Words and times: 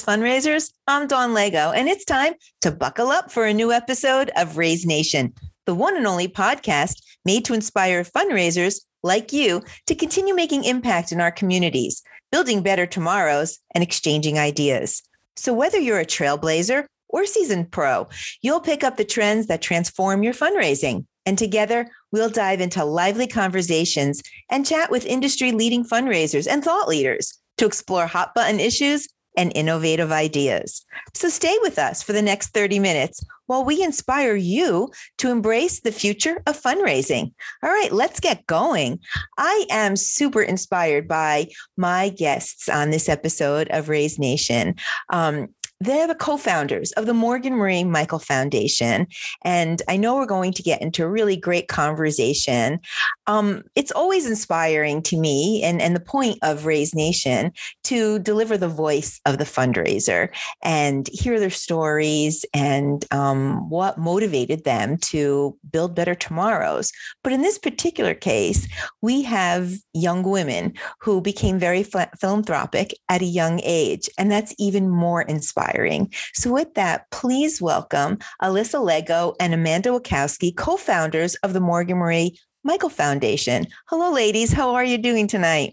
fundraisers. 0.00 0.72
I'm 0.86 1.06
Dawn 1.06 1.34
Lego, 1.34 1.72
and 1.72 1.88
it's 1.88 2.04
time 2.04 2.34
to 2.62 2.70
buckle 2.70 3.08
up 3.08 3.30
for 3.30 3.44
a 3.44 3.52
new 3.52 3.72
episode 3.72 4.30
of 4.36 4.56
Raise 4.56 4.86
Nation, 4.86 5.34
the 5.66 5.74
one 5.74 5.96
and 5.96 6.06
only 6.06 6.28
podcast 6.28 7.02
made 7.26 7.44
to 7.44 7.52
inspire 7.52 8.02
fundraisers 8.02 8.80
like 9.02 9.32
you 9.32 9.60
to 9.86 9.94
continue 9.94 10.34
making 10.34 10.64
impact 10.64 11.12
in 11.12 11.20
our 11.20 11.30
communities, 11.30 12.02
building 12.30 12.62
better 12.62 12.86
tomorrows, 12.86 13.58
and 13.74 13.84
exchanging 13.84 14.38
ideas. 14.38 15.02
So, 15.36 15.52
whether 15.52 15.78
you're 15.78 16.00
a 16.00 16.06
trailblazer 16.06 16.86
or 17.08 17.26
seasoned 17.26 17.70
pro, 17.70 18.08
you'll 18.40 18.60
pick 18.60 18.82
up 18.82 18.96
the 18.96 19.04
trends 19.04 19.48
that 19.48 19.60
transform 19.60 20.22
your 20.22 20.34
fundraising. 20.34 21.04
And 21.26 21.36
together, 21.36 21.86
we'll 22.12 22.30
dive 22.30 22.60
into 22.60 22.84
lively 22.84 23.26
conversations 23.26 24.22
and 24.48 24.64
chat 24.64 24.90
with 24.90 25.04
industry 25.04 25.52
leading 25.52 25.84
fundraisers 25.84 26.48
and 26.50 26.64
thought 26.64 26.88
leaders 26.88 27.38
to 27.58 27.66
explore 27.66 28.06
hot 28.06 28.34
button 28.34 28.58
issues 28.58 29.06
and 29.36 29.52
innovative 29.54 30.12
ideas. 30.12 30.84
So 31.14 31.28
stay 31.28 31.56
with 31.62 31.78
us 31.78 32.02
for 32.02 32.12
the 32.12 32.22
next 32.22 32.48
30 32.48 32.78
minutes 32.78 33.24
while 33.46 33.64
we 33.64 33.82
inspire 33.82 34.34
you 34.34 34.90
to 35.18 35.30
embrace 35.30 35.80
the 35.80 35.92
future 35.92 36.42
of 36.46 36.60
fundraising. 36.60 37.32
All 37.62 37.70
right, 37.70 37.92
let's 37.92 38.20
get 38.20 38.46
going. 38.46 39.00
I 39.38 39.66
am 39.70 39.96
super 39.96 40.42
inspired 40.42 41.08
by 41.08 41.48
my 41.76 42.10
guests 42.10 42.68
on 42.68 42.90
this 42.90 43.08
episode 43.08 43.68
of 43.70 43.88
Raise 43.88 44.18
Nation. 44.18 44.76
Um, 45.10 45.48
they're 45.82 46.06
the 46.06 46.14
co-founders 46.14 46.92
of 46.92 47.06
the 47.06 47.14
Morgan 47.14 47.54
Marie 47.54 47.82
Michael 47.82 48.20
Foundation, 48.20 49.06
and 49.44 49.82
I 49.88 49.96
know 49.96 50.14
we're 50.14 50.26
going 50.26 50.52
to 50.52 50.62
get 50.62 50.80
into 50.80 51.02
a 51.02 51.10
really 51.10 51.36
great 51.36 51.66
conversation. 51.66 52.78
Um, 53.26 53.64
it's 53.74 53.90
always 53.90 54.26
inspiring 54.26 55.02
to 55.02 55.18
me, 55.18 55.62
and 55.64 55.82
and 55.82 55.96
the 55.96 56.00
point 56.00 56.38
of 56.42 56.66
Raise 56.66 56.94
Nation 56.94 57.52
to 57.84 58.20
deliver 58.20 58.56
the 58.56 58.68
voice 58.68 59.20
of 59.26 59.38
the 59.38 59.44
fundraiser 59.44 60.28
and 60.62 61.08
hear 61.08 61.40
their 61.40 61.50
stories 61.50 62.44
and 62.54 63.04
um, 63.10 63.68
what 63.68 63.98
motivated 63.98 64.64
them 64.64 64.98
to 64.98 65.56
build 65.70 65.96
better 65.96 66.14
tomorrows. 66.14 66.92
But 67.24 67.32
in 67.32 67.42
this 67.42 67.58
particular 67.58 68.14
case, 68.14 68.68
we 69.00 69.22
have 69.22 69.72
young 69.94 70.22
women 70.22 70.74
who 71.00 71.20
became 71.20 71.58
very 71.58 71.82
philanthropic 71.82 72.94
at 73.08 73.22
a 73.22 73.26
young 73.26 73.60
age, 73.64 74.08
and 74.16 74.30
that's 74.30 74.54
even 74.58 74.88
more 74.88 75.22
inspiring 75.22 75.71
inspiring. 75.72 76.12
So, 76.34 76.52
with 76.52 76.74
that, 76.74 77.10
please 77.10 77.60
welcome 77.60 78.18
Alyssa 78.42 78.82
Lego 78.82 79.34
and 79.40 79.54
Amanda 79.54 79.90
Wachowski, 79.90 80.56
co 80.56 80.76
founders 80.76 81.34
of 81.36 81.52
the 81.52 81.60
Morgan 81.60 81.98
Marie 81.98 82.38
Michael 82.64 82.90
Foundation. 82.90 83.66
Hello, 83.86 84.12
ladies. 84.12 84.52
How 84.52 84.74
are 84.74 84.84
you 84.84 84.98
doing 84.98 85.26
tonight? 85.26 85.72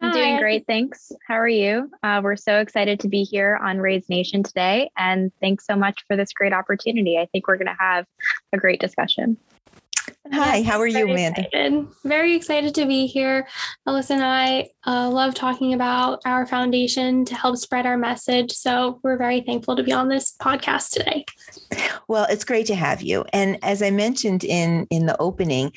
I'm 0.00 0.12
doing 0.12 0.38
great. 0.38 0.66
Thanks. 0.66 1.10
How 1.26 1.34
are 1.34 1.48
you? 1.48 1.90
Uh, 2.02 2.20
we're 2.22 2.36
so 2.36 2.60
excited 2.60 3.00
to 3.00 3.08
be 3.08 3.24
here 3.24 3.58
on 3.62 3.78
Raise 3.78 4.08
Nation 4.08 4.42
today. 4.42 4.90
And 4.96 5.32
thanks 5.40 5.66
so 5.66 5.74
much 5.74 6.04
for 6.06 6.16
this 6.16 6.32
great 6.32 6.52
opportunity. 6.52 7.18
I 7.18 7.26
think 7.32 7.48
we're 7.48 7.56
going 7.56 7.66
to 7.66 7.76
have 7.80 8.04
a 8.52 8.58
great 8.58 8.78
discussion. 8.78 9.36
Hi, 10.32 10.56
yes, 10.56 10.66
how 10.66 10.78
are 10.80 10.86
you, 10.86 11.04
Amanda? 11.04 11.42
Excited. 11.42 11.86
Very 12.04 12.34
excited 12.34 12.74
to 12.74 12.86
be 12.86 13.06
here. 13.06 13.46
Alyssa 13.86 14.10
and 14.12 14.24
I 14.24 14.68
uh, 14.86 15.08
love 15.10 15.34
talking 15.34 15.74
about 15.74 16.20
our 16.24 16.46
foundation 16.46 17.24
to 17.26 17.34
help 17.34 17.56
spread 17.56 17.86
our 17.86 17.96
message. 17.96 18.52
So 18.52 19.00
we're 19.02 19.16
very 19.16 19.40
thankful 19.40 19.76
to 19.76 19.82
be 19.82 19.92
on 19.92 20.08
this 20.08 20.34
podcast 20.40 20.90
today. 20.90 21.24
Well, 22.08 22.26
it's 22.30 22.44
great 22.44 22.66
to 22.66 22.74
have 22.74 23.02
you. 23.02 23.24
And 23.32 23.58
as 23.62 23.82
I 23.82 23.90
mentioned 23.90 24.44
in 24.44 24.86
in 24.90 25.06
the 25.06 25.20
opening, 25.20 25.72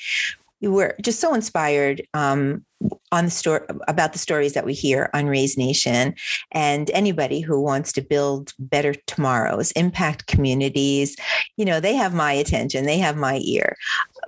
you 0.61 0.71
were 0.71 0.95
just 1.01 1.19
so 1.19 1.33
inspired 1.33 2.01
um, 2.13 2.65
on 3.11 3.25
the 3.25 3.31
story 3.31 3.61
about 3.87 4.13
the 4.13 4.19
stories 4.19 4.53
that 4.53 4.65
we 4.65 4.73
hear 4.73 5.09
on 5.13 5.27
Raise 5.27 5.57
Nation, 5.57 6.13
and 6.51 6.89
anybody 6.91 7.39
who 7.39 7.61
wants 7.61 7.91
to 7.93 8.01
build 8.01 8.53
better 8.59 8.93
tomorrows, 9.07 9.71
impact 9.71 10.27
communities, 10.27 11.15
you 11.57 11.65
know, 11.65 11.79
they 11.79 11.95
have 11.95 12.13
my 12.13 12.33
attention, 12.33 12.85
they 12.85 12.97
have 12.97 13.15
my 13.15 13.39
ear. 13.43 13.75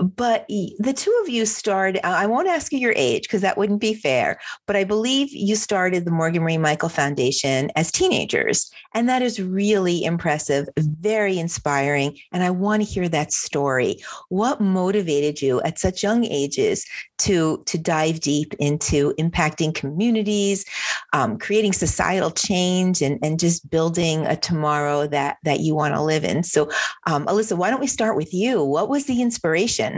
But 0.02 0.46
the 0.48 0.94
two 0.96 1.16
of 1.22 1.30
you 1.30 1.46
started, 1.46 2.06
I 2.06 2.26
won't 2.26 2.48
ask 2.48 2.72
you 2.72 2.80
your 2.80 2.94
age 2.96 3.24
because 3.24 3.42
that 3.42 3.58
wouldn't 3.58 3.82
be 3.82 3.94
fair, 3.94 4.40
but 4.66 4.76
I 4.76 4.84
believe 4.84 5.30
you 5.32 5.56
started 5.56 6.06
the 6.06 6.12
Morgan 6.12 6.42
Marie 6.42 6.58
Michael 6.58 6.90
Foundation 6.90 7.72
as 7.76 7.92
teenagers. 7.92 8.72
And 8.96 9.08
that 9.08 9.22
is 9.22 9.40
really 9.40 10.04
impressive, 10.04 10.68
very 10.78 11.38
inspiring. 11.38 12.18
And 12.32 12.44
I 12.44 12.50
want 12.50 12.82
to 12.82 12.90
hear 12.90 13.08
that 13.10 13.32
story. 13.32 13.98
What 14.30 14.60
motivated 14.60 15.42
you 15.42 15.62
at 15.62 15.78
such 15.78 16.02
young 16.02 16.26
ages 16.26 16.86
to, 17.20 17.64
to 17.68 17.78
dive 17.78 18.22
deep 18.22 18.56
into 18.58 19.14
impacting 19.20 19.76
communities, 19.76 20.66
um, 21.14 21.38
creating 21.38 21.74
societal 21.74 22.32
change, 22.32 23.02
and, 23.04 23.20
and 23.24 23.40
just 23.40 23.70
building 23.70 24.26
a 24.26 24.36
tomorrow 24.36 25.06
that, 25.08 25.38
that 25.44 25.60
you 25.60 25.76
want 25.76 25.94
to 25.94 26.02
live 26.02 26.24
in? 26.24 26.42
So, 26.42 26.72
um, 27.06 27.28
Alyssa, 27.28 27.56
why 27.56 27.70
don't 27.70 27.80
we 27.80 27.88
start 27.88 28.16
with 28.16 28.34
you? 28.34 28.64
What 28.64 28.90
was 28.90 29.06
the 29.06 29.22
inspiration? 29.22 29.91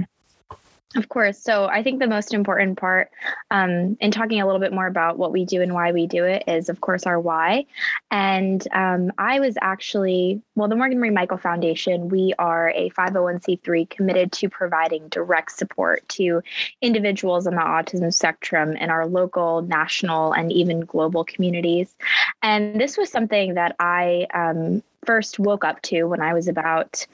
Of 0.96 1.10
course. 1.10 1.40
So 1.40 1.66
I 1.66 1.82
think 1.82 2.00
the 2.00 2.08
most 2.08 2.36
important 2.36 2.78
part 2.78 3.10
um, 3.50 3.98
in 4.00 4.12
talking 4.12 4.42
a 4.42 4.46
little 4.46 4.62
bit 4.62 4.72
more 4.72 4.86
about 4.86 5.18
what 5.18 5.32
we 5.32 5.44
do 5.44 5.62
and 5.62 5.74
why 5.74 5.92
we 5.92 6.06
do 6.06 6.24
it 6.24 6.44
is, 6.48 6.70
of 6.70 6.82
course, 6.82 7.08
our 7.08 7.20
why. 7.20 7.66
And 8.12 8.66
um, 8.74 9.12
I 9.18 9.40
was 9.40 9.56
actually, 9.60 10.42
well, 10.56 10.68
the 10.68 10.76
Morgan 10.76 11.00
Marie 11.00 11.10
Michael 11.10 11.38
Foundation, 11.40 12.10
we 12.10 12.36
are 12.38 12.70
a 12.76 12.92
501c3 12.92 13.90
committed 13.90 14.32
to 14.34 14.50
providing 14.50 15.08
direct 15.08 15.54
support 15.54 16.08
to 16.10 16.44
individuals 16.82 17.48
on 17.48 17.56
the 17.56 17.62
autism 17.62 18.14
spectrum 18.14 18.76
in 18.76 18.92
our 18.92 19.08
local, 19.08 19.64
national, 19.64 20.34
and 20.34 20.52
even 20.52 20.82
global 20.82 21.24
communities. 21.24 21.96
And 22.44 22.80
this 22.80 22.98
was 22.98 23.10
something 23.10 23.56
that 23.56 23.76
I 23.80 24.28
um, 24.32 24.84
first 25.06 25.40
woke 25.40 25.64
up 25.64 25.82
to 25.84 26.04
when 26.04 26.22
I 26.22 26.34
was 26.34 26.48
about 26.48 27.08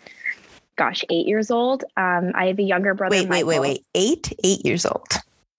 gosh, 0.79 1.03
eight 1.09 1.27
years 1.27 1.51
old. 1.51 1.83
Um, 1.97 2.31
I 2.33 2.45
have 2.45 2.57
a 2.57 2.63
younger 2.63 2.93
brother. 2.93 3.15
Wait, 3.15 3.27
wait, 3.27 3.43
wait, 3.43 3.59
wait. 3.59 3.85
Eight, 3.93 4.33
eight 4.43 4.65
years 4.65 4.85
old. 4.85 5.07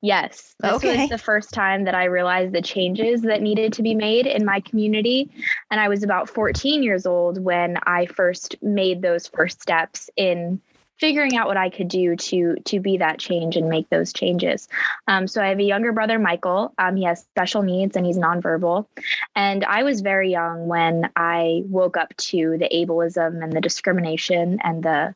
Yes. 0.00 0.54
This 0.60 0.72
okay. 0.72 1.03
was 1.03 1.10
the 1.10 1.19
first 1.19 1.53
time 1.53 1.84
that 1.84 1.94
I 1.94 2.04
realized 2.04 2.54
the 2.54 2.62
changes 2.62 3.20
that 3.22 3.42
needed 3.42 3.75
to 3.75 3.82
be 3.82 3.94
made 3.94 4.26
in 4.26 4.47
my 4.47 4.60
community. 4.60 5.31
And 5.70 5.78
I 5.78 5.88
was 5.88 6.03
about 6.03 6.31
14 6.31 6.82
years 6.82 7.04
old 7.04 7.44
when 7.44 7.76
I 7.86 8.06
first 8.06 8.56
made 8.62 9.03
those 9.03 9.26
first 9.26 9.60
steps 9.60 10.08
in 10.16 10.58
figuring 11.00 11.37
out 11.37 11.47
what 11.47 11.56
I 11.56 11.71
could 11.71 11.88
do 11.88 12.15
to 12.15 12.56
to 12.66 12.78
be 12.78 12.99
that 12.99 13.19
change 13.19 13.56
and 13.56 13.69
make 13.69 13.88
those 13.88 14.12
changes. 14.12 14.69
Um, 15.09 15.27
so 15.27 15.43
I 15.43 15.49
have 15.49 15.59
a 15.59 15.65
younger 15.65 15.93
brother, 15.93 16.19
Michael. 16.19 16.75
Um, 16.78 16.97
he 16.97 17.05
has 17.05 17.21
special 17.21 17.62
needs 17.62 17.97
and 17.97 18.05
he's 18.05 18.19
nonverbal. 18.19 18.87
And 19.34 19.65
I 19.65 19.83
was 19.83 20.03
very 20.03 20.31
young 20.31 20.66
when 20.66 21.11
I 21.16 21.62
woke 21.66 21.97
up 21.97 22.15
to 22.16 22.59
the 22.59 22.69
ableism 22.69 23.43
and 23.43 23.53
the 23.53 23.61
discrimination 23.61 24.61
and 24.62 24.83
the 24.83 25.15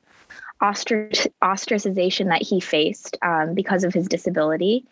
ostracization 0.62 2.28
that 2.28 2.42
he 2.42 2.60
faced 2.60 3.18
um, 3.20 3.54
because 3.54 3.84
of 3.84 3.92
his 3.92 4.08
disability. 4.08 4.86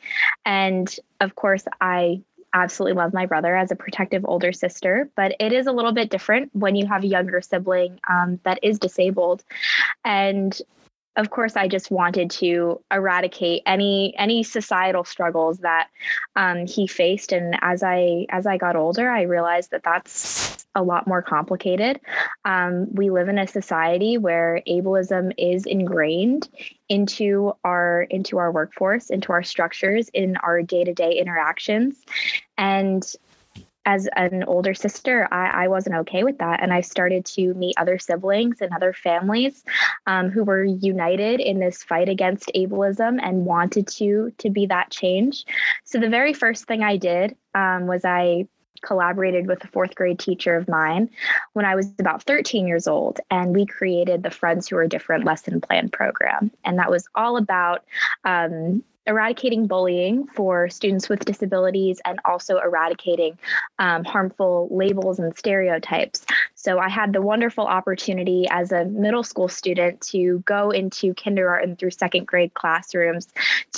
And 0.45 0.95
of 1.21 1.35
course, 1.35 1.65
I 1.81 2.21
absolutely 2.53 3.01
love 3.01 3.15
my 3.15 3.25
brother 3.25 3.57
as 3.57 3.71
a 3.71 3.77
protective 3.77 4.27
older 4.27 4.53
sister, 4.53 5.09
but 5.17 5.35
it 5.41 5.53
is 5.53 5.67
a 5.67 5.73
little 5.73 5.93
bit 5.93 6.11
different 6.11 6.55
when 6.55 6.77
you 6.77 6.87
have 6.87 7.05
a 7.05 7.07
younger 7.07 7.41
sibling 7.41 7.99
um, 8.11 8.39
that 8.45 8.59
is 8.63 8.79
disabled. 8.79 9.43
And 10.05 10.61
of 11.17 11.31
course 11.31 11.56
i 11.56 11.69
just 11.69 11.91
wanted 11.91 12.31
to 12.31 12.81
eradicate 12.91 13.62
any 13.67 14.15
any 14.17 14.43
societal 14.43 15.05
struggles 15.05 15.59
that 15.59 15.89
um, 16.37 16.67
he 16.67 16.87
faced. 16.87 17.33
And 17.33 17.56
as 17.61 17.83
i 17.83 18.27
as 18.31 18.47
i 18.47 18.56
got 18.56 18.77
older 18.77 19.11
i 19.11 19.23
realized 19.23 19.71
that 19.71 19.83
that's 19.83 20.62
a 20.75 20.83
lot 20.83 21.06
more 21.06 21.23
complicated. 21.23 22.00
Um, 22.45 22.93
we 22.95 23.11
live 23.11 23.28
in 23.28 23.39
a 23.39 23.47
society 23.47 24.17
where 24.17 24.62
ableism 24.67 25.33
is 25.37 25.67
ingrained 25.67 26.49
into 26.89 27.53
our 27.64 28.03
into 28.11 28.38
our 28.38 28.50
workforce 28.50 29.11
into 29.11 29.32
our 29.32 29.43
structures 29.43 30.09
in 30.14 30.37
our 30.37 30.62
day-to-day 30.62 31.12
interactions. 31.19 31.97
And 32.56 33.05
as 33.84 34.08
an 34.17 34.44
older 34.44 34.75
sister, 34.75 35.29
I, 35.31 35.64
I, 35.64 35.69
wasn't 35.69 35.96
okay 35.96 36.23
with 36.23 36.38
that. 36.38 36.62
And 36.62 36.73
I 36.73 36.82
started 36.82 37.25
to 37.26 37.55
meet 37.55 37.75
other 37.76 37.99
siblings 37.99 38.61
and 38.61 38.73
other 38.73 38.93
families 38.93 39.64
um, 40.06 40.31
who 40.31 40.44
were 40.44 40.64
united 40.64 41.40
in 41.40 41.58
this 41.58 41.82
fight 41.82 42.08
against 42.08 42.50
ableism 42.55 43.19
and 43.23 43.44
wanted 43.44 43.88
to 43.88 44.32
to 44.38 44.50
be 44.50 44.67
that 44.67 44.90
change. 44.90 45.44
So 45.84 45.99
the 45.99 46.08
very 46.08 46.32
first 46.32 46.67
thing 46.67 46.82
I 46.82 46.96
did 46.96 47.37
um, 47.55 47.87
was 47.87 48.05
I 48.05 48.46
collaborated 48.82 49.46
with 49.46 49.64
a 49.64 49.69
fourth 49.69 49.94
grade 49.94 50.19
teacher 50.19 50.56
of 50.56 50.69
mine 50.69 51.08
when 51.52 51.64
I 51.64 51.75
was 51.75 51.87
about 51.99 52.25
13 52.25 52.67
years 52.67 52.87
old, 52.87 53.20
and 53.31 53.55
we 53.55 53.64
created 53.64 54.23
the 54.23 54.31
Friends 54.31 54.69
Who 54.69 54.76
Are 54.76 54.87
Different 54.87 55.25
lesson 55.25 55.61
plan 55.61 55.88
program. 55.88 56.50
And 56.64 56.78
that 56.78 56.90
was 56.90 57.06
all 57.14 57.37
about 57.37 57.85
um, 58.25 58.82
eradicating 59.06 59.66
bullying 59.66 60.26
for 60.28 60.69
students 60.69 61.08
with 61.08 61.25
disabilities 61.25 62.00
and 62.04 62.20
also 62.25 62.58
eradicating 62.58 63.38
um, 63.78 64.04
harmful 64.04 64.69
labels 64.70 65.19
and 65.19 65.37
stereotypes. 65.37 66.25
So 66.62 66.79
I 66.79 66.88
had 66.88 67.12
the 67.12 67.20
wonderful 67.20 67.67
opportunity 67.67 68.47
as 68.49 68.70
a 68.70 68.85
middle 68.85 69.25
school 69.25 69.49
student 69.49 70.00
to 70.12 70.38
go 70.47 70.70
into 70.70 71.12
kindergarten 71.14 71.75
through 71.75 71.91
second 71.91 72.29
grade 72.29 72.55
classrooms 72.55 73.26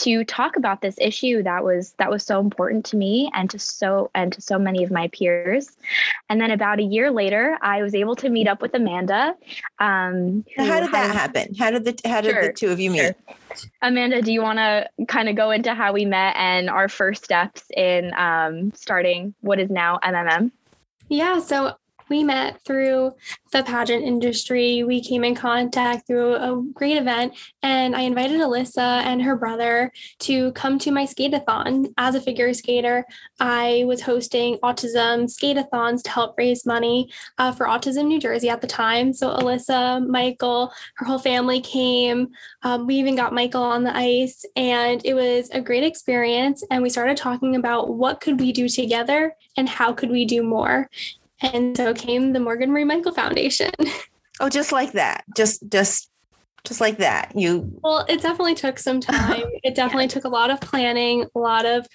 to 0.01 0.23
talk 0.25 0.57
about 0.57 0.83
this 0.83 0.97
issue 1.01 1.43
that 1.45 1.65
was 1.65 1.95
that 1.99 2.11
was 2.11 2.27
so 2.27 2.41
important 2.41 2.85
to 2.87 2.99
me 2.99 3.31
and 3.33 3.49
to 3.49 3.59
so 3.59 4.11
and 4.15 4.35
to 4.35 4.43
so 4.43 4.59
many 4.59 4.85
of 4.85 4.91
my 4.91 5.09
peers. 5.09 5.75
And 6.29 6.39
then 6.39 6.51
about 6.51 6.79
a 6.79 6.83
year 6.83 7.11
later, 7.11 7.57
I 7.63 7.83
was 7.83 7.95
able 7.95 8.17
to 8.17 8.29
meet 8.29 8.49
up 8.49 8.61
with 8.61 8.75
Amanda. 8.75 9.35
Um, 9.79 10.45
how 10.59 10.81
did 10.81 10.93
that 10.93 11.15
happen? 11.15 11.55
How 11.55 11.71
did 11.71 11.87
the 11.87 11.99
how 12.07 12.21
did 12.21 12.33
sure, 12.33 12.47
the 12.49 12.53
two 12.53 12.69
of 12.69 12.81
you 12.81 12.91
meet? 12.91 13.01
Sure. 13.01 13.15
Amanda, 13.81 14.21
do 14.21 14.31
you 14.31 14.43
want 14.43 14.59
to 14.59 14.91
kind 15.09 15.31
of 15.31 15.37
go 15.37 15.53
into 15.53 15.73
how 15.75 15.95
we 15.95 16.05
met 16.05 16.37
and 16.37 16.69
our 16.69 16.91
first 16.91 17.25
steps 17.25 17.65
in 17.75 18.13
um, 18.15 18.75
starting 18.75 19.35
what 19.41 19.59
is 19.59 19.71
now 19.71 19.99
MMM? 20.05 20.51
Yeah, 21.09 21.39
so 21.39 21.77
we 22.09 22.23
met 22.23 22.63
through 22.65 23.13
the 23.53 23.63
pageant 23.63 24.05
industry. 24.05 24.83
We 24.83 25.03
came 25.03 25.25
in 25.25 25.35
contact 25.35 26.07
through 26.07 26.35
a 26.35 26.63
great 26.73 26.97
event, 26.97 27.35
and 27.63 27.95
I 27.95 28.03
invited 28.03 28.41
Alyssa 28.41 29.03
and 29.05 29.23
her 29.23 29.37
brother 29.37 29.93
to 30.21 30.53
come 30.53 30.79
to 30.81 30.91
my 30.91 31.05
skateathon. 31.05 31.93
As 31.97 32.15
a 32.15 32.21
figure 32.21 32.53
skater, 32.53 33.05
I 33.41 33.85
was 33.87 34.03
hosting 34.03 34.59
autism 34.59 35.25
skateathons 35.25 36.03
to 36.03 36.11
help 36.11 36.35
raise 36.37 36.67
money 36.67 37.11
uh, 37.39 37.53
for 37.53 37.67
Autism 37.67 38.07
New 38.07 38.21
Jersey 38.21 38.49
at 38.49 38.61
the 38.61 38.67
time. 38.67 39.13
So 39.13 39.31
Alyssa, 39.31 40.07
Michael, 40.07 40.73
her 40.97 41.07
whole 41.07 41.19
family 41.19 41.61
came. 41.61 42.29
Um, 42.63 42.87
we 42.87 42.97
even 42.97 43.17
got 43.17 43.33
Michael 43.33 43.63
on 43.63 43.85
the 43.85 43.97
ice, 43.97 44.45
and 44.57 45.01
it 45.05 45.15
was 45.15 45.49
a 45.51 45.61
great 45.61 45.85
experience. 45.85 46.65
And 46.71 46.83
we 46.83 46.91
started 46.91 47.17
talking 47.17 47.57
about 47.57 47.95
what 47.95 48.21
could 48.21 48.41
we 48.41 48.53
do 48.53 48.69
together 48.69 49.37
and 49.57 49.69
how 49.69 49.93
could 49.93 50.11
we 50.11 50.25
do 50.25 50.43
more. 50.43 50.91
And 51.41 51.77
so 51.77 51.95
came 51.95 52.33
the 52.33 52.41
Morgan 52.41 52.71
Marie 52.71 52.85
Michael 52.85 53.13
Foundation. 53.13 53.71
Oh, 54.41 54.49
just 54.49 54.73
like 54.73 54.91
that. 54.95 55.23
Just 55.37 55.63
just 55.69 56.11
just 56.65 56.81
like 56.81 56.97
that. 56.99 57.33
You 57.37 57.71
Well, 57.83 58.07
it 58.09 58.23
definitely 58.23 58.55
took 58.55 58.79
some 58.79 59.01
time. 59.01 59.45
It 59.63 59.75
definitely 59.75 60.05
yeah. 60.05 60.09
took 60.09 60.25
a 60.25 60.29
lot 60.29 60.51
of 60.51 60.61
planning, 60.61 61.27
a 61.35 61.39
lot 61.39 61.67
of 61.67 61.87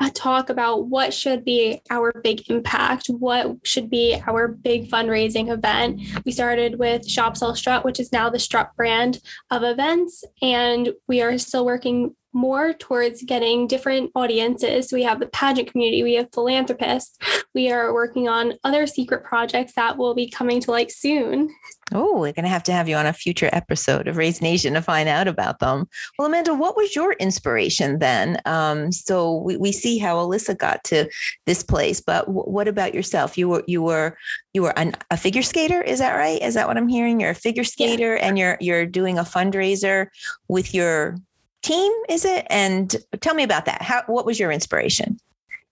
uh, 0.00 0.10
talk 0.14 0.50
about 0.50 0.86
what 0.86 1.14
should 1.14 1.44
be 1.44 1.80
our 1.90 2.12
big 2.22 2.48
impact, 2.50 3.06
what 3.08 3.56
should 3.64 3.88
be 3.88 4.22
our 4.26 4.48
big 4.48 4.90
fundraising 4.90 5.50
event. 5.50 6.02
We 6.24 6.32
started 6.32 6.78
with 6.78 7.08
Shop 7.08 7.36
Sell 7.36 7.54
Strut, 7.54 7.84
which 7.84 7.98
is 7.98 8.12
now 8.12 8.28
the 8.28 8.38
Strut 8.38 8.76
brand 8.76 9.18
of 9.50 9.62
events, 9.62 10.24
and 10.42 10.90
we 11.06 11.22
are 11.22 11.36
still 11.38 11.64
working 11.64 12.14
more 12.32 12.72
towards 12.72 13.22
getting 13.22 13.66
different 13.66 14.10
audiences. 14.14 14.92
We 14.92 15.02
have 15.02 15.20
the 15.20 15.26
pageant 15.26 15.70
community, 15.70 16.02
we 16.02 16.14
have 16.14 16.28
philanthropists. 16.32 17.18
We 17.54 17.70
are 17.72 17.92
working 17.92 18.28
on 18.28 18.54
other 18.64 18.86
secret 18.86 19.24
projects 19.24 19.72
that 19.74 19.96
will 19.96 20.14
be 20.14 20.30
coming 20.30 20.60
to 20.60 20.70
light 20.70 20.92
soon. 20.92 21.50
Oh, 21.92 22.20
we're 22.20 22.32
going 22.32 22.44
to 22.44 22.50
have 22.50 22.62
to 22.64 22.72
have 22.72 22.88
you 22.88 22.96
on 22.96 23.06
a 23.06 23.14
future 23.14 23.48
episode 23.52 24.08
of 24.08 24.18
Raise 24.18 24.42
Nation 24.42 24.74
to 24.74 24.82
find 24.82 25.08
out 25.08 25.26
about 25.26 25.58
them. 25.58 25.88
Well, 26.18 26.28
Amanda, 26.28 26.52
what 26.54 26.76
was 26.76 26.94
your 26.94 27.14
inspiration 27.14 27.98
then? 27.98 28.38
Um, 28.44 28.92
so 28.92 29.36
we, 29.36 29.56
we 29.56 29.72
see 29.72 29.96
how 29.96 30.16
Alyssa 30.16 30.56
got 30.56 30.84
to 30.84 31.08
this 31.46 31.62
place, 31.62 32.02
but 32.02 32.26
w- 32.26 32.42
what 32.42 32.68
about 32.68 32.94
yourself? 32.94 33.38
You 33.38 33.48
were 33.48 33.64
you 33.66 33.82
were 33.82 34.18
you 34.52 34.62
were 34.62 34.78
an, 34.78 34.94
a 35.10 35.16
figure 35.16 35.42
skater, 35.42 35.80
is 35.80 35.98
that 36.00 36.14
right? 36.14 36.42
Is 36.42 36.54
that 36.54 36.68
what 36.68 36.76
I'm 36.76 36.88
hearing? 36.88 37.20
You're 37.20 37.30
a 37.30 37.34
figure 37.34 37.64
skater, 37.64 38.16
yeah. 38.16 38.26
and 38.26 38.38
you're 38.38 38.58
you're 38.60 38.86
doing 38.86 39.18
a 39.18 39.24
fundraiser 39.24 40.08
with 40.46 40.74
your 40.74 41.16
team 41.62 41.92
is 42.08 42.24
it? 42.24 42.46
And 42.50 42.94
tell 43.20 43.34
me 43.34 43.42
about 43.42 43.66
that. 43.66 43.82
How 43.82 44.02
what 44.06 44.26
was 44.26 44.38
your 44.38 44.50
inspiration? 44.50 45.18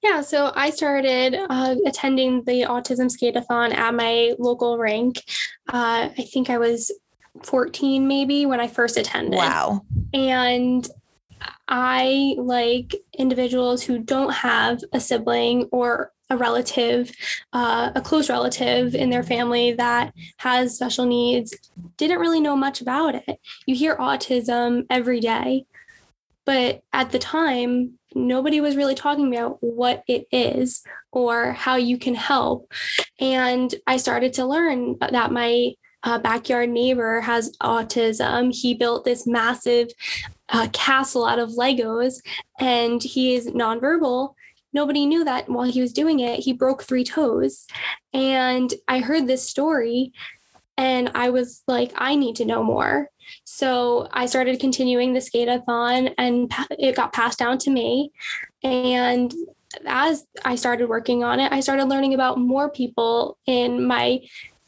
Yeah 0.02 0.20
so 0.20 0.52
i 0.54 0.70
started 0.70 1.34
uh, 1.34 1.74
attending 1.86 2.44
the 2.44 2.62
autism 2.62 3.10
skateathon 3.10 3.74
at 3.74 3.94
my 3.94 4.34
local 4.38 4.78
rink. 4.78 5.18
Uh, 5.72 6.10
i 6.16 6.28
think 6.32 6.50
i 6.50 6.58
was 6.58 6.92
14 7.42 8.06
maybe 8.06 8.46
when 8.46 8.60
i 8.60 8.68
first 8.68 8.96
attended. 8.96 9.38
Wow. 9.38 9.82
And 10.14 10.88
i 11.66 12.34
like 12.38 12.94
individuals 13.18 13.82
who 13.82 13.98
don't 13.98 14.32
have 14.32 14.80
a 14.92 15.00
sibling 15.00 15.68
or 15.72 16.12
a 16.28 16.36
relative, 16.36 17.12
uh, 17.52 17.92
a 17.94 18.00
close 18.00 18.28
relative 18.28 18.94
in 18.94 19.10
their 19.10 19.22
family 19.22 19.72
that 19.72 20.12
has 20.38 20.74
special 20.74 21.06
needs, 21.06 21.54
didn't 21.96 22.18
really 22.18 22.40
know 22.40 22.56
much 22.56 22.80
about 22.80 23.14
it. 23.14 23.40
You 23.66 23.76
hear 23.76 23.96
autism 23.96 24.86
every 24.90 25.20
day, 25.20 25.66
but 26.46 26.82
at 26.92 27.10
the 27.10 27.18
time, 27.18 27.98
nobody 28.14 28.60
was 28.60 28.76
really 28.76 28.94
talking 28.94 29.34
about 29.34 29.58
what 29.60 30.02
it 30.08 30.26
is 30.32 30.82
or 31.12 31.52
how 31.52 31.76
you 31.76 31.98
can 31.98 32.14
help. 32.14 32.72
And 33.20 33.74
I 33.86 33.98
started 33.98 34.32
to 34.34 34.46
learn 34.46 34.96
that 35.00 35.32
my 35.32 35.72
uh, 36.04 36.18
backyard 36.20 36.70
neighbor 36.70 37.20
has 37.20 37.56
autism. 37.58 38.54
He 38.54 38.74
built 38.74 39.04
this 39.04 39.26
massive 39.26 39.88
uh, 40.48 40.68
castle 40.72 41.26
out 41.26 41.40
of 41.40 41.50
Legos 41.50 42.22
and 42.60 43.02
he 43.02 43.34
is 43.34 43.48
nonverbal. 43.48 44.34
Nobody 44.72 45.04
knew 45.04 45.24
that 45.24 45.48
while 45.48 45.70
he 45.70 45.80
was 45.80 45.92
doing 45.92 46.20
it, 46.20 46.40
he 46.40 46.52
broke 46.52 46.84
three 46.84 47.02
toes. 47.02 47.66
And 48.14 48.72
I 48.86 49.00
heard 49.00 49.26
this 49.26 49.48
story 49.48 50.12
and 50.76 51.10
I 51.14 51.30
was 51.30 51.62
like, 51.66 51.92
I 51.96 52.14
need 52.14 52.36
to 52.36 52.44
know 52.44 52.62
more. 52.62 53.10
So 53.48 54.08
I 54.12 54.26
started 54.26 54.58
continuing 54.58 55.12
the 55.12 55.20
skateathon 55.20 56.12
and 56.18 56.52
it 56.70 56.96
got 56.96 57.12
passed 57.12 57.38
down 57.38 57.58
to 57.58 57.70
me. 57.70 58.10
And 58.64 59.32
as 59.86 60.26
I 60.44 60.56
started 60.56 60.88
working 60.88 61.22
on 61.22 61.38
it, 61.38 61.52
I 61.52 61.60
started 61.60 61.84
learning 61.84 62.12
about 62.12 62.40
more 62.40 62.68
people 62.68 63.38
in 63.46 63.86
my 63.86 64.20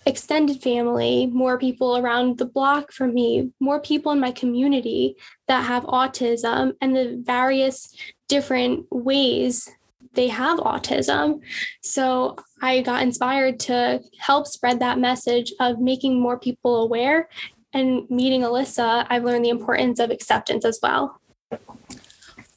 extended 0.06 0.62
family, 0.62 1.26
more 1.26 1.58
people 1.58 1.96
around 1.96 2.38
the 2.38 2.46
block 2.46 2.92
from 2.92 3.14
me, 3.14 3.50
more 3.58 3.80
people 3.80 4.12
in 4.12 4.20
my 4.20 4.30
community 4.30 5.16
that 5.48 5.64
have 5.64 5.82
autism 5.82 6.74
and 6.81 6.94
the 6.94 7.20
various 7.26 7.92
different 8.28 8.86
ways 8.92 9.69
they 10.14 10.28
have 10.28 10.60
autism. 10.60 11.40
So 11.82 12.36
I 12.62 12.82
got 12.82 13.02
inspired 13.02 13.58
to 13.60 14.00
help 14.19 14.46
spread 14.46 14.78
that 14.81 15.00
message 15.00 15.52
of 15.58 15.81
making 15.81 16.20
more 16.20 16.38
people 16.38 16.82
aware 16.82 17.28
and 17.73 18.09
meeting 18.11 18.43
Alyssa, 18.43 19.06
I've 19.09 19.25
learned 19.25 19.44
the 19.44 19.50
importance 19.50 19.99
of 19.99 20.11
acceptance 20.11 20.65
as 20.65 20.79
well. 20.82 21.20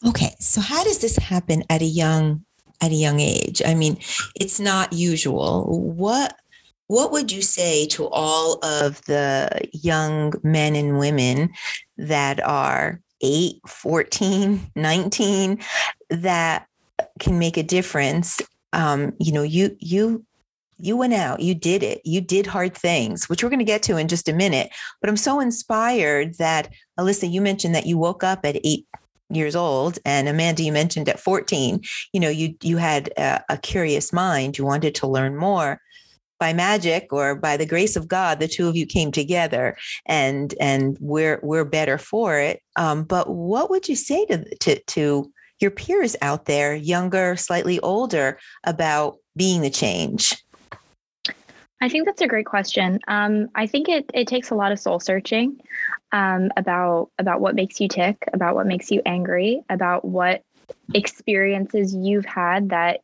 Okay, 0.08 0.34
so 0.40 0.62
how 0.62 0.84
does 0.84 1.00
this 1.00 1.18
happen 1.18 1.64
at 1.70 1.82
a 1.82 1.86
young 1.86 2.44
at 2.82 2.92
a 2.92 2.96
young 2.96 3.20
age? 3.20 3.62
I 3.66 3.76
mean, 3.76 3.98
it's 4.36 4.60
not 4.60 4.94
usual. 4.94 5.80
What 5.80 6.36
what 6.88 7.12
would 7.12 7.32
you 7.32 7.42
say 7.42 7.88
to 7.88 8.08
all 8.10 8.60
of 8.66 9.02
the 9.06 9.62
young 9.72 10.34
men 10.44 10.76
and 10.76 11.00
women 11.00 11.52
that 11.98 12.46
are 12.46 13.00
8, 13.22 13.62
14, 13.66 14.72
19 14.76 15.60
that 16.10 16.68
can 17.20 17.40
make 17.40 17.58
a 17.58 17.64
difference? 17.64 18.42
Um, 18.74 19.14
you 19.20 19.32
know, 19.32 19.44
you 19.44 19.76
you 19.80 20.26
you 20.84 20.98
went 20.98 21.14
out, 21.14 21.40
you 21.40 21.56
did 21.56 21.84
it, 21.84 22.02
you 22.04 22.22
did 22.22 22.48
hard 22.48 22.76
things, 22.76 23.30
which 23.30 23.44
we're 23.44 23.50
going 23.50 23.60
to 23.60 23.66
get 23.66 23.84
to 23.84 23.98
in 23.98 24.08
just 24.08 24.30
a 24.30 24.34
minute. 24.34 24.72
But 25.00 25.10
I'm 25.10 25.18
so 25.18 25.40
inspired 25.40 26.38
that, 26.38 26.70
Alyssa, 27.00 27.32
you 27.32 27.42
mentioned 27.42 27.76
that 27.76 27.86
you 27.86 27.98
woke 27.98 28.24
up 28.24 28.46
at 28.46 28.60
eight 28.64 28.86
years 29.36 29.56
old 29.56 29.98
and 30.06 30.28
amanda 30.28 30.62
you 30.62 30.72
mentioned 30.72 31.08
at 31.08 31.20
14 31.20 31.82
you 32.12 32.20
know 32.20 32.30
you 32.30 32.54
you 32.62 32.78
had 32.78 33.08
a, 33.18 33.42
a, 33.50 33.58
curious 33.58 34.12
mind 34.12 34.58
you 34.58 34.66
wanted 34.66 34.94
to 34.96 35.08
learn 35.08 35.38
more 35.38 35.80
by 36.40 36.54
magic 36.54 37.08
or 37.12 37.36
by 37.36 37.56
the 37.56 37.66
grace 37.66 37.96
of 37.96 38.08
god 38.08 38.40
the 38.40 38.48
two 38.48 38.68
of 38.68 38.76
you 38.76 38.86
came 38.86 39.12
together 39.12 39.78
and 40.06 40.54
and 40.60 40.98
we're 41.00 41.40
we're 41.44 41.66
better 41.66 41.98
for 41.98 42.38
it 42.40 42.62
um, 42.76 43.04
but 43.04 43.30
what 43.30 43.70
would 43.70 43.88
you 43.88 43.96
say 43.96 44.26
to 44.26 44.44
to 44.58 44.80
to 44.84 45.32
your 45.60 45.72
peers 45.72 46.16
out 46.22 46.46
there 46.46 46.76
younger 46.76 47.36
slightly 47.36 47.80
older 47.80 48.40
about 48.66 49.18
being 49.38 49.62
the 49.62 49.70
change 49.70 50.36
I 51.82 51.90
think 51.90 52.06
that's 52.06 52.22
a 52.22 52.28
great 52.28 52.46
question. 52.46 53.00
Um, 53.08 53.50
I 53.56 53.66
think 53.66 53.90
it 53.90 54.10
it 54.14 54.28
takes 54.28 54.52
a 54.52 54.56
lot 54.56 54.72
of 54.72 54.80
soul 54.80 55.00
searching 55.00 55.60
um, 56.12 56.52
about 56.56 57.10
about 57.18 57.42
what 57.42 57.56
makes 57.56 57.82
you 57.82 57.88
tick, 57.88 58.24
about 58.32 58.54
what 58.56 58.68
makes 58.68 58.92
you 58.92 59.02
angry, 59.06 59.64
about 59.68 60.06
what 60.06 60.44
experiences 60.94 61.94
you've 61.94 62.26
had 62.26 62.70
that 62.70 63.00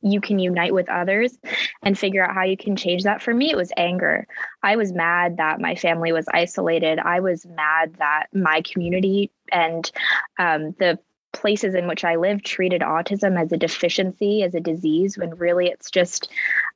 you 0.00 0.20
can 0.20 0.38
unite 0.38 0.72
with 0.72 0.88
others 0.88 1.36
and 1.82 1.98
figure 1.98 2.22
out 2.22 2.34
how 2.34 2.44
you 2.44 2.56
can 2.56 2.76
change 2.76 3.04
that. 3.04 3.22
For 3.22 3.32
me, 3.32 3.50
it 3.50 3.56
was 3.56 3.72
anger. 3.76 4.26
I 4.62 4.76
was 4.76 4.92
mad 4.92 5.38
that 5.38 5.60
my 5.60 5.74
family 5.74 6.12
was 6.12 6.26
isolated. 6.32 6.98
I 6.98 7.20
was 7.20 7.46
mad 7.46 7.94
that 7.94 8.26
my 8.32 8.62
community 8.62 9.32
and 9.50 9.90
um, 10.38 10.72
the 10.78 10.98
places 11.34 11.74
in 11.74 11.86
which 11.86 12.04
I 12.04 12.16
live 12.16 12.42
treated 12.42 12.80
autism 12.80 13.38
as 13.38 13.52
a 13.52 13.58
deficiency, 13.58 14.42
as 14.42 14.54
a 14.54 14.60
disease, 14.60 15.18
when 15.18 15.30
really 15.36 15.66
it's 15.66 15.90
just 15.90 16.30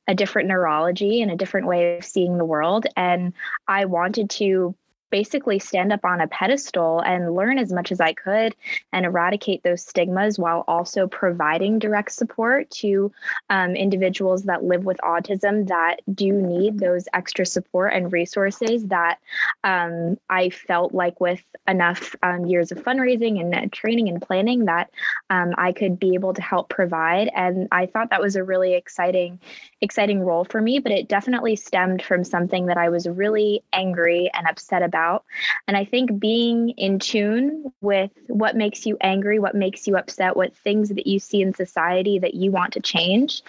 a 0.07 0.13
different 0.13 0.47
neurology 0.47 1.21
and 1.21 1.31
a 1.31 1.35
different 1.35 1.65
way 1.65 1.97
of 1.97 2.05
seeing 2.05 2.37
the 2.37 2.45
world. 2.45 2.85
And 2.95 3.33
I 3.67 3.85
wanted 3.85 4.29
to 4.31 4.75
basically 5.09 5.59
stand 5.59 5.91
up 5.91 6.05
on 6.05 6.21
a 6.21 6.27
pedestal 6.27 7.01
and 7.01 7.35
learn 7.35 7.57
as 7.57 7.71
much 7.71 7.91
as 7.91 7.99
I 7.99 8.13
could 8.13 8.55
and 8.93 9.05
eradicate 9.05 9.63
those 9.63 9.81
stigmas 9.81 10.37
while 10.37 10.63
also 10.67 11.07
providing 11.07 11.79
direct 11.79 12.11
support 12.11 12.69
to 12.71 13.11
um, 13.49 13.75
individuals 13.75 14.43
that 14.43 14.63
live 14.63 14.85
with 14.85 14.97
autism 15.03 15.67
that 15.67 15.97
do 16.13 16.31
need 16.33 16.79
those 16.79 17.07
extra 17.13 17.45
support 17.45 17.93
and 17.93 18.11
resources 18.11 18.85
that 18.87 19.19
um, 19.63 20.17
I 20.29 20.49
felt 20.49 20.93
like 20.93 21.19
with 21.19 21.43
enough 21.67 22.15
um, 22.23 22.45
years 22.45 22.71
of 22.71 22.79
fundraising 22.83 23.39
and 23.39 23.55
uh, 23.55 23.67
training 23.71 24.09
and 24.09 24.21
planning 24.21 24.65
that 24.65 24.89
um, 25.29 25.53
I 25.57 25.71
could 25.71 25.99
be 25.99 26.13
able 26.13 26.33
to 26.33 26.41
help 26.41 26.69
provide. 26.69 27.29
And 27.35 27.67
I 27.71 27.85
thought 27.85 28.09
that 28.09 28.21
was 28.21 28.35
a 28.35 28.43
really 28.43 28.73
exciting, 28.73 29.39
exciting 29.81 30.21
role 30.21 30.45
for 30.45 30.61
me, 30.61 30.79
but 30.79 30.91
it 30.91 31.07
definitely 31.07 31.55
stemmed 31.55 32.01
from 32.01 32.23
something 32.23 32.67
that 32.67 32.77
I 32.77 32.89
was 32.89 33.07
really 33.07 33.63
angry 33.73 34.29
and 34.33 34.47
upset 34.47 34.83
about 34.83 34.98
about. 34.99 35.25
And 35.67 35.77
I 35.77 35.85
think 35.85 36.19
being 36.19 36.69
in 36.69 36.99
tune 36.99 37.71
with 37.81 38.11
what 38.27 38.55
makes 38.55 38.85
you 38.85 38.97
angry, 39.01 39.39
what 39.39 39.55
makes 39.55 39.87
you 39.87 39.97
upset, 39.97 40.35
what 40.35 40.55
things 40.57 40.89
that 40.89 41.07
you 41.07 41.19
see 41.19 41.41
in 41.41 41.53
society 41.53 42.19
that 42.19 42.33
you 42.33 42.51
want 42.51 42.73
to 42.73 42.81
change, 42.81 43.41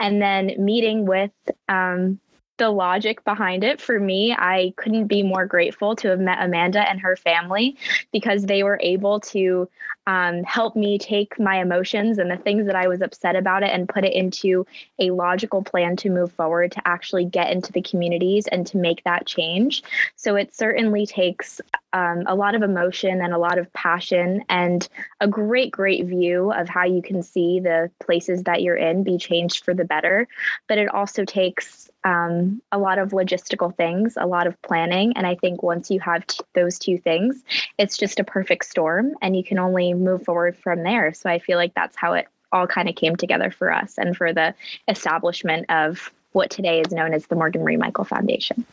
and 0.00 0.20
then 0.20 0.54
meeting 0.58 1.06
with 1.06 1.32
um, 1.68 2.20
the 2.56 2.70
logic 2.70 3.24
behind 3.24 3.64
it 3.64 3.80
for 3.80 3.98
me 3.98 4.32
i 4.32 4.72
couldn't 4.76 5.08
be 5.08 5.24
more 5.24 5.44
grateful 5.44 5.96
to 5.96 6.06
have 6.06 6.20
met 6.20 6.38
amanda 6.40 6.88
and 6.88 7.00
her 7.00 7.16
family 7.16 7.76
because 8.12 8.44
they 8.44 8.62
were 8.62 8.78
able 8.80 9.18
to 9.18 9.68
um, 10.06 10.42
help 10.44 10.76
me 10.76 10.98
take 10.98 11.38
my 11.38 11.60
emotions 11.60 12.18
and 12.18 12.30
the 12.30 12.36
things 12.36 12.66
that 12.66 12.76
i 12.76 12.88
was 12.88 13.00
upset 13.00 13.36
about 13.36 13.62
it 13.62 13.70
and 13.70 13.88
put 13.88 14.04
it 14.04 14.12
into 14.12 14.66
a 14.98 15.10
logical 15.10 15.62
plan 15.62 15.96
to 15.96 16.10
move 16.10 16.32
forward 16.32 16.72
to 16.72 16.82
actually 16.86 17.24
get 17.24 17.50
into 17.50 17.72
the 17.72 17.82
communities 17.82 18.46
and 18.48 18.66
to 18.66 18.76
make 18.76 19.02
that 19.04 19.26
change 19.26 19.82
so 20.16 20.36
it 20.36 20.54
certainly 20.54 21.06
takes 21.06 21.60
um, 21.92 22.24
a 22.26 22.34
lot 22.34 22.54
of 22.54 22.62
emotion 22.62 23.22
and 23.22 23.32
a 23.32 23.38
lot 23.38 23.58
of 23.58 23.72
passion 23.72 24.42
and 24.48 24.88
a 25.20 25.28
great 25.28 25.70
great 25.70 26.04
view 26.06 26.52
of 26.52 26.68
how 26.68 26.84
you 26.84 27.02
can 27.02 27.22
see 27.22 27.60
the 27.60 27.90
places 28.00 28.42
that 28.44 28.62
you're 28.62 28.76
in 28.76 29.04
be 29.04 29.16
changed 29.16 29.64
for 29.64 29.74
the 29.74 29.84
better 29.84 30.28
but 30.68 30.78
it 30.78 30.88
also 30.88 31.24
takes 31.24 31.90
um, 32.04 32.60
a 32.70 32.78
lot 32.78 32.98
of 32.98 33.10
logistical 33.10 33.74
things, 33.74 34.16
a 34.18 34.26
lot 34.26 34.46
of 34.46 34.60
planning. 34.62 35.14
And 35.16 35.26
I 35.26 35.34
think 35.34 35.62
once 35.62 35.90
you 35.90 36.00
have 36.00 36.26
t- 36.26 36.44
those 36.54 36.78
two 36.78 36.98
things, 36.98 37.42
it's 37.78 37.96
just 37.96 38.20
a 38.20 38.24
perfect 38.24 38.66
storm 38.66 39.14
and 39.22 39.34
you 39.34 39.42
can 39.42 39.58
only 39.58 39.93
move 39.94 40.24
forward 40.24 40.56
from 40.56 40.82
there. 40.82 41.12
So 41.14 41.28
I 41.30 41.38
feel 41.38 41.58
like 41.58 41.74
that's 41.74 41.96
how 41.96 42.14
it 42.14 42.26
all 42.52 42.66
kind 42.66 42.88
of 42.88 42.94
came 42.94 43.16
together 43.16 43.50
for 43.50 43.72
us 43.72 43.98
and 43.98 44.16
for 44.16 44.32
the 44.32 44.54
establishment 44.88 45.66
of 45.68 46.10
what 46.32 46.50
today 46.50 46.80
is 46.80 46.92
known 46.92 47.12
as 47.12 47.26
the 47.26 47.36
Morgan 47.36 47.62
Marie 47.62 47.76
Michael 47.76 48.04
Foundation. 48.04 48.64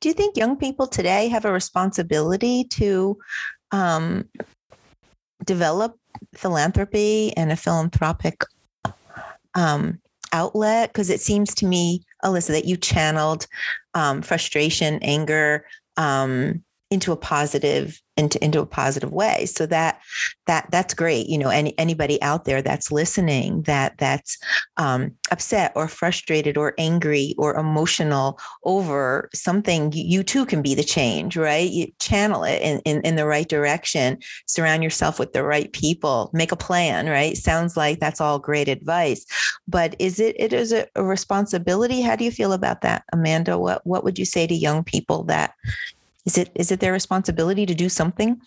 Do 0.00 0.08
you 0.08 0.14
think 0.14 0.36
young 0.36 0.56
people 0.56 0.86
today 0.86 1.28
have 1.28 1.44
a 1.44 1.52
responsibility 1.52 2.64
to 2.64 3.18
um, 3.72 4.28
develop 5.44 5.98
philanthropy 6.34 7.36
and 7.36 7.52
a 7.52 7.56
philanthropic 7.56 8.42
um, 9.54 9.98
outlet? 10.32 10.92
Because 10.92 11.10
it 11.10 11.20
seems 11.20 11.54
to 11.56 11.66
me, 11.66 12.02
Alyssa, 12.24 12.48
that 12.48 12.66
you 12.66 12.76
channeled 12.76 13.46
um, 13.94 14.22
frustration, 14.22 14.98
anger 15.02 15.66
um, 15.96 16.62
into 16.90 17.10
a 17.12 17.16
positive 17.16 18.00
into 18.16 18.42
into 18.42 18.60
a 18.60 18.66
positive 18.66 19.12
way. 19.12 19.44
So 19.44 19.66
that 19.66 20.00
that 20.46 20.68
that's 20.70 20.94
great 20.94 21.28
you 21.28 21.36
know 21.36 21.50
any 21.50 21.78
anybody 21.78 22.20
out 22.22 22.44
there 22.44 22.62
that's 22.62 22.92
listening 22.92 23.62
that 23.62 23.98
that's 23.98 24.38
um, 24.76 25.12
upset 25.30 25.72
or 25.74 25.88
frustrated 25.88 26.56
or 26.56 26.74
angry 26.78 27.34
or 27.38 27.56
emotional 27.56 28.38
over 28.64 29.28
something 29.34 29.92
you, 29.92 30.22
too 30.22 30.46
can 30.46 30.62
be 30.62 30.74
the 30.74 30.84
change 30.84 31.36
right? 31.36 31.68
You 31.68 31.88
channel 31.98 32.44
it 32.44 32.62
in, 32.62 32.80
in 32.80 33.02
in 33.02 33.16
the 33.16 33.26
right 33.26 33.48
direction. 33.48 34.18
Surround 34.46 34.82
yourself 34.82 35.18
with 35.18 35.32
the 35.32 35.42
right 35.42 35.72
people. 35.72 36.30
Make 36.32 36.52
a 36.52 36.56
plan 36.56 37.08
right? 37.08 37.36
Sounds 37.36 37.76
like 37.76 37.98
that's 37.98 38.20
all 38.20 38.38
great 38.38 38.68
advice. 38.68 39.26
But 39.66 39.96
is 39.98 40.20
it 40.20 40.36
it 40.38 40.52
is 40.52 40.72
a 40.72 40.86
responsibility? 40.96 42.00
How 42.00 42.16
do 42.16 42.24
you 42.24 42.30
feel 42.30 42.52
about 42.52 42.80
that? 42.82 43.02
Amanda 43.12 43.58
what 43.58 43.84
what 43.84 44.04
would 44.04 44.18
you 44.18 44.24
say 44.24 44.46
to 44.46 44.54
young 44.54 44.84
people 44.84 45.24
that 45.24 45.52
is 46.26 46.36
it 46.36 46.50
is 46.54 46.70
it 46.70 46.80
their 46.80 46.92
responsibility 46.92 47.64
to 47.64 47.74
do 47.74 47.88
something? 47.88 48.40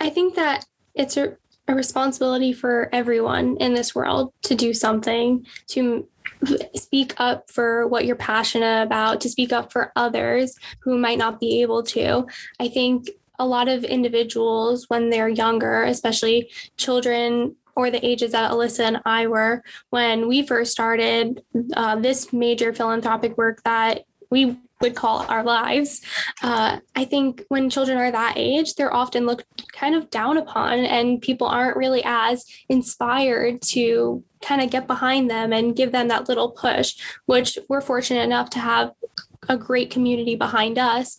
I 0.00 0.10
think 0.10 0.34
that 0.36 0.64
it's 0.94 1.16
a, 1.16 1.36
a 1.68 1.74
responsibility 1.74 2.52
for 2.52 2.88
everyone 2.92 3.56
in 3.58 3.74
this 3.74 3.94
world 3.94 4.32
to 4.42 4.54
do 4.54 4.72
something, 4.72 5.46
to 5.68 6.08
speak 6.74 7.14
up 7.18 7.50
for 7.50 7.86
what 7.88 8.06
you're 8.06 8.16
passionate 8.16 8.82
about, 8.82 9.20
to 9.22 9.28
speak 9.28 9.52
up 9.52 9.72
for 9.72 9.92
others 9.96 10.56
who 10.80 10.96
might 10.96 11.18
not 11.18 11.40
be 11.40 11.62
able 11.62 11.82
to. 11.82 12.26
I 12.60 12.68
think 12.68 13.10
a 13.38 13.46
lot 13.46 13.68
of 13.68 13.84
individuals, 13.84 14.88
when 14.88 15.10
they're 15.10 15.28
younger, 15.28 15.82
especially 15.82 16.50
children 16.76 17.56
or 17.74 17.90
the 17.90 18.04
ages 18.04 18.32
that 18.32 18.50
Alyssa 18.50 18.84
and 18.84 19.00
I 19.04 19.26
were 19.26 19.62
when 19.90 20.28
we 20.28 20.46
first 20.46 20.72
started 20.72 21.42
uh, 21.76 21.96
this 21.96 22.32
major 22.32 22.72
philanthropic 22.72 23.36
work 23.36 23.62
that 23.64 24.04
we 24.30 24.56
would 24.80 24.94
call 24.94 25.24
our 25.28 25.42
lives. 25.42 26.02
Uh, 26.42 26.78
I 26.94 27.04
think 27.04 27.44
when 27.48 27.70
children 27.70 27.98
are 27.98 28.10
that 28.10 28.34
age, 28.36 28.74
they're 28.74 28.92
often 28.92 29.26
looked 29.26 29.72
kind 29.72 29.94
of 29.94 30.10
down 30.10 30.36
upon, 30.36 30.80
and 30.80 31.20
people 31.20 31.46
aren't 31.46 31.76
really 31.76 32.02
as 32.04 32.44
inspired 32.68 33.62
to 33.62 34.22
kind 34.42 34.60
of 34.60 34.70
get 34.70 34.86
behind 34.86 35.30
them 35.30 35.52
and 35.52 35.76
give 35.76 35.92
them 35.92 36.08
that 36.08 36.28
little 36.28 36.50
push, 36.50 36.96
which 37.26 37.58
we're 37.68 37.80
fortunate 37.80 38.22
enough 38.22 38.50
to 38.50 38.58
have 38.58 38.92
a 39.48 39.56
great 39.56 39.90
community 39.90 40.36
behind 40.36 40.78
us. 40.78 41.18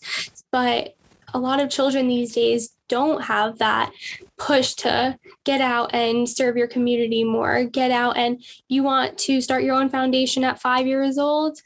But 0.51 0.95
a 1.33 1.39
lot 1.39 1.59
of 1.59 1.69
children 1.69 2.07
these 2.07 2.33
days 2.33 2.75
don't 2.87 3.23
have 3.23 3.57
that 3.57 3.91
push 4.37 4.73
to 4.75 5.17
get 5.43 5.59
out 5.59 5.93
and 5.93 6.27
serve 6.27 6.55
your 6.55 6.67
community 6.67 7.23
more, 7.23 7.65
get 7.65 7.91
out 7.91 8.17
and 8.17 8.43
you 8.69 8.81
want 8.81 9.17
to 9.17 9.41
start 9.41 9.63
your 9.63 9.75
own 9.75 9.89
foundation 9.89 10.43
at 10.43 10.61
five 10.61 10.87
years 10.87 11.17
old 11.17 11.59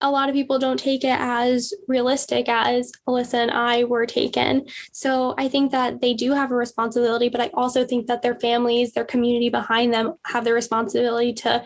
a 0.00 0.10
lot 0.10 0.28
of 0.28 0.34
people 0.34 0.58
don't 0.58 0.78
take 0.78 1.04
it 1.04 1.16
as 1.18 1.74
realistic 1.86 2.48
as 2.48 2.92
Alyssa 3.06 3.34
and 3.34 3.50
I 3.50 3.84
were 3.84 4.06
taken. 4.06 4.66
So 4.92 5.34
I 5.36 5.48
think 5.48 5.72
that 5.72 6.00
they 6.00 6.14
do 6.14 6.32
have 6.32 6.50
a 6.50 6.54
responsibility, 6.56 7.28
but 7.28 7.40
I 7.40 7.50
also 7.54 7.84
think 7.84 8.06
that 8.06 8.22
their 8.22 8.34
families, 8.34 8.92
their 8.92 9.04
community 9.04 9.50
behind 9.50 9.92
them 9.92 10.14
have 10.26 10.44
the 10.44 10.54
responsibility 10.54 11.32
to 11.34 11.64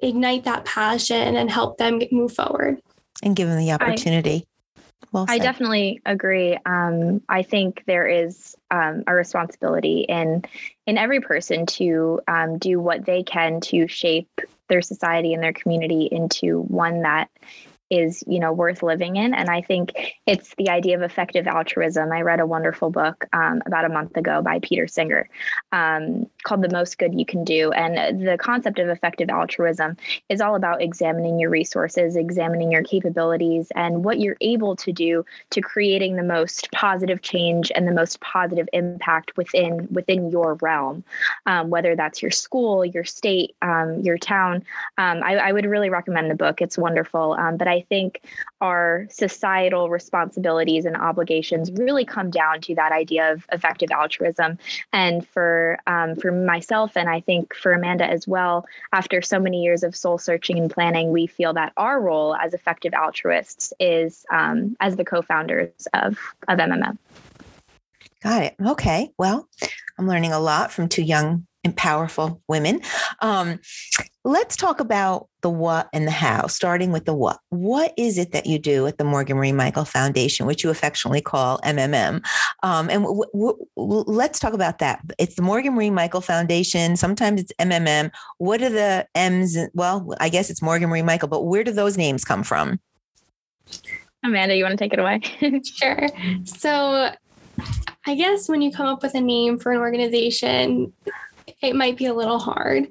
ignite 0.00 0.44
that 0.44 0.64
passion 0.64 1.36
and 1.36 1.50
help 1.50 1.78
them 1.78 1.98
get, 1.98 2.12
move 2.12 2.32
forward. 2.34 2.80
And 3.22 3.34
give 3.34 3.48
them 3.48 3.58
the 3.58 3.72
opportunity. 3.72 4.46
I, 4.46 4.86
well 5.12 5.26
I 5.28 5.38
definitely 5.38 6.00
agree. 6.06 6.58
Um, 6.66 7.22
I 7.28 7.42
think 7.42 7.82
there 7.86 8.06
is 8.06 8.54
um, 8.70 9.04
a 9.06 9.14
responsibility 9.14 10.02
in 10.02 10.44
in 10.86 10.98
every 10.98 11.20
person 11.20 11.66
to 11.66 12.20
um, 12.28 12.58
do 12.58 12.78
what 12.78 13.04
they 13.04 13.22
can 13.22 13.60
to 13.62 13.88
shape 13.88 14.40
their 14.68 14.82
society 14.82 15.34
and 15.34 15.42
their 15.42 15.52
community 15.52 16.08
into 16.10 16.60
one 16.62 17.02
that 17.02 17.28
is 17.90 18.22
you 18.26 18.38
know 18.38 18.52
worth 18.52 18.82
living 18.82 19.16
in. 19.16 19.34
And 19.34 19.48
i 19.48 19.60
think 19.60 19.92
it's 20.26 20.54
the 20.56 20.68
idea 20.68 20.96
of 20.96 21.02
effective 21.02 21.46
altruism. 21.46 22.12
I 22.12 22.22
read 22.22 22.40
a 22.40 22.46
wonderful 22.46 22.90
book 22.90 23.26
um, 23.32 23.62
about 23.66 23.84
a 23.84 23.88
month 23.88 24.16
ago 24.16 24.42
by 24.42 24.60
peter 24.60 24.86
singer 24.86 25.28
um, 25.72 26.26
called 26.44 26.62
the 26.62 26.70
most 26.70 26.98
good 26.98 27.18
you 27.18 27.26
can 27.26 27.44
do. 27.44 27.72
And 27.72 28.26
the 28.26 28.38
concept 28.38 28.78
of 28.78 28.88
effective 28.88 29.28
altruism 29.28 29.96
is 30.28 30.40
all 30.40 30.54
about 30.54 30.82
examining 30.82 31.38
your 31.38 31.50
resources 31.50 32.16
examining 32.16 32.70
your 32.70 32.82
capabilities 32.82 33.68
and 33.74 34.04
what 34.04 34.20
you're 34.20 34.36
able 34.40 34.76
to 34.76 34.92
do 34.92 35.24
to 35.50 35.60
creating 35.60 36.16
the 36.16 36.22
most 36.22 36.70
positive 36.72 37.22
change 37.22 37.72
and 37.74 37.86
the 37.86 37.92
most 37.92 38.20
positive 38.20 38.68
impact 38.72 39.36
within 39.36 39.88
within 39.90 40.30
your 40.30 40.54
realm. 40.54 41.04
Um, 41.46 41.70
whether 41.70 41.96
that's 41.96 42.22
your 42.22 42.30
school 42.30 42.84
your 42.84 43.04
state 43.04 43.56
um, 43.62 44.00
your 44.00 44.18
town. 44.18 44.64
Um, 44.98 45.22
I, 45.22 45.36
I, 45.36 45.52
would 45.52 45.64
really 45.64 45.90
recommend 45.90 46.30
the 46.30 46.34
book. 46.34 46.60
It's 46.60 46.78
wonderful. 46.78 47.32
Um, 47.32 47.56
but 47.56 47.68
i 47.68 47.79
I 47.80 47.86
think 47.88 48.22
our 48.60 49.06
societal 49.10 49.88
responsibilities 49.88 50.84
and 50.84 50.96
obligations 50.96 51.72
really 51.72 52.04
come 52.04 52.30
down 52.30 52.60
to 52.62 52.74
that 52.74 52.92
idea 52.92 53.32
of 53.32 53.46
effective 53.52 53.90
altruism. 53.90 54.58
And 54.92 55.26
for 55.26 55.78
um, 55.86 56.16
for 56.16 56.30
myself, 56.30 56.96
and 56.96 57.08
I 57.08 57.20
think 57.20 57.54
for 57.54 57.72
Amanda 57.72 58.04
as 58.04 58.28
well, 58.28 58.66
after 58.92 59.22
so 59.22 59.40
many 59.40 59.62
years 59.62 59.82
of 59.82 59.96
soul 59.96 60.18
searching 60.18 60.58
and 60.58 60.70
planning, 60.70 61.10
we 61.10 61.26
feel 61.26 61.54
that 61.54 61.72
our 61.76 62.00
role 62.00 62.34
as 62.36 62.52
effective 62.52 62.92
altruists 62.92 63.72
is 63.80 64.26
um, 64.30 64.76
as 64.80 64.96
the 64.96 65.04
co-founders 65.04 65.88
of 65.94 66.18
of 66.48 66.58
MMM. 66.58 66.98
Got 68.22 68.42
it. 68.42 68.54
Okay. 68.60 69.10
Well, 69.16 69.48
I'm 69.98 70.06
learning 70.06 70.32
a 70.32 70.40
lot 70.40 70.70
from 70.70 70.88
two 70.88 71.02
young 71.02 71.46
and 71.64 71.76
powerful 71.76 72.42
women. 72.48 72.80
Um, 73.20 73.60
let's 74.24 74.56
talk 74.56 74.80
about 74.80 75.28
the 75.42 75.50
what 75.50 75.88
and 75.92 76.06
the 76.06 76.10
how, 76.10 76.46
starting 76.46 76.92
with 76.92 77.04
the 77.04 77.14
what. 77.14 77.38
What 77.50 77.92
is 77.96 78.18
it 78.18 78.32
that 78.32 78.46
you 78.46 78.58
do 78.58 78.86
at 78.86 78.98
the 78.98 79.04
Morgan 79.04 79.36
Marie 79.36 79.52
Michael 79.52 79.84
Foundation, 79.84 80.46
which 80.46 80.64
you 80.64 80.70
affectionately 80.70 81.20
call 81.20 81.58
MMM? 81.60 82.24
Um, 82.62 82.90
and 82.90 83.04
w- 83.04 83.24
w- 83.32 83.66
w- 83.76 84.04
let's 84.06 84.38
talk 84.38 84.52
about 84.52 84.78
that. 84.78 85.00
It's 85.18 85.34
the 85.34 85.42
Morgan 85.42 85.74
Marie 85.74 85.90
Michael 85.90 86.20
Foundation. 86.20 86.96
Sometimes 86.96 87.40
it's 87.40 87.52
MMM. 87.58 88.10
What 88.38 88.62
are 88.62 88.70
the 88.70 89.06
M's? 89.14 89.56
Well, 89.74 90.14
I 90.20 90.28
guess 90.28 90.50
it's 90.50 90.62
Morgan 90.62 90.88
Marie 90.88 91.02
Michael, 91.02 91.28
but 91.28 91.42
where 91.42 91.64
do 91.64 91.72
those 91.72 91.96
names 91.96 92.24
come 92.24 92.42
from? 92.42 92.80
Amanda, 94.22 94.54
you 94.54 94.64
want 94.64 94.78
to 94.78 94.84
take 94.84 94.92
it 94.92 94.98
away? 94.98 95.20
sure. 95.64 96.08
So, 96.44 97.10
I 98.06 98.14
guess 98.14 98.48
when 98.48 98.60
you 98.62 98.72
come 98.72 98.86
up 98.86 99.02
with 99.02 99.14
a 99.14 99.20
name 99.20 99.58
for 99.58 99.72
an 99.72 99.78
organization, 99.78 100.92
it 101.62 101.74
might 101.74 101.96
be 101.96 102.06
a 102.06 102.14
little 102.14 102.38
hard. 102.38 102.88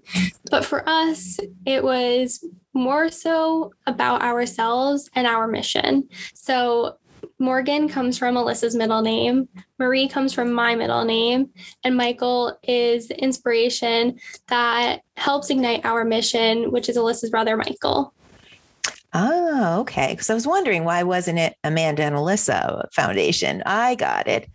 But 0.49 0.65
for 0.65 0.87
us, 0.87 1.39
it 1.65 1.83
was 1.83 2.43
more 2.73 3.09
so 3.09 3.73
about 3.87 4.21
ourselves 4.21 5.09
and 5.15 5.27
our 5.27 5.47
mission. 5.47 6.07
So 6.33 6.97
Morgan 7.39 7.87
comes 7.87 8.17
from 8.17 8.35
Alyssa's 8.35 8.75
middle 8.75 9.01
name, 9.01 9.47
Marie 9.77 10.07
comes 10.07 10.33
from 10.33 10.51
my 10.51 10.75
middle 10.75 11.05
name, 11.05 11.49
and 11.83 11.95
Michael 11.95 12.57
is 12.63 13.07
the 13.07 13.21
inspiration 13.21 14.19
that 14.47 15.01
helps 15.15 15.49
ignite 15.49 15.85
our 15.85 16.03
mission, 16.03 16.71
which 16.71 16.89
is 16.89 16.97
Alyssa's 16.97 17.29
brother, 17.29 17.55
Michael. 17.55 18.13
Oh, 19.13 19.79
okay. 19.81 20.11
Because 20.11 20.29
I 20.29 20.35
was 20.35 20.45
wondering 20.45 20.83
why 20.83 21.01
wasn't 21.03 21.39
it 21.39 21.55
Amanda 21.63 22.03
and 22.03 22.15
Alyssa 22.15 22.83
Foundation? 22.93 23.63
I 23.65 23.95
got 23.95 24.27
it. 24.27 24.47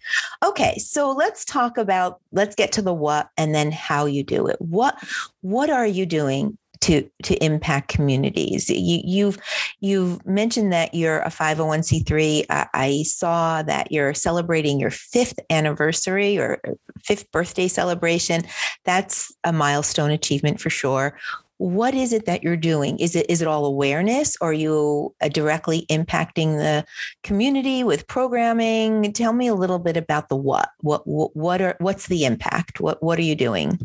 Okay, 0.44 0.78
so 0.78 1.10
let's 1.10 1.44
talk 1.44 1.76
about 1.76 2.20
let's 2.30 2.54
get 2.54 2.70
to 2.72 2.82
the 2.82 2.94
what 2.94 3.28
and 3.36 3.54
then 3.54 3.72
how 3.72 4.06
you 4.06 4.22
do 4.22 4.46
it. 4.46 4.56
What 4.60 4.96
what 5.40 5.70
are 5.70 5.86
you 5.86 6.06
doing 6.06 6.56
to 6.84 7.08
to 7.22 7.42
impact 7.42 7.88
communities. 7.88 8.68
You, 8.68 9.00
you've 9.02 9.38
you've 9.80 10.24
mentioned 10.26 10.70
that 10.72 10.94
you're 10.94 11.20
a 11.20 11.30
501c3. 11.30 12.44
I, 12.50 12.66
I 12.74 13.02
saw 13.04 13.62
that 13.62 13.90
you're 13.90 14.12
celebrating 14.12 14.78
your 14.78 14.90
fifth 14.90 15.38
anniversary 15.48 16.36
or 16.36 16.60
uh, 16.68 16.72
fifth 17.02 17.30
birthday 17.32 17.68
celebration. 17.68 18.42
That's 18.84 19.34
a 19.44 19.52
milestone 19.52 20.10
achievement 20.10 20.60
for 20.60 20.68
sure 20.68 21.18
what 21.58 21.94
is 21.94 22.12
it 22.12 22.26
that 22.26 22.42
you're 22.42 22.56
doing? 22.56 22.98
Is 22.98 23.14
it 23.14 23.26
is 23.28 23.40
it 23.40 23.48
all 23.48 23.64
awareness? 23.64 24.36
Or 24.40 24.50
are 24.50 24.52
you 24.52 25.14
uh, 25.20 25.28
directly 25.28 25.86
impacting 25.90 26.58
the 26.58 26.84
community 27.22 27.84
with 27.84 28.06
programming? 28.08 29.12
Tell 29.12 29.32
me 29.32 29.46
a 29.46 29.54
little 29.54 29.78
bit 29.78 29.96
about 29.96 30.28
the 30.28 30.36
what 30.36 30.70
what 30.80 31.06
what, 31.06 31.34
what 31.36 31.62
are 31.62 31.76
what's 31.78 32.08
the 32.08 32.24
impact? 32.24 32.80
What 32.80 33.02
what 33.02 33.18
are 33.18 33.22
you 33.22 33.36
doing? 33.36 33.78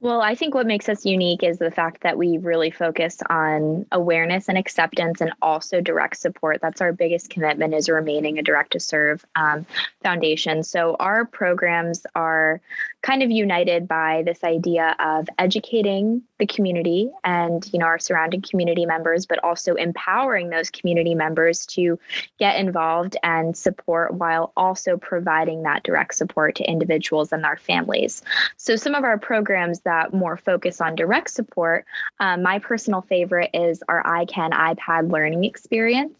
Well, 0.00 0.20
I 0.20 0.34
think 0.34 0.54
what 0.54 0.66
makes 0.66 0.90
us 0.90 1.06
unique 1.06 1.42
is 1.42 1.58
the 1.58 1.70
fact 1.70 2.02
that 2.02 2.18
we 2.18 2.36
really 2.36 2.70
focus 2.70 3.18
on 3.30 3.86
awareness 3.90 4.48
and 4.48 4.58
acceptance 4.58 5.22
and 5.22 5.32
also 5.40 5.80
direct 5.80 6.18
support. 6.18 6.60
That's 6.60 6.82
our 6.82 6.92
biggest 6.92 7.30
commitment 7.30 7.74
is 7.74 7.88
remaining 7.88 8.38
a 8.38 8.42
direct 8.42 8.72
to 8.72 8.80
serve 8.80 9.24
um, 9.36 9.64
foundation. 10.02 10.62
So 10.62 10.96
our 11.00 11.24
programs 11.24 12.06
are 12.14 12.60
kind 13.06 13.22
of 13.22 13.30
united 13.30 13.86
by 13.86 14.24
this 14.26 14.42
idea 14.42 14.96
of 14.98 15.28
educating 15.38 16.20
the 16.40 16.46
community 16.46 17.08
and 17.22 17.70
you 17.72 17.78
know 17.78 17.86
our 17.86 18.00
surrounding 18.00 18.42
community 18.42 18.84
members 18.84 19.26
but 19.26 19.38
also 19.44 19.74
empowering 19.74 20.50
those 20.50 20.70
community 20.70 21.14
members 21.14 21.64
to 21.66 21.96
get 22.40 22.56
involved 22.56 23.16
and 23.22 23.56
support 23.56 24.12
while 24.14 24.52
also 24.56 24.96
providing 24.96 25.62
that 25.62 25.84
direct 25.84 26.16
support 26.16 26.56
to 26.56 26.64
individuals 26.64 27.32
and 27.32 27.44
their 27.44 27.56
families. 27.56 28.22
So 28.56 28.74
some 28.74 28.96
of 28.96 29.04
our 29.04 29.18
programs 29.18 29.80
that 29.82 30.12
more 30.12 30.36
focus 30.36 30.80
on 30.80 30.96
direct 30.96 31.30
support 31.30 31.84
um, 32.18 32.42
my 32.42 32.58
personal 32.58 33.02
favorite 33.02 33.50
is 33.54 33.84
our 33.88 34.02
iCan 34.02 34.50
ipad 34.50 35.12
learning 35.12 35.44
experience. 35.44 36.18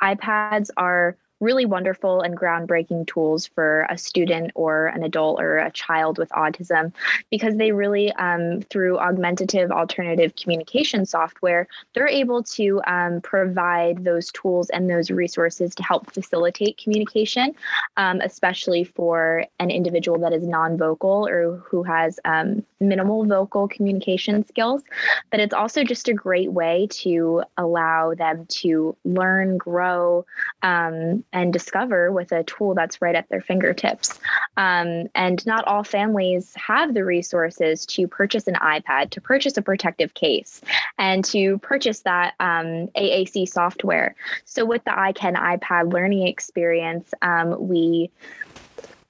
ipads 0.00 0.70
are 0.76 1.16
really 1.40 1.66
wonderful 1.66 2.20
and 2.22 2.36
groundbreaking 2.36 3.06
tools 3.06 3.46
for 3.46 3.86
a 3.90 3.98
student 3.98 4.50
or 4.54 4.86
an 4.88 5.02
adult 5.02 5.40
or 5.40 5.58
a 5.58 5.70
child 5.70 6.18
with 6.18 6.28
autism 6.30 6.92
because 7.30 7.56
they 7.56 7.72
really, 7.72 8.12
um, 8.14 8.60
through 8.62 8.98
augmentative 8.98 9.70
alternative 9.70 10.34
communication 10.36 11.06
software, 11.06 11.66
they're 11.94 12.08
able 12.08 12.42
to 12.42 12.80
um, 12.86 13.20
provide 13.20 14.04
those 14.04 14.30
tools 14.32 14.70
and 14.70 14.90
those 14.90 15.10
resources 15.10 15.74
to 15.74 15.82
help 15.82 16.12
facilitate 16.12 16.78
communication, 16.78 17.54
um, 17.96 18.20
especially 18.20 18.84
for 18.84 19.44
an 19.58 19.70
individual 19.70 20.18
that 20.18 20.32
is 20.32 20.46
non 20.46 20.76
vocal 20.76 21.26
or 21.26 21.62
who 21.68 21.82
has 21.82 22.18
um, 22.24 22.64
minimal 22.80 23.24
vocal 23.24 23.68
communication 23.68 24.46
skills. 24.46 24.82
But 25.30 25.40
it's 25.40 25.54
also 25.54 25.84
just 25.84 26.08
a 26.08 26.14
great 26.14 26.52
way 26.52 26.88
to 26.90 27.42
allow 27.56 28.14
them 28.14 28.46
to 28.46 28.96
learn, 29.04 29.58
grow, 29.58 30.24
um, 30.62 31.24
and 31.32 31.52
discover 31.52 32.12
with 32.12 32.32
a 32.32 32.44
tool 32.44 32.74
that's 32.74 33.02
right 33.02 33.14
at 33.14 33.28
their 33.28 33.40
fingertips. 33.40 34.18
Um, 34.56 35.08
and 35.14 35.44
not 35.46 35.66
all 35.66 35.84
families 35.84 36.52
have 36.56 36.94
the 36.94 37.04
resources 37.04 37.86
to 37.86 38.06
purchase 38.08 38.46
an 38.46 38.54
iPad, 38.54 39.10
to 39.10 39.20
purchase 39.20 39.56
a 39.56 39.62
protective 39.62 40.14
case, 40.14 40.60
and 40.98 41.24
to 41.26 41.58
purchase 41.58 42.00
that 42.00 42.34
um, 42.40 42.88
AAC 42.96 43.48
software. 43.48 44.14
So, 44.44 44.64
with 44.64 44.84
the 44.84 44.90
iCan 44.90 45.36
iPad 45.36 45.92
learning 45.92 46.26
experience, 46.26 47.12
um, 47.22 47.68
we 47.68 48.10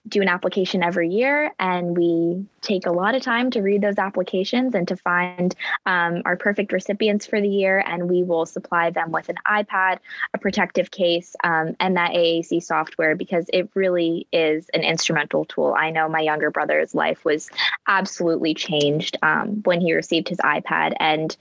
do 0.08 0.22
an 0.22 0.28
application 0.28 0.82
every 0.82 1.08
year 1.08 1.52
and 1.58 1.96
we 1.96 2.44
take 2.60 2.86
a 2.86 2.90
lot 2.90 3.14
of 3.14 3.22
time 3.22 3.50
to 3.50 3.60
read 3.60 3.82
those 3.82 3.98
applications 3.98 4.74
and 4.74 4.88
to 4.88 4.96
find 4.96 5.54
um, 5.86 6.22
our 6.24 6.36
perfect 6.36 6.72
recipients 6.72 7.26
for 7.26 7.40
the 7.40 7.48
year 7.48 7.82
and 7.86 8.08
we 8.08 8.22
will 8.22 8.46
supply 8.46 8.90
them 8.90 9.12
with 9.12 9.28
an 9.28 9.36
ipad 9.46 9.98
a 10.34 10.38
protective 10.38 10.90
case 10.90 11.36
um, 11.44 11.74
and 11.80 11.96
that 11.96 12.12
aac 12.12 12.62
software 12.62 13.14
because 13.14 13.46
it 13.52 13.68
really 13.74 14.26
is 14.32 14.68
an 14.74 14.82
instrumental 14.82 15.44
tool. 15.44 15.74
I 15.76 15.90
know 15.90 16.08
my 16.08 16.20
younger 16.20 16.50
brother's 16.50 16.94
life 16.94 17.24
was 17.24 17.50
absolutely 17.86 18.54
changed 18.54 19.16
um, 19.22 19.62
when 19.64 19.80
he 19.80 19.92
received 19.92 20.28
his 20.28 20.38
ipad 20.38 20.94
and 21.00 21.36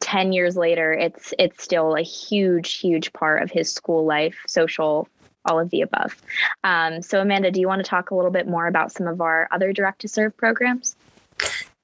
10 0.00 0.32
years 0.32 0.56
later 0.56 0.92
it's 0.92 1.34
it's 1.38 1.62
still 1.62 1.94
a 1.94 2.02
huge 2.02 2.78
huge 2.78 3.12
part 3.12 3.42
of 3.42 3.50
his 3.50 3.70
school 3.72 4.04
life 4.06 4.38
social 4.46 5.06
all 5.44 5.58
of 5.58 5.70
the 5.70 5.82
above. 5.82 6.16
Um, 6.64 7.02
so, 7.02 7.20
Amanda, 7.20 7.50
do 7.50 7.60
you 7.60 7.68
want 7.68 7.84
to 7.84 7.88
talk 7.88 8.10
a 8.10 8.14
little 8.14 8.30
bit 8.30 8.46
more 8.46 8.66
about 8.66 8.92
some 8.92 9.06
of 9.06 9.20
our 9.20 9.48
other 9.50 9.72
direct 9.72 10.00
to 10.02 10.08
serve 10.08 10.36
programs? 10.36 10.96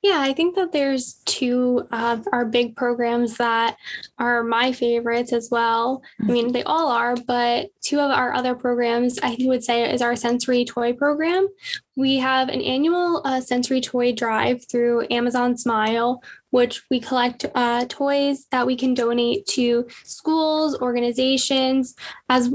Yeah, 0.06 0.20
I 0.20 0.34
think 0.34 0.54
that 0.54 0.70
there's 0.70 1.14
two 1.24 1.84
of 1.90 2.28
our 2.32 2.44
big 2.44 2.76
programs 2.76 3.38
that 3.38 3.76
are 4.18 4.44
my 4.44 4.70
favorites 4.70 5.32
as 5.32 5.48
well. 5.50 6.00
I 6.20 6.30
mean, 6.30 6.52
they 6.52 6.62
all 6.62 6.92
are, 6.92 7.16
but 7.16 7.70
two 7.80 7.98
of 7.98 8.12
our 8.12 8.32
other 8.32 8.54
programs 8.54 9.18
I 9.20 9.36
would 9.40 9.64
say 9.64 9.92
is 9.92 10.02
our 10.02 10.14
sensory 10.14 10.64
toy 10.64 10.92
program. 10.92 11.48
We 11.96 12.18
have 12.18 12.50
an 12.50 12.60
annual 12.60 13.22
uh, 13.24 13.40
sensory 13.40 13.80
toy 13.80 14.12
drive 14.12 14.64
through 14.68 15.08
Amazon 15.10 15.56
Smile, 15.56 16.22
which 16.50 16.82
we 16.88 17.00
collect 17.00 17.46
uh, 17.56 17.86
toys 17.88 18.46
that 18.52 18.66
we 18.66 18.76
can 18.76 18.94
donate 18.94 19.46
to 19.46 19.88
schools, 20.04 20.78
organizations, 20.80 21.96
as 22.28 22.52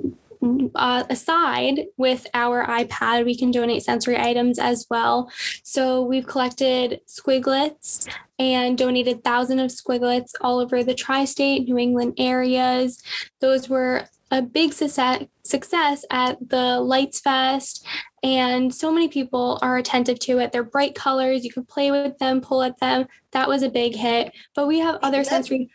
uh, 0.75 1.03
aside 1.09 1.85
with 1.97 2.25
our 2.33 2.65
iPad, 2.65 3.25
we 3.25 3.37
can 3.37 3.51
donate 3.51 3.83
sensory 3.83 4.17
items 4.17 4.57
as 4.59 4.87
well. 4.89 5.31
So 5.63 6.01
we've 6.01 6.25
collected 6.25 7.01
squiglets 7.07 8.07
and 8.39 8.77
donated 8.77 9.23
thousands 9.23 9.61
of 9.61 9.69
squiglets 9.69 10.31
all 10.41 10.59
over 10.59 10.83
the 10.83 10.95
tri 10.95 11.25
state, 11.25 11.67
New 11.67 11.77
England 11.77 12.15
areas. 12.17 13.01
Those 13.39 13.69
were 13.69 14.07
a 14.31 14.41
big 14.41 14.73
success, 14.73 15.25
success 15.43 16.05
at 16.09 16.37
the 16.49 16.79
Lights 16.79 17.19
Fest, 17.19 17.85
and 18.23 18.73
so 18.73 18.91
many 18.91 19.09
people 19.09 19.59
are 19.61 19.77
attentive 19.77 20.19
to 20.19 20.39
it. 20.39 20.51
They're 20.51 20.63
bright 20.63 20.95
colors. 20.95 21.43
You 21.43 21.51
can 21.51 21.65
play 21.65 21.91
with 21.91 22.17
them, 22.17 22.39
pull 22.39 22.63
at 22.63 22.79
them. 22.79 23.07
That 23.31 23.49
was 23.49 23.61
a 23.61 23.69
big 23.69 23.95
hit. 23.95 24.31
But 24.55 24.67
we 24.67 24.79
have 24.79 24.99
other 25.01 25.23
sensory. 25.23 25.69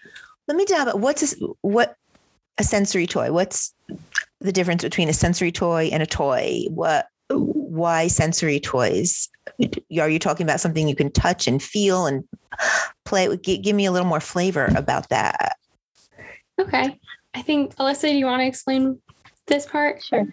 Let 0.49 0.57
me 0.57 0.65
tell 0.65 0.99
what's 0.99 1.35
a, 1.35 1.37
what 1.61 1.97
a 2.57 2.65
sensory 2.65 3.07
toy. 3.07 3.33
What's 3.33 3.75
the 4.41 4.53
difference 4.53 4.83
between 4.83 5.09
a 5.09 5.13
sensory 5.13 5.53
toy 5.53 5.89
and 5.93 6.03
a 6.03 6.07
toy? 6.07 6.65
What 6.69 7.09
why 7.29 8.07
sensory 8.07 8.61
toys? 8.61 9.29
Are 10.01 10.09
you 10.09 10.19
talking 10.19 10.45
about 10.45 10.61
something 10.61 10.89
you 10.89 10.95
can 10.95 11.11
touch 11.11 11.47
and 11.47 11.63
feel 11.63 12.07
and 12.07 12.25
play? 13.05 13.35
Give, 13.37 13.63
give 13.63 13.77
me 13.77 13.87
a 13.87 13.93
little 13.93 14.09
more 14.09 14.21
flavor 14.21 14.67
about 14.77 15.09
that. 15.09 15.57
Okay. 16.61 16.99
I 17.35 17.43
think 17.43 17.75
Alyssa, 17.77 18.09
do 18.11 18.17
you 18.17 18.27
want 18.27 18.41
to 18.41 18.47
explain 18.47 18.99
this 19.47 19.67
part? 19.67 20.03
Sure. 20.03 20.27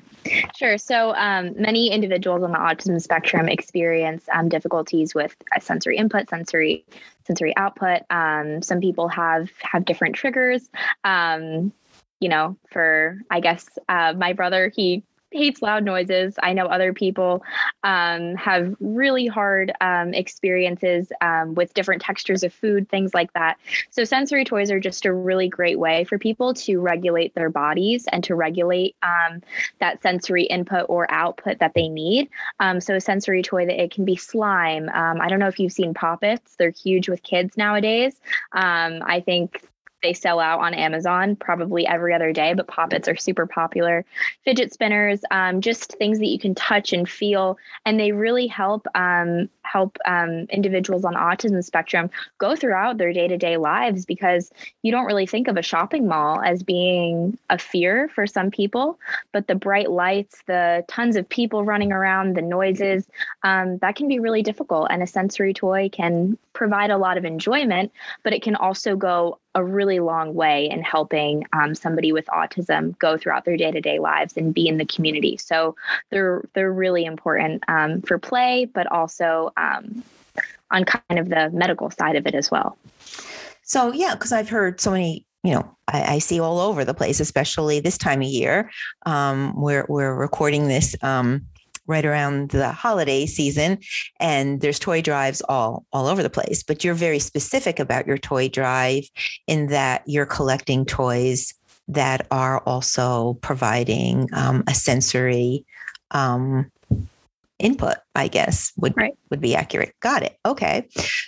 Sure. 0.56 0.78
So, 0.78 1.14
um, 1.16 1.54
many 1.58 1.92
individuals 1.92 2.44
on 2.44 2.52
the 2.52 2.58
autism 2.58 3.02
spectrum 3.02 3.50
experience 3.50 4.24
um, 4.32 4.48
difficulties 4.48 5.14
with 5.14 5.36
uh, 5.56 5.60
sensory 5.60 5.98
input, 5.98 6.30
sensory 6.30 6.86
sensory 7.28 7.56
output. 7.58 8.02
Um, 8.10 8.62
some 8.62 8.80
people 8.80 9.08
have 9.10 9.50
have 9.60 9.86
different 9.86 10.16
triggers. 10.16 10.70
Um, 11.04 11.74
you 12.24 12.30
know, 12.30 12.56
for 12.72 13.20
I 13.30 13.42
guess 13.42 13.68
uh, 13.90 14.14
my 14.16 14.32
brother, 14.32 14.72
he 14.74 15.04
hates 15.30 15.62
loud 15.62 15.84
noises. 15.84 16.36
I 16.42 16.54
know 16.54 16.68
other 16.68 16.94
people 16.94 17.44
um, 17.84 18.36
have 18.36 18.74
really 18.80 19.28
hard 19.28 19.74
um, 19.82 20.14
experiences 20.14 21.12
um, 21.20 21.54
with 21.54 21.74
different 21.74 22.02
textures 22.02 22.44
of 22.44 22.54
food, 22.54 22.88
things 22.88 23.14
like 23.14 23.34
that. 23.34 23.58
So, 23.90 24.06
sensory 24.06 24.46
toys 24.46 24.72
are 24.72 24.80
just 24.80 25.06
a 25.06 25.12
really 25.12 25.50
great 25.50 25.80
way 25.80 26.06
for 26.06 26.18
people 26.18 26.54
to 26.54 26.80
regulate 26.80 27.36
their 27.36 27.50
bodies 27.50 28.06
and 28.14 28.24
to 28.24 28.36
regulate 28.36 28.96
um, 29.04 29.42
that 29.80 30.02
sensory 30.02 30.44
input 30.44 30.86
or 30.88 31.12
output 31.12 31.60
that 31.60 31.74
they 31.74 31.90
need. 31.90 32.30
Um, 32.62 32.80
so, 32.80 32.96
a 32.96 33.02
sensory 33.02 33.44
toy 33.44 33.66
that 33.66 33.84
it 33.84 33.92
can 33.92 34.06
be 34.06 34.16
slime. 34.16 34.88
Um, 34.88 35.20
I 35.20 35.28
don't 35.28 35.40
know 35.40 35.50
if 35.50 35.60
you've 35.60 35.74
seen 35.74 35.94
Poppets, 35.94 36.56
they're 36.56 36.70
huge 36.70 37.10
with 37.10 37.22
kids 37.22 37.58
nowadays. 37.58 38.22
I 38.54 39.22
think 39.26 39.68
they 40.04 40.14
sell 40.14 40.40
out 40.40 40.60
on 40.60 40.74
Amazon 40.74 41.36
probably 41.36 41.88
every 41.88 42.14
other 42.14 42.32
day, 42.32 42.54
but 42.54 42.68
poppets 42.68 43.08
are 43.08 43.16
super 43.16 43.48
popular. 43.48 44.06
Fidget 44.46 44.74
spinners, 44.74 45.22
um, 45.32 45.62
just 45.62 45.94
things 45.94 46.20
that 46.20 46.28
you 46.28 46.38
can 46.38 46.54
touch 46.54 46.94
and 46.94 47.10
feel, 47.10 47.58
and 47.86 48.00
they 48.00 48.12
really 48.12 48.46
help 48.46 48.86
um, 48.94 49.50
help 49.64 49.98
um, 50.06 50.46
individuals 50.50 51.06
on 51.06 51.14
autism 51.14 51.64
spectrum 51.64 52.10
go 52.38 52.56
throughout 52.56 52.98
their 52.98 53.14
day 53.14 53.28
to 53.28 53.38
day 53.38 53.58
lives 53.58 54.06
because 54.06 54.52
you 54.82 54.92
don't 54.92 55.06
really 55.06 55.26
think 55.26 55.48
of 55.48 55.58
a 55.58 55.62
shopping 55.62 56.08
mall 56.08 56.42
as 56.42 56.64
being 56.64 57.38
a 57.50 57.58
fear 57.58 58.10
for 58.14 58.28
some 58.28 58.52
people, 58.52 59.00
but 59.32 59.48
the 59.48 59.56
bright 59.56 59.90
lights, 59.90 60.44
the 60.48 60.84
tons 60.88 61.16
of 61.16 61.28
people 61.28 61.64
running 61.64 61.92
around, 61.92 62.36
the 62.36 62.42
noises, 62.42 63.08
um, 63.44 63.78
that 63.80 63.96
can 63.96 64.08
be 64.08 64.20
really 64.20 64.44
difficult. 64.44 64.88
And 64.90 65.02
a 65.02 65.08
sensory 65.08 65.54
toy 65.54 65.90
can 65.92 66.38
provide 66.54 66.92
a 66.92 66.98
lot 66.98 67.18
of 67.18 67.26
enjoyment, 67.26 67.92
but 68.24 68.34
it 68.34 68.44
can 68.44 68.56
also 68.56 68.96
go 68.96 69.40
a 69.56 69.64
really 69.64 70.00
long 70.00 70.34
way 70.34 70.70
in 70.70 70.82
helping 70.82 71.46
um, 71.54 71.76
somebody 71.76 72.12
with 72.12 72.26
autism 72.28 72.98
go 72.98 73.18
throughout 73.18 73.46
their 73.46 73.58
day-to-day 73.58 74.00
lives 74.00 74.36
and 74.36 74.54
be 74.54 74.68
in 74.68 74.78
the 74.78 74.86
community. 74.86 75.38
So 75.38 75.76
they're 76.10 76.44
they're 76.54 76.72
really 76.72 77.06
important 77.06 77.64
um, 77.68 78.02
for 78.02 78.18
play, 78.18 78.66
but 78.66 78.88
also 78.92 79.53
um, 79.58 80.04
on 80.72 80.86
kind 80.86 81.20
of 81.20 81.30
the 81.30 81.50
medical 81.52 81.90
side 81.92 82.16
of 82.16 82.26
it 82.26 82.36
as 82.36 82.50
well. 82.50 82.78
So 83.64 83.92
yeah, 83.92 84.16
because 84.16 84.32
I've 84.32 84.50
heard 84.50 84.82
so 84.82 84.92
many 84.92 85.26
you 85.46 85.52
know, 85.52 85.76
I, 85.90 86.16
I, 86.16 86.20
see 86.20 86.40
all 86.40 86.58
over 86.58 86.86
the 86.86 86.94
place, 86.94 87.20
especially 87.20 87.82
this 87.82 87.98
time 87.98 88.22
of 88.22 88.28
year. 88.30 88.72
Um, 89.06 89.54
we're 89.58 89.86
we're 89.90 90.16
recording 90.16 90.70
this 90.70 90.96
um, 91.04 91.46
right 91.86 92.06
around 92.06 92.50
the 92.52 92.72
holiday 92.72 93.26
season 93.26 93.78
and 94.20 94.62
there's 94.62 94.80
toy 94.80 95.02
drives 95.02 95.42
all 95.50 95.86
all 95.92 96.08
over 96.08 96.24
the 96.24 96.30
place 96.30 96.64
but 96.64 96.84
you're 96.84 96.94
very 96.94 97.20
specific 97.20 97.80
about 97.80 98.08
your 98.08 98.18
toy 98.18 98.48
drive 98.48 99.04
in 99.48 99.68
that 99.68 100.02
you're 100.06 100.26
collecting 100.26 100.86
toys 100.86 101.54
that 101.88 102.26
are 102.32 102.60
also 102.62 103.34
providing 103.42 104.30
um, 104.34 104.64
a 104.68 104.74
sensory 104.74 105.66
um, 106.12 106.72
input 107.64 107.96
i 108.14 108.28
guess 108.28 108.72
would 108.78 108.94
right. 108.98 109.14
would 109.30 109.42
be 109.42 109.56
accurate 109.56 109.96
got 110.02 110.22
it 110.22 110.38
okay 110.46 110.88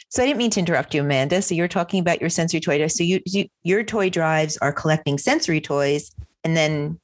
so 0.10 0.22
i 0.22 0.26
didn't 0.26 0.38
mean 0.38 0.52
to 0.52 0.60
interrupt 0.60 0.94
you 0.94 1.02
amanda 1.02 1.42
so 1.42 1.56
you're 1.56 1.68
talking 1.68 2.00
about 2.00 2.20
your 2.20 2.30
sensory 2.30 2.60
toy 2.60 2.86
so 2.88 3.04
you, 3.04 3.22
you 3.26 3.48
your 3.64 3.84
toy 3.84 4.10
drives 4.10 4.58
are 4.58 4.74
collecting 4.74 5.18
sensory 5.18 5.62
toys 5.62 6.12
and 6.44 6.56
then 6.56 7.00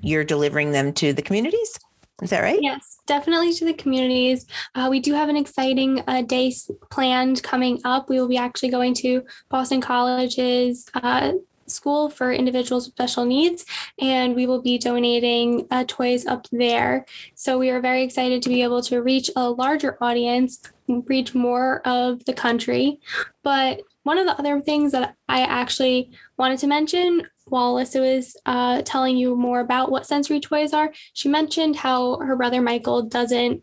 you're 0.00 0.24
delivering 0.24 0.70
them 0.72 0.92
to 0.92 1.12
the 1.12 1.22
communities 1.22 1.78
is 2.22 2.30
that 2.30 2.42
right? 2.42 2.58
Yes, 2.60 2.98
definitely 3.06 3.52
to 3.54 3.64
the 3.64 3.74
communities. 3.74 4.44
Uh, 4.74 4.88
we 4.90 4.98
do 4.98 5.14
have 5.14 5.28
an 5.28 5.36
exciting 5.36 6.02
uh, 6.08 6.22
day 6.22 6.52
planned 6.90 7.44
coming 7.44 7.80
up. 7.84 8.08
We 8.08 8.18
will 8.18 8.26
be 8.26 8.36
actually 8.36 8.70
going 8.70 8.94
to 8.94 9.22
Boston 9.50 9.80
College's 9.80 10.84
uh, 10.94 11.34
school 11.70 12.08
for 12.10 12.32
individuals 12.32 12.86
with 12.86 12.94
special 12.94 13.24
needs, 13.24 13.64
and 14.00 14.34
we 14.34 14.46
will 14.46 14.62
be 14.62 14.78
donating 14.78 15.66
uh, 15.70 15.84
toys 15.86 16.26
up 16.26 16.46
there. 16.52 17.06
So 17.34 17.58
we 17.58 17.70
are 17.70 17.80
very 17.80 18.02
excited 18.02 18.42
to 18.42 18.48
be 18.48 18.62
able 18.62 18.82
to 18.82 19.02
reach 19.02 19.30
a 19.36 19.50
larger 19.50 19.96
audience, 20.00 20.60
reach 20.86 21.34
more 21.34 21.86
of 21.86 22.24
the 22.24 22.32
country. 22.32 23.00
But 23.42 23.80
one 24.02 24.18
of 24.18 24.26
the 24.26 24.38
other 24.38 24.60
things 24.60 24.92
that 24.92 25.16
I 25.28 25.40
actually 25.42 26.10
wanted 26.38 26.58
to 26.60 26.66
mention 26.66 27.26
while 27.50 27.74
Alyssa 27.74 28.00
was 28.00 28.36
uh, 28.46 28.82
telling 28.82 29.16
you 29.16 29.36
more 29.36 29.60
about 29.60 29.90
what 29.90 30.06
sensory 30.06 30.40
toys 30.40 30.72
are, 30.72 30.92
she 31.12 31.28
mentioned 31.28 31.76
how 31.76 32.18
her 32.18 32.36
brother 32.36 32.60
Michael 32.60 33.02
doesn't 33.02 33.62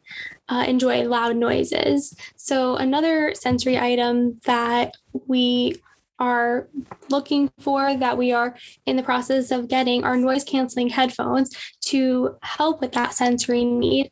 uh, 0.49 0.65
enjoy 0.67 1.07
loud 1.07 1.35
noises. 1.35 2.15
So, 2.35 2.75
another 2.75 3.33
sensory 3.33 3.77
item 3.77 4.39
that 4.45 4.93
we 5.27 5.81
are 6.19 6.67
looking 7.09 7.51
for 7.59 7.95
that 7.95 8.17
we 8.17 8.31
are 8.31 8.55
in 8.85 8.95
the 8.95 9.03
process 9.03 9.51
of 9.51 9.67
getting 9.67 10.03
are 10.03 10.17
noise 10.17 10.43
canceling 10.43 10.89
headphones 10.89 11.49
to 11.81 12.37
help 12.41 12.81
with 12.81 12.93
that 12.93 13.13
sensory 13.13 13.65
need. 13.65 14.09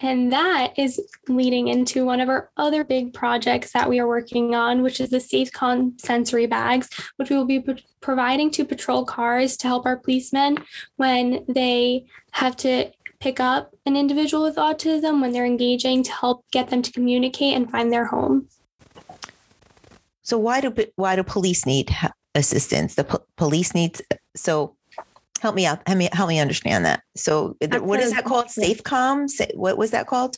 And 0.00 0.32
that 0.32 0.74
is 0.76 1.00
leading 1.28 1.68
into 1.68 2.04
one 2.04 2.20
of 2.20 2.28
our 2.28 2.50
other 2.56 2.84
big 2.84 3.14
projects 3.14 3.72
that 3.72 3.88
we 3.88 4.00
are 4.00 4.08
working 4.08 4.54
on, 4.54 4.82
which 4.82 5.00
is 5.00 5.10
the 5.10 5.18
SafeCom 5.18 6.00
sensory 6.00 6.46
bags, 6.46 6.90
which 7.16 7.30
we 7.30 7.36
will 7.36 7.46
be 7.46 7.60
pro- 7.60 7.76
providing 8.00 8.50
to 8.50 8.64
patrol 8.64 9.04
cars 9.04 9.56
to 9.58 9.68
help 9.68 9.86
our 9.86 9.96
policemen 9.96 10.58
when 10.96 11.44
they 11.48 12.04
have 12.32 12.56
to 12.56 12.90
pick 13.20 13.40
up 13.40 13.74
an 13.86 13.96
individual 13.96 14.42
with 14.42 14.56
autism 14.56 15.22
when 15.22 15.32
they're 15.32 15.46
engaging 15.46 16.02
to 16.02 16.12
help 16.12 16.44
get 16.50 16.68
them 16.68 16.82
to 16.82 16.92
communicate 16.92 17.56
and 17.56 17.70
find 17.70 17.90
their 17.90 18.04
home. 18.04 18.48
So 20.24 20.38
why 20.38 20.60
do 20.60 20.74
why 20.96 21.16
do 21.16 21.22
police 21.22 21.64
need 21.64 21.94
assistance? 22.34 22.96
The 22.96 23.04
po- 23.04 23.24
police 23.36 23.74
needs 23.74 24.02
so 24.34 24.76
help 25.40 25.54
me 25.54 25.66
out. 25.66 25.80
Help 25.86 25.98
me 25.98 26.08
help 26.12 26.28
me 26.28 26.40
understand 26.40 26.84
that. 26.86 27.02
So, 27.16 27.56
what 27.60 28.00
is 28.00 28.12
that 28.12 28.24
called? 28.24 28.46
SafeCom. 28.46 29.28
What 29.54 29.78
was 29.78 29.90
that 29.92 30.06
called? 30.06 30.36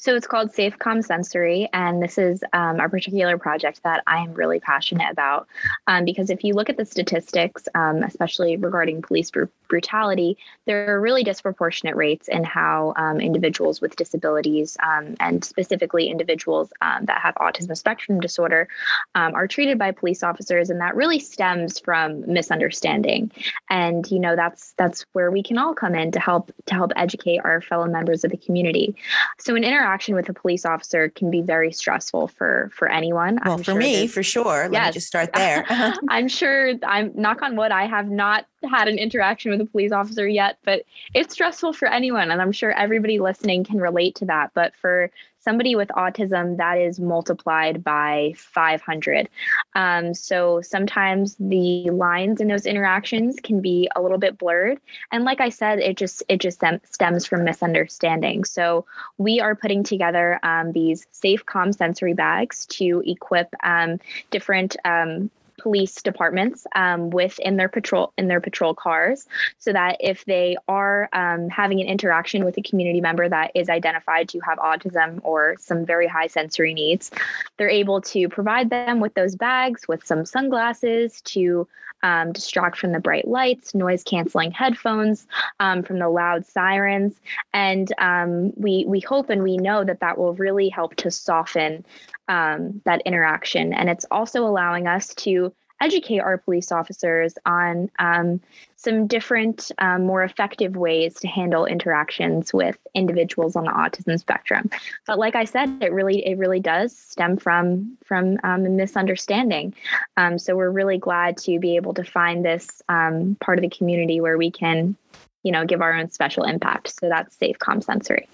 So 0.00 0.16
it's 0.16 0.26
called 0.26 0.50
SafeCom 0.50 1.04
Sensory, 1.04 1.68
and 1.74 2.02
this 2.02 2.16
is 2.16 2.42
um, 2.54 2.80
a 2.80 2.88
particular 2.88 3.36
project 3.36 3.82
that 3.82 4.02
I 4.06 4.22
am 4.22 4.32
really 4.32 4.58
passionate 4.58 5.10
about. 5.10 5.46
Um, 5.86 6.06
because 6.06 6.30
if 6.30 6.42
you 6.42 6.54
look 6.54 6.70
at 6.70 6.78
the 6.78 6.86
statistics, 6.86 7.68
um, 7.74 8.02
especially 8.02 8.56
regarding 8.56 9.02
police 9.02 9.30
br- 9.30 9.44
brutality, 9.68 10.38
there 10.64 10.94
are 10.94 10.98
really 11.02 11.22
disproportionate 11.22 11.96
rates 11.96 12.28
in 12.28 12.44
how 12.44 12.94
um, 12.96 13.20
individuals 13.20 13.82
with 13.82 13.94
disabilities, 13.94 14.74
um, 14.82 15.16
and 15.20 15.44
specifically 15.44 16.08
individuals 16.08 16.72
um, 16.80 17.04
that 17.04 17.20
have 17.20 17.34
autism 17.34 17.76
spectrum 17.76 18.20
disorder, 18.20 18.68
are 19.14 19.46
treated 19.46 19.78
by 19.78 19.90
police 19.90 20.22
officers, 20.22 20.70
and 20.70 20.80
that 20.80 20.96
really 20.96 21.18
stems 21.18 21.78
from 21.78 22.24
misunderstanding. 22.26 23.30
And 23.68 24.10
you 24.10 24.18
know 24.18 24.34
that's 24.34 24.72
that's 24.78 25.04
where 25.12 25.30
we 25.30 25.42
can 25.42 25.58
all 25.58 25.74
come 25.74 25.94
in 25.94 26.10
to 26.12 26.20
help 26.20 26.50
to 26.66 26.74
help 26.74 26.92
educate 26.96 27.40
our 27.44 27.60
fellow 27.60 27.86
members 27.86 28.24
of 28.24 28.30
the 28.30 28.38
community. 28.38 28.96
So 29.38 29.54
an 29.56 29.62
interaction 29.62 29.89
interaction 29.90 30.14
with 30.14 30.28
a 30.28 30.32
police 30.32 30.64
officer 30.64 31.08
can 31.08 31.30
be 31.30 31.42
very 31.42 31.72
stressful 31.72 32.28
for 32.28 32.70
for 32.72 32.88
anyone. 32.88 33.38
Well, 33.44 33.54
I'm 33.54 33.58
for 33.58 33.72
sure 33.72 33.74
me, 33.74 34.06
for 34.06 34.22
sure. 34.22 34.68
Let 34.68 34.72
yes. 34.72 34.86
me 34.88 34.92
just 34.92 35.06
start 35.06 35.32
there. 35.34 35.66
Uh-huh. 35.80 35.96
I'm 36.08 36.28
sure. 36.28 36.74
I'm 36.82 37.12
knock 37.14 37.42
on 37.42 37.56
wood. 37.56 37.70
I 37.70 37.86
have 37.86 38.08
not 38.10 38.46
had 38.68 38.88
an 38.88 38.98
interaction 38.98 39.50
with 39.50 39.60
a 39.60 39.64
police 39.64 39.92
officer 39.92 40.26
yet, 40.28 40.58
but 40.64 40.82
it's 41.14 41.32
stressful 41.32 41.72
for 41.74 41.86
anyone, 41.86 42.30
and 42.30 42.42
I'm 42.42 42.52
sure 42.52 42.72
everybody 42.72 43.18
listening 43.18 43.64
can 43.64 43.78
relate 43.78 44.16
to 44.16 44.26
that. 44.26 44.50
But 44.54 44.74
for 44.76 45.10
somebody 45.40 45.74
with 45.74 45.88
autism, 45.88 46.56
that 46.58 46.78
is 46.78 47.00
multiplied 47.00 47.82
by 47.82 48.34
500. 48.36 49.28
Um, 49.74 50.14
so 50.14 50.60
sometimes 50.60 51.36
the 51.40 51.90
lines 51.90 52.40
in 52.40 52.48
those 52.48 52.66
interactions 52.66 53.36
can 53.42 53.60
be 53.60 53.88
a 53.96 54.02
little 54.02 54.18
bit 54.18 54.38
blurred. 54.38 54.80
And 55.10 55.24
like 55.24 55.40
I 55.40 55.48
said, 55.48 55.78
it 55.78 55.96
just 55.96 56.22
it 56.28 56.40
just 56.40 56.62
stems 56.84 57.26
from 57.26 57.44
misunderstanding. 57.44 58.44
So 58.44 58.86
we 59.18 59.40
are 59.40 59.54
putting 59.54 59.82
together 59.82 60.38
um, 60.42 60.72
these 60.72 61.06
SafeCom 61.12 61.74
sensory 61.74 62.14
bags 62.14 62.66
to 62.66 63.02
equip 63.06 63.54
um, 63.62 63.98
different 64.30 64.76
um, 64.84 65.30
police 65.60 66.02
departments 66.02 66.66
um, 66.74 67.10
within 67.10 67.56
their 67.56 67.68
patrol 67.68 68.12
in 68.16 68.28
their 68.28 68.40
patrol 68.40 68.74
cars, 68.74 69.26
so 69.58 69.72
that 69.72 69.96
if 70.00 70.24
they 70.24 70.56
are 70.68 71.08
um, 71.12 71.48
having 71.48 71.80
an 71.80 71.86
interaction 71.86 72.44
with 72.44 72.56
a 72.56 72.62
community 72.62 73.00
member 73.00 73.28
that 73.28 73.50
is 73.54 73.68
identified 73.68 74.28
to 74.30 74.40
have 74.40 74.58
autism 74.58 75.20
or 75.22 75.56
some 75.58 75.84
very 75.84 76.06
high 76.06 76.26
sensory 76.26 76.74
needs, 76.74 77.10
they're 77.56 77.68
able 77.68 78.00
to 78.00 78.28
provide 78.28 78.70
them 78.70 79.00
with 79.00 79.14
those 79.14 79.36
bags 79.36 79.86
with 79.86 80.04
some 80.04 80.24
sunglasses 80.24 81.20
to 81.22 81.66
um, 82.02 82.32
distract 82.32 82.76
from 82.78 82.92
the 82.92 83.00
bright 83.00 83.28
lights, 83.28 83.74
noise 83.74 84.02
canceling 84.02 84.50
headphones, 84.50 85.26
um, 85.58 85.82
from 85.82 85.98
the 85.98 86.08
loud 86.08 86.46
sirens, 86.46 87.20
and 87.52 87.92
um, 87.98 88.52
we 88.56 88.84
we 88.86 89.00
hope 89.00 89.30
and 89.30 89.42
we 89.42 89.56
know 89.56 89.84
that 89.84 90.00
that 90.00 90.18
will 90.18 90.34
really 90.34 90.68
help 90.68 90.94
to 90.96 91.10
soften 91.10 91.84
um, 92.28 92.80
that 92.84 93.02
interaction. 93.02 93.72
And 93.74 93.88
it's 93.88 94.06
also 94.10 94.44
allowing 94.44 94.86
us 94.86 95.14
to 95.16 95.52
educate 95.80 96.20
our 96.20 96.38
police 96.38 96.70
officers 96.72 97.34
on 97.46 97.90
um, 97.98 98.40
some 98.76 99.06
different, 99.06 99.70
um, 99.78 100.06
more 100.06 100.22
effective 100.22 100.76
ways 100.76 101.14
to 101.20 101.28
handle 101.28 101.66
interactions 101.66 102.52
with 102.52 102.76
individuals 102.94 103.56
on 103.56 103.64
the 103.64 103.70
autism 103.70 104.18
spectrum. 104.18 104.70
But 105.06 105.18
like 105.18 105.34
I 105.34 105.44
said, 105.44 105.82
it 105.82 105.92
really 105.92 106.26
it 106.26 106.38
really 106.38 106.60
does 106.60 106.96
stem 106.96 107.36
from 107.36 107.96
from 108.04 108.38
um, 108.44 108.66
a 108.66 108.70
misunderstanding. 108.70 109.74
Um, 110.16 110.38
so 110.38 110.56
we're 110.56 110.70
really 110.70 110.98
glad 110.98 111.36
to 111.38 111.58
be 111.58 111.76
able 111.76 111.94
to 111.94 112.04
find 112.04 112.44
this 112.44 112.82
um, 112.88 113.36
part 113.40 113.58
of 113.58 113.62
the 113.62 113.70
community 113.70 114.20
where 114.20 114.38
we 114.38 114.50
can, 114.50 114.96
you 115.42 115.52
know, 115.52 115.64
give 115.64 115.82
our 115.82 115.92
own 115.92 116.10
special 116.10 116.44
impact. 116.44 116.98
So 117.00 117.08
that's 117.08 117.36
Safe 117.36 117.58
SafeCom 117.58 117.82
Sensory. 117.82 118.28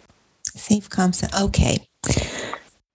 Safe 0.45 0.89
SafeCom. 0.89 1.43
Okay. 1.43 1.87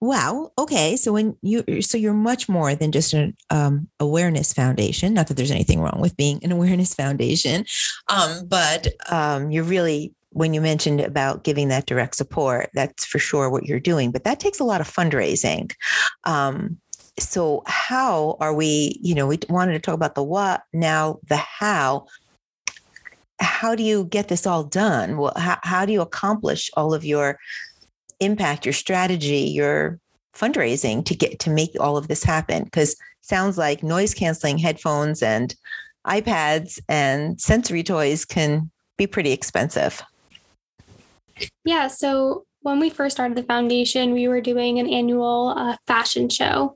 Wow. 0.01 0.51
Okay. 0.57 0.97
So 0.97 1.13
when 1.13 1.37
you 1.43 1.63
so 1.81 1.95
you're 1.95 2.13
much 2.13 2.49
more 2.49 2.73
than 2.73 2.91
just 2.91 3.13
an 3.13 3.37
um, 3.51 3.87
awareness 3.99 4.51
foundation. 4.51 5.13
Not 5.13 5.27
that 5.27 5.35
there's 5.37 5.51
anything 5.51 5.79
wrong 5.79 5.99
with 6.01 6.17
being 6.17 6.43
an 6.43 6.51
awareness 6.57 6.95
foundation, 6.95 7.65
um, 8.07 8.47
but 8.47 8.87
um, 9.09 9.51
you're 9.51 9.63
really 9.63 10.13
when 10.33 10.53
you 10.53 10.61
mentioned 10.61 11.01
about 11.01 11.43
giving 11.43 11.67
that 11.67 11.85
direct 11.85 12.15
support. 12.15 12.71
That's 12.73 13.05
for 13.05 13.19
sure 13.19 13.49
what 13.51 13.65
you're 13.65 13.79
doing. 13.79 14.11
But 14.11 14.23
that 14.23 14.39
takes 14.39 14.59
a 14.59 14.63
lot 14.63 14.81
of 14.81 14.91
fundraising. 14.91 15.71
Um, 16.23 16.77
so 17.19 17.61
how 17.67 18.37
are 18.39 18.55
we 18.55 18.97
you 19.01 19.13
know 19.13 19.27
we 19.27 19.37
wanted 19.49 19.73
to 19.73 19.79
talk 19.79 19.93
about 19.93 20.15
the 20.15 20.23
what 20.23 20.63
now 20.73 21.19
the 21.27 21.37
how 21.37 22.07
how 23.39 23.75
do 23.75 23.83
you 23.83 24.05
get 24.05 24.29
this 24.29 24.47
all 24.47 24.63
done 24.63 25.17
well 25.17 25.33
how, 25.35 25.59
how 25.61 25.85
do 25.85 25.91
you 25.93 26.01
accomplish 26.01 26.71
all 26.75 26.93
of 26.93 27.03
your 27.03 27.37
impact 28.21 28.65
your 28.65 28.73
strategy 28.73 29.39
your 29.39 29.99
fundraising 30.34 31.03
to 31.05 31.15
get 31.15 31.39
to 31.39 31.49
make 31.49 31.71
all 31.79 31.97
of 31.97 32.07
this 32.07 32.23
happen. 32.23 32.63
Because 32.63 32.95
sounds 33.21 33.57
like 33.57 33.84
noise 33.84 34.13
canceling 34.13 34.57
headphones 34.57 35.21
and 35.21 35.55
ipads 36.07 36.79
and 36.89 37.39
sensory 37.39 37.84
toys 37.84 38.25
can 38.25 38.71
be 38.97 39.05
pretty 39.05 39.31
expensive. 39.31 40.01
Yeah 41.65 41.88
so 41.88 42.45
when 42.62 42.79
we 42.79 42.89
first 42.89 43.15
started 43.15 43.38
the 43.38 43.43
foundation 43.43 44.13
we 44.13 44.27
were 44.27 44.41
doing 44.41 44.79
an 44.79 44.89
annual 44.89 45.53
uh, 45.55 45.75
fashion 45.86 46.29
show. 46.29 46.75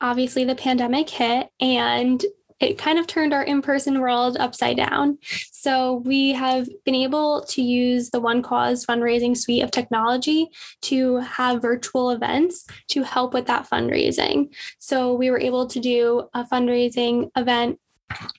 Obviously 0.00 0.44
the 0.44 0.54
pandemic 0.54 1.10
hit 1.10 1.48
and 1.60 2.24
it 2.60 2.78
kind 2.78 2.98
of 2.98 3.06
turned 3.06 3.32
our 3.32 3.42
in 3.42 3.62
person 3.62 4.00
world 4.00 4.36
upside 4.38 4.76
down. 4.76 5.18
So 5.52 6.02
we 6.04 6.32
have 6.32 6.68
been 6.84 6.94
able 6.94 7.44
to 7.48 7.62
use 7.62 8.10
the 8.10 8.20
OneCause 8.20 8.86
fundraising 8.86 9.36
suite 9.36 9.62
of 9.62 9.70
technology 9.70 10.48
to 10.82 11.18
have 11.18 11.62
virtual 11.62 12.10
events 12.10 12.66
to 12.88 13.02
help 13.02 13.34
with 13.34 13.46
that 13.46 13.68
fundraising. 13.68 14.54
So 14.78 15.14
we 15.14 15.30
were 15.30 15.40
able 15.40 15.66
to 15.68 15.80
do 15.80 16.28
a 16.34 16.44
fundraising 16.44 17.30
event 17.36 17.80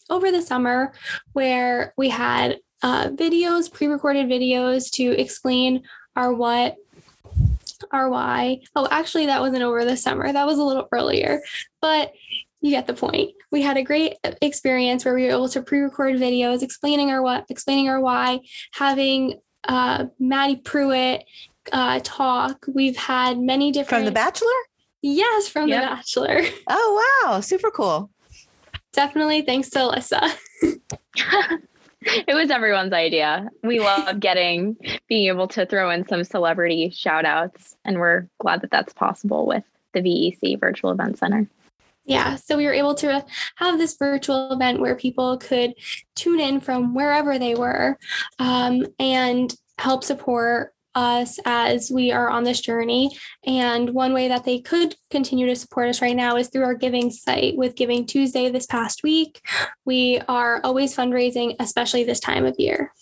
over 0.09 0.31
the 0.31 0.41
summer 0.41 0.93
where 1.33 1.93
we 1.97 2.09
had 2.09 2.59
uh, 2.83 3.09
videos, 3.09 3.71
pre 3.71 3.87
recorded 3.87 4.27
videos 4.27 4.91
to 4.91 5.19
explain 5.19 5.83
our 6.15 6.33
what 6.33 6.77
our 7.91 8.09
why. 8.09 8.61
Oh, 8.75 8.87
actually, 8.89 9.25
that 9.25 9.41
wasn't 9.41 9.63
over 9.63 9.83
the 9.85 9.97
summer. 9.97 10.31
That 10.31 10.45
was 10.45 10.57
a 10.57 10.63
little 10.63 10.87
earlier, 10.91 11.41
but 11.81 12.13
you 12.65 12.71
get 12.71 12.87
the 12.87 12.95
point. 12.95 13.31
We 13.51 13.61
had 13.61 13.77
a 13.77 13.83
great 13.83 14.15
experience 14.41 15.05
where 15.05 15.13
we 15.13 15.23
were 15.25 15.29
able 15.29 15.49
to 15.49 15.61
pre-record 15.61 16.15
videos 16.15 16.63
explaining 16.63 17.11
our 17.11 17.21
what, 17.21 17.45
explaining 17.47 17.89
our 17.89 18.01
why, 18.01 18.39
having 18.73 19.39
uh, 19.65 20.05
Madi 20.19 20.55
Prewett 20.55 21.25
uh, 21.71 21.99
talk. 22.03 22.65
We've 22.67 22.97
had 22.97 23.37
many 23.37 23.71
different 23.71 24.01
from 24.01 24.05
The 24.05 24.11
Bachelor. 24.11 24.47
Yes, 25.03 25.47
from 25.47 25.69
yep. 25.69 25.83
The 25.83 25.87
Bachelor. 25.87 26.41
Oh 26.67 27.23
wow, 27.23 27.39
super 27.39 27.69
cool. 27.69 28.09
Definitely, 28.93 29.43
thanks 29.43 29.69
to 29.69 29.79
Alyssa. 29.79 30.35
it 32.01 32.33
was 32.33 32.49
everyone's 32.49 32.93
idea. 32.93 33.47
We 33.61 33.79
love 33.79 34.19
getting 34.19 34.75
being 35.07 35.27
able 35.27 35.47
to 35.49 35.67
throw 35.67 35.91
in 35.91 36.07
some 36.07 36.23
celebrity 36.23 36.89
shout 36.89 37.25
outs, 37.25 37.75
and 37.85 37.99
we're 37.99 38.27
glad 38.39 38.61
that 38.61 38.71
that's 38.71 38.93
possible 38.93 39.45
with 39.45 39.63
the 39.93 40.01
VEC 40.01 40.59
Virtual 40.59 40.89
Event 40.89 41.19
Center. 41.19 41.47
Yeah, 42.05 42.35
so 42.35 42.55
we 42.55 42.65
were 42.65 42.73
able 42.73 42.95
to 42.95 43.25
have 43.55 43.77
this 43.79 43.97
virtual 43.97 44.51
event 44.51 44.79
where 44.79 44.95
people 44.95 45.37
could 45.37 45.73
tune 46.15 46.39
in 46.39 46.59
from 46.59 46.93
wherever 46.93 47.39
they 47.39 47.55
were 47.55 47.97
um, 48.37 48.85
and 48.99 49.53
help 49.79 50.03
support 50.03 50.73
us 50.95 51.39
as 51.45 51.91
we 51.91 52.11
are 52.11 52.29
on 52.29 52.43
this 52.43 52.61
journey. 52.61 53.09
And 53.45 53.89
one 53.89 54.13
way 54.13 54.27
that 54.29 54.45
they 54.45 54.59
could 54.59 54.95
continue 55.11 55.45
to 55.47 55.55
support 55.55 55.89
us 55.89 56.01
right 56.01 56.15
now 56.15 56.37
is 56.37 56.47
through 56.47 56.63
our 56.63 56.73
giving 56.73 57.11
site 57.11 57.57
with 57.57 57.75
Giving 57.75 58.05
Tuesday 58.05 58.49
this 58.49 58.65
past 58.65 59.03
week. 59.03 59.41
We 59.83 60.21
are 60.27 60.61
always 60.63 60.95
fundraising, 60.95 61.55
especially 61.59 62.03
this 62.03 62.19
time 62.19 62.45
of 62.45 62.55
year. 62.57 62.93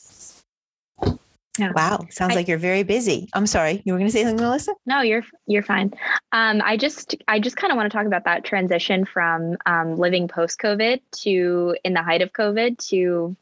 Yeah. 1.59 1.71
Wow, 1.75 1.99
sounds 2.09 2.31
I, 2.31 2.35
like 2.37 2.47
you're 2.47 2.57
very 2.57 2.81
busy. 2.81 3.29
I'm 3.33 3.45
sorry, 3.45 3.83
you 3.85 3.93
were 3.93 3.99
going 3.99 4.09
to 4.09 4.11
say 4.11 4.23
something, 4.23 4.43
Melissa? 4.43 4.73
No, 4.87 5.01
you're 5.01 5.21
you're 5.45 5.61
fine. 5.61 5.93
Um, 6.31 6.63
I 6.65 6.77
just 6.77 7.15
I 7.27 7.39
just 7.39 7.57
kind 7.57 7.71
of 7.71 7.77
want 7.77 7.91
to 7.91 7.95
talk 7.95 8.07
about 8.07 8.23
that 8.23 8.43
transition 8.43 9.05
from 9.05 9.57
um, 9.67 9.95
living 9.97 10.27
post 10.27 10.59
COVID 10.59 10.99
to 11.21 11.75
in 11.83 11.93
the 11.93 12.01
height 12.01 12.23
of 12.23 12.33
COVID 12.33 12.79
to 12.89 13.35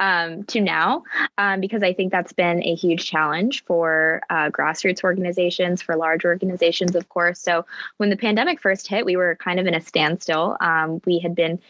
um, 0.00 0.44
to 0.44 0.62
now, 0.62 1.02
um, 1.36 1.60
because 1.60 1.82
I 1.82 1.92
think 1.92 2.10
that's 2.10 2.32
been 2.32 2.62
a 2.62 2.74
huge 2.74 3.04
challenge 3.04 3.64
for 3.64 4.22
uh, 4.30 4.48
grassroots 4.48 5.04
organizations, 5.04 5.82
for 5.82 5.94
large 5.94 6.24
organizations, 6.24 6.96
of 6.96 7.10
course. 7.10 7.38
So 7.38 7.66
when 7.98 8.08
the 8.08 8.16
pandemic 8.16 8.62
first 8.62 8.88
hit, 8.88 9.04
we 9.04 9.16
were 9.16 9.36
kind 9.36 9.60
of 9.60 9.66
in 9.66 9.74
a 9.74 9.80
standstill. 9.82 10.56
Um, 10.62 11.02
we 11.04 11.18
had 11.18 11.34
been 11.34 11.60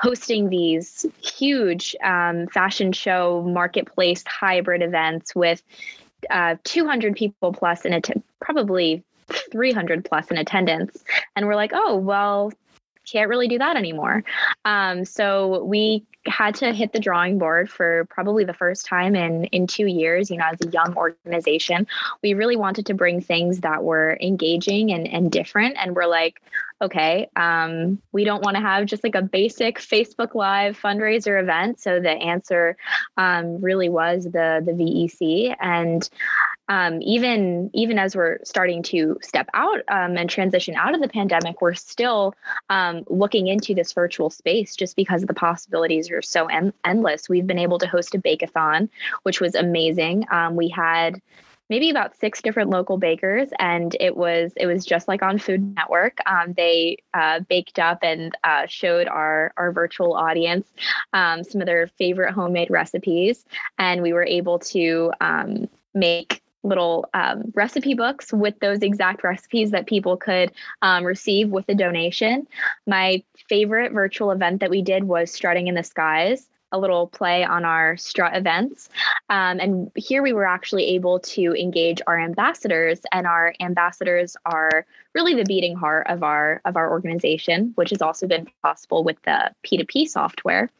hosting 0.00 0.48
these 0.48 1.06
huge 1.22 1.96
um, 2.04 2.46
fashion 2.48 2.92
show 2.92 3.42
marketplace 3.42 4.22
hybrid 4.26 4.82
events 4.82 5.34
with 5.34 5.62
uh, 6.30 6.56
200 6.64 7.14
people 7.14 7.52
plus 7.52 7.84
in 7.84 7.92
it, 7.92 8.08
probably 8.40 9.02
300 9.52 10.04
plus 10.04 10.30
in 10.30 10.38
attendance. 10.38 11.02
And 11.34 11.46
we're 11.46 11.56
like, 11.56 11.72
oh, 11.74 11.96
well, 11.96 12.52
can't 13.10 13.28
really 13.28 13.48
do 13.48 13.58
that 13.58 13.76
anymore. 13.76 14.24
Um, 14.64 15.04
so 15.04 15.64
we 15.64 16.04
had 16.26 16.56
to 16.56 16.72
hit 16.72 16.92
the 16.92 17.00
drawing 17.00 17.38
board 17.38 17.70
for 17.70 18.06
probably 18.06 18.44
the 18.44 18.54
first 18.54 18.86
time 18.86 19.14
in 19.14 19.44
in 19.46 19.66
two 19.66 19.86
years. 19.86 20.30
You 20.30 20.38
know, 20.38 20.46
as 20.52 20.60
a 20.66 20.70
young 20.70 20.96
organization, 20.96 21.86
we 22.22 22.34
really 22.34 22.56
wanted 22.56 22.86
to 22.86 22.94
bring 22.94 23.20
things 23.20 23.60
that 23.60 23.82
were 23.82 24.18
engaging 24.20 24.92
and 24.92 25.06
and 25.06 25.30
different. 25.30 25.76
And 25.78 25.94
we're 25.94 26.06
like, 26.06 26.40
okay, 26.82 27.28
um, 27.36 28.00
we 28.12 28.24
don't 28.24 28.44
want 28.44 28.56
to 28.56 28.60
have 28.60 28.86
just 28.86 29.04
like 29.04 29.14
a 29.14 29.22
basic 29.22 29.78
Facebook 29.78 30.34
Live 30.34 30.78
fundraiser 30.78 31.40
event. 31.40 31.80
So 31.80 32.00
the 32.00 32.10
answer 32.10 32.76
um, 33.16 33.60
really 33.60 33.88
was 33.88 34.24
the 34.24 34.62
the 34.64 34.72
VEC, 34.72 35.56
and 35.60 36.08
um, 36.68 37.00
even 37.02 37.70
even 37.74 37.98
as 37.98 38.16
we're 38.16 38.38
starting 38.44 38.82
to 38.84 39.18
step 39.22 39.48
out 39.54 39.80
um, 39.88 40.16
and 40.16 40.28
transition 40.28 40.74
out 40.74 40.94
of 40.94 41.00
the 41.00 41.08
pandemic, 41.08 41.62
we're 41.62 41.74
still 41.74 42.34
um, 42.70 43.04
looking 43.08 43.46
into 43.46 43.74
this 43.74 43.92
virtual 43.92 44.30
space 44.30 44.74
just 44.74 44.96
because 44.96 45.22
the 45.22 45.34
possibilities 45.34 46.10
are 46.10 46.22
so 46.22 46.46
en- 46.46 46.72
endless. 46.84 47.28
We've 47.28 47.46
been 47.46 47.58
able 47.58 47.78
to 47.78 47.86
host 47.86 48.14
a 48.14 48.18
bakeathon, 48.18 48.88
which 49.22 49.40
was 49.40 49.54
amazing. 49.54 50.26
Um, 50.30 50.56
we 50.56 50.68
had 50.68 51.20
maybe 51.68 51.90
about 51.90 52.16
six 52.16 52.42
different 52.42 52.70
local 52.70 52.96
bakers 52.96 53.48
and 53.58 53.96
it 53.98 54.16
was 54.16 54.52
it 54.56 54.66
was 54.66 54.84
just 54.84 55.08
like 55.08 55.22
on 55.22 55.38
food 55.38 55.74
network 55.74 56.18
um, 56.26 56.52
they 56.56 56.96
uh, 57.14 57.40
baked 57.40 57.78
up 57.78 57.98
and 58.02 58.36
uh, 58.44 58.66
showed 58.66 59.08
our 59.08 59.52
our 59.56 59.72
virtual 59.72 60.14
audience 60.14 60.66
um, 61.12 61.42
some 61.42 61.60
of 61.60 61.66
their 61.66 61.88
favorite 61.98 62.32
homemade 62.32 62.70
recipes 62.70 63.44
and 63.78 64.00
we 64.00 64.12
were 64.12 64.24
able 64.24 64.60
to 64.60 65.12
um, 65.20 65.68
make 65.92 66.40
little 66.66 67.08
um, 67.14 67.52
recipe 67.54 67.94
books 67.94 68.32
with 68.32 68.58
those 68.60 68.80
exact 68.80 69.22
recipes 69.24 69.70
that 69.70 69.86
people 69.86 70.16
could 70.16 70.52
um, 70.82 71.04
receive 71.04 71.48
with 71.48 71.68
a 71.68 71.74
donation. 71.74 72.46
My 72.86 73.22
favorite 73.48 73.92
virtual 73.92 74.30
event 74.30 74.60
that 74.60 74.70
we 74.70 74.82
did 74.82 75.04
was 75.04 75.30
Strutting 75.30 75.68
in 75.68 75.74
the 75.74 75.82
Skies 75.82 76.48
a 76.72 76.78
little 76.78 77.06
play 77.06 77.44
on 77.44 77.64
our 77.64 77.96
strut 77.96 78.36
events. 78.36 78.88
Um, 79.30 79.60
and 79.60 79.90
here 79.94 80.22
we 80.22 80.32
were 80.32 80.46
actually 80.46 80.84
able 80.94 81.20
to 81.20 81.54
engage 81.54 82.00
our 82.06 82.18
ambassadors, 82.18 83.00
and 83.12 83.26
our 83.26 83.54
ambassadors 83.60 84.36
are 84.44 84.86
really 85.14 85.34
the 85.34 85.44
beating 85.44 85.76
heart 85.76 86.06
of 86.08 86.22
our 86.22 86.60
of 86.64 86.76
our 86.76 86.90
organization, 86.90 87.72
which 87.76 87.90
has 87.90 88.02
also 88.02 88.26
been 88.26 88.46
possible 88.62 89.04
with 89.04 89.20
the 89.22 89.50
P2P 89.64 90.08
software. 90.08 90.70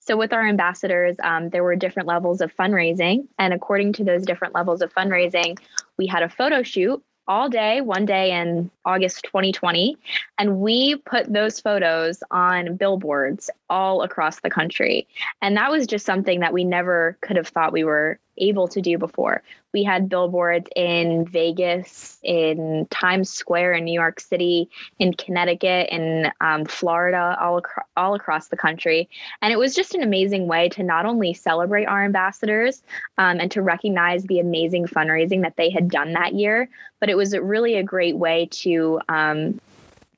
So 0.00 0.16
with 0.16 0.32
our 0.32 0.46
ambassadors, 0.46 1.16
um, 1.22 1.50
there 1.50 1.64
were 1.64 1.76
different 1.76 2.08
levels 2.08 2.40
of 2.40 2.54
fundraising, 2.54 3.26
and 3.38 3.54
according 3.54 3.94
to 3.94 4.04
those 4.04 4.24
different 4.24 4.54
levels 4.54 4.82
of 4.82 4.92
fundraising, 4.92 5.58
we 5.96 6.06
had 6.06 6.22
a 6.22 6.28
photo 6.28 6.62
shoot 6.62 7.02
all 7.28 7.48
day, 7.48 7.80
one 7.80 8.06
day 8.06 8.32
in 8.32 8.70
August 8.84 9.24
2020. 9.24 9.96
And 10.38 10.60
we 10.60 10.96
put 10.96 11.32
those 11.32 11.60
photos 11.60 12.22
on 12.30 12.76
billboards 12.76 13.50
all 13.68 14.02
across 14.02 14.40
the 14.40 14.50
country. 14.50 15.06
And 15.42 15.56
that 15.56 15.70
was 15.70 15.86
just 15.86 16.06
something 16.06 16.40
that 16.40 16.52
we 16.52 16.64
never 16.64 17.16
could 17.20 17.36
have 17.36 17.48
thought 17.48 17.72
we 17.72 17.84
were 17.84 18.18
able 18.38 18.68
to 18.68 18.80
do 18.80 18.98
before. 18.98 19.42
We 19.72 19.84
had 19.84 20.08
billboards 20.08 20.68
in 20.74 21.26
Vegas, 21.26 22.18
in 22.22 22.86
Times 22.90 23.28
Square 23.28 23.74
in 23.74 23.84
New 23.84 23.92
York 23.92 24.20
City, 24.20 24.70
in 24.98 25.12
Connecticut, 25.12 25.90
in 25.90 26.30
um, 26.40 26.64
Florida, 26.64 27.36
all, 27.40 27.58
acro- 27.58 27.84
all 27.96 28.14
across 28.14 28.48
the 28.48 28.56
country. 28.56 29.08
And 29.42 29.52
it 29.52 29.58
was 29.58 29.74
just 29.74 29.94
an 29.94 30.02
amazing 30.02 30.46
way 30.46 30.68
to 30.70 30.82
not 30.82 31.04
only 31.04 31.34
celebrate 31.34 31.84
our 31.84 32.04
ambassadors 32.04 32.82
um, 33.18 33.38
and 33.38 33.50
to 33.50 33.60
recognize 33.60 34.24
the 34.24 34.40
amazing 34.40 34.86
fundraising 34.86 35.42
that 35.42 35.56
they 35.56 35.68
had 35.68 35.90
done 35.90 36.12
that 36.14 36.34
year, 36.34 36.68
but 37.00 37.10
it 37.10 37.16
was 37.16 37.36
really 37.36 37.74
a 37.74 37.82
great 37.82 38.16
way 38.16 38.48
to 38.52 39.00
um, 39.08 39.60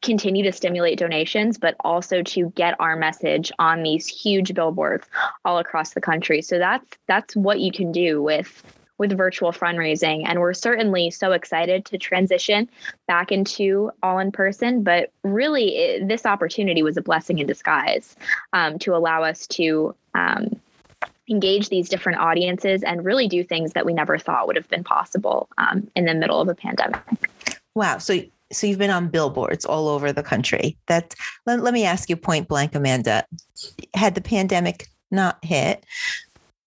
continue 0.02 0.44
to 0.44 0.52
stimulate 0.52 0.98
donations, 0.98 1.58
but 1.58 1.74
also 1.80 2.22
to 2.22 2.50
get 2.50 2.76
our 2.80 2.96
message 2.96 3.50
on 3.58 3.82
these 3.82 4.06
huge 4.06 4.54
billboards 4.54 5.06
all 5.44 5.58
across 5.58 5.90
the 5.90 6.00
country. 6.00 6.42
So 6.42 6.58
that's 6.58 6.86
that's 7.06 7.34
what 7.34 7.60
you 7.60 7.72
can 7.72 7.92
do 7.92 8.22
with 8.22 8.62
with 8.98 9.16
virtual 9.16 9.52
fundraising. 9.52 10.24
And 10.26 10.40
we're 10.40 10.54
certainly 10.54 11.10
so 11.10 11.32
excited 11.32 11.84
to 11.86 11.98
transition 11.98 12.68
back 13.06 13.30
into 13.30 13.92
all 14.02 14.18
in 14.18 14.32
person. 14.32 14.82
But 14.82 15.12
really, 15.22 15.76
it, 15.76 16.08
this 16.08 16.26
opportunity 16.26 16.82
was 16.82 16.96
a 16.96 17.02
blessing 17.02 17.38
in 17.38 17.46
disguise 17.46 18.16
um, 18.52 18.78
to 18.80 18.94
allow 18.94 19.22
us 19.22 19.46
to. 19.48 19.94
Um, 20.14 20.60
engage 21.30 21.68
these 21.68 21.90
different 21.90 22.18
audiences 22.18 22.82
and 22.82 23.04
really 23.04 23.28
do 23.28 23.44
things 23.44 23.74
that 23.74 23.84
we 23.84 23.92
never 23.92 24.16
thought 24.16 24.46
would 24.46 24.56
have 24.56 24.66
been 24.70 24.82
possible 24.82 25.46
um, 25.58 25.86
in 25.94 26.06
the 26.06 26.14
middle 26.14 26.40
of 26.40 26.48
a 26.48 26.54
pandemic. 26.54 27.02
Wow. 27.74 27.98
So 27.98 28.22
so 28.52 28.66
you've 28.66 28.78
been 28.78 28.90
on 28.90 29.08
billboards 29.08 29.64
all 29.64 29.88
over 29.88 30.12
the 30.12 30.22
country. 30.22 30.76
That 30.86 31.14
let, 31.46 31.60
let 31.60 31.74
me 31.74 31.84
ask 31.84 32.08
you 32.08 32.16
point 32.16 32.48
blank, 32.48 32.74
Amanda. 32.74 33.24
Had 33.94 34.14
the 34.14 34.20
pandemic 34.20 34.88
not 35.10 35.42
hit, 35.44 35.84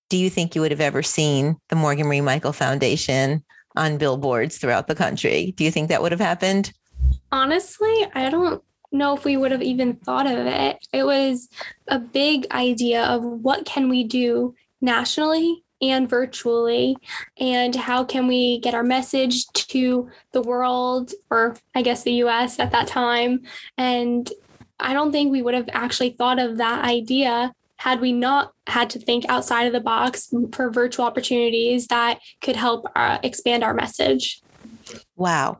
do 0.09 0.17
you 0.17 0.29
think 0.29 0.55
you 0.55 0.61
would 0.61 0.71
have 0.71 0.81
ever 0.81 1.01
seen 1.03 1.57
the 1.69 1.75
Morgan 1.75 2.07
Marie 2.07 2.21
Michael 2.21 2.53
Foundation 2.53 3.43
on 3.75 3.97
billboards 3.97 4.57
throughout 4.57 4.87
the 4.87 4.95
country? 4.95 5.53
Do 5.55 5.63
you 5.63 5.71
think 5.71 5.89
that 5.89 6.01
would 6.01 6.11
have 6.11 6.21
happened? 6.21 6.73
Honestly, 7.31 8.07
I 8.13 8.29
don't 8.29 8.61
know 8.91 9.15
if 9.15 9.23
we 9.23 9.37
would 9.37 9.51
have 9.51 9.61
even 9.61 9.95
thought 9.95 10.27
of 10.27 10.45
it. 10.45 10.85
It 10.91 11.03
was 11.03 11.47
a 11.87 11.97
big 11.97 12.45
idea 12.51 13.03
of 13.03 13.23
what 13.23 13.65
can 13.65 13.87
we 13.87 14.03
do 14.03 14.53
nationally 14.81 15.63
and 15.81 16.09
virtually 16.09 16.95
and 17.37 17.75
how 17.75 18.03
can 18.03 18.27
we 18.27 18.59
get 18.59 18.73
our 18.73 18.83
message 18.83 19.47
to 19.53 20.09
the 20.31 20.41
world 20.41 21.11
or 21.29 21.55
I 21.75 21.81
guess 21.81 22.03
the 22.03 22.23
US 22.23 22.59
at 22.59 22.71
that 22.71 22.87
time 22.87 23.41
and 23.77 24.29
I 24.79 24.93
don't 24.93 25.11
think 25.11 25.31
we 25.31 25.41
would 25.41 25.53
have 25.53 25.69
actually 25.71 26.11
thought 26.11 26.39
of 26.39 26.57
that 26.57 26.83
idea 26.83 27.53
had 27.77 27.99
we 27.99 28.11
not 28.11 28.53
had 28.67 28.91
to 28.91 28.99
think 28.99 29.25
outside 29.27 29.63
of 29.63 29.73
the 29.73 29.79
box 29.79 30.31
for 30.53 30.69
virtual 30.69 31.05
opportunities 31.05 31.87
that 31.87 32.19
could 32.39 32.55
help 32.55 32.85
uh, 32.95 33.17
expand 33.23 33.63
our 33.63 33.73
message. 33.73 34.39
Wow. 35.15 35.59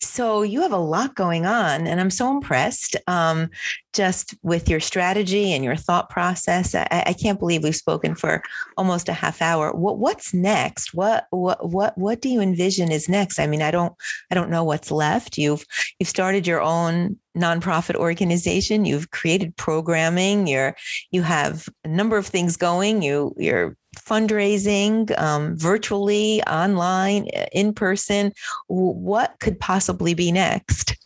So 0.00 0.42
you 0.42 0.62
have 0.62 0.72
a 0.72 0.76
lot 0.78 1.14
going 1.14 1.46
on, 1.46 1.86
and 1.86 2.00
I'm 2.00 2.10
so 2.10 2.30
impressed 2.30 2.96
um, 3.06 3.50
just 3.92 4.34
with 4.42 4.68
your 4.68 4.80
strategy 4.80 5.52
and 5.52 5.64
your 5.64 5.76
thought 5.76 6.10
process. 6.10 6.74
I, 6.74 7.04
I, 7.06 7.12
can't 7.12 7.38
believe 7.38 7.62
we've 7.62 7.76
spoken 7.76 8.14
for 8.14 8.42
almost 8.76 9.08
a 9.08 9.12
half 9.12 9.40
hour. 9.40 9.72
What 9.72 9.98
what's 9.98 10.34
next? 10.34 10.92
What 10.92 11.26
what 11.30 11.68
what 11.70 11.96
what 11.96 12.20
do 12.20 12.28
you 12.28 12.40
envision 12.40 12.90
is 12.90 13.08
next? 13.08 13.38
I 13.38 13.46
mean, 13.46 13.62
I 13.62 13.70
don't 13.70 13.94
I 14.30 14.34
don't 14.34 14.50
know 14.50 14.64
what's 14.64 14.90
left. 14.90 15.38
You've 15.38 15.64
you've 15.98 16.08
started 16.08 16.46
your 16.46 16.60
own 16.60 17.16
nonprofit 17.36 17.94
organization. 17.94 18.84
You've 18.84 19.10
created 19.10 19.56
programming. 19.56 20.46
You're 20.46 20.76
you 21.10 21.22
have 21.22 21.68
a 21.84 21.88
number 21.88 22.16
of 22.16 22.26
things 22.26 22.56
going. 22.56 23.02
You 23.02 23.34
you're 23.38 23.76
fundraising 23.96 25.18
um, 25.18 25.56
virtually, 25.56 26.42
online, 26.44 27.26
in 27.52 27.72
person. 27.72 28.32
What 28.68 29.36
could 29.40 29.58
possibly 29.60 30.14
be 30.14 30.32
next? 30.32 30.96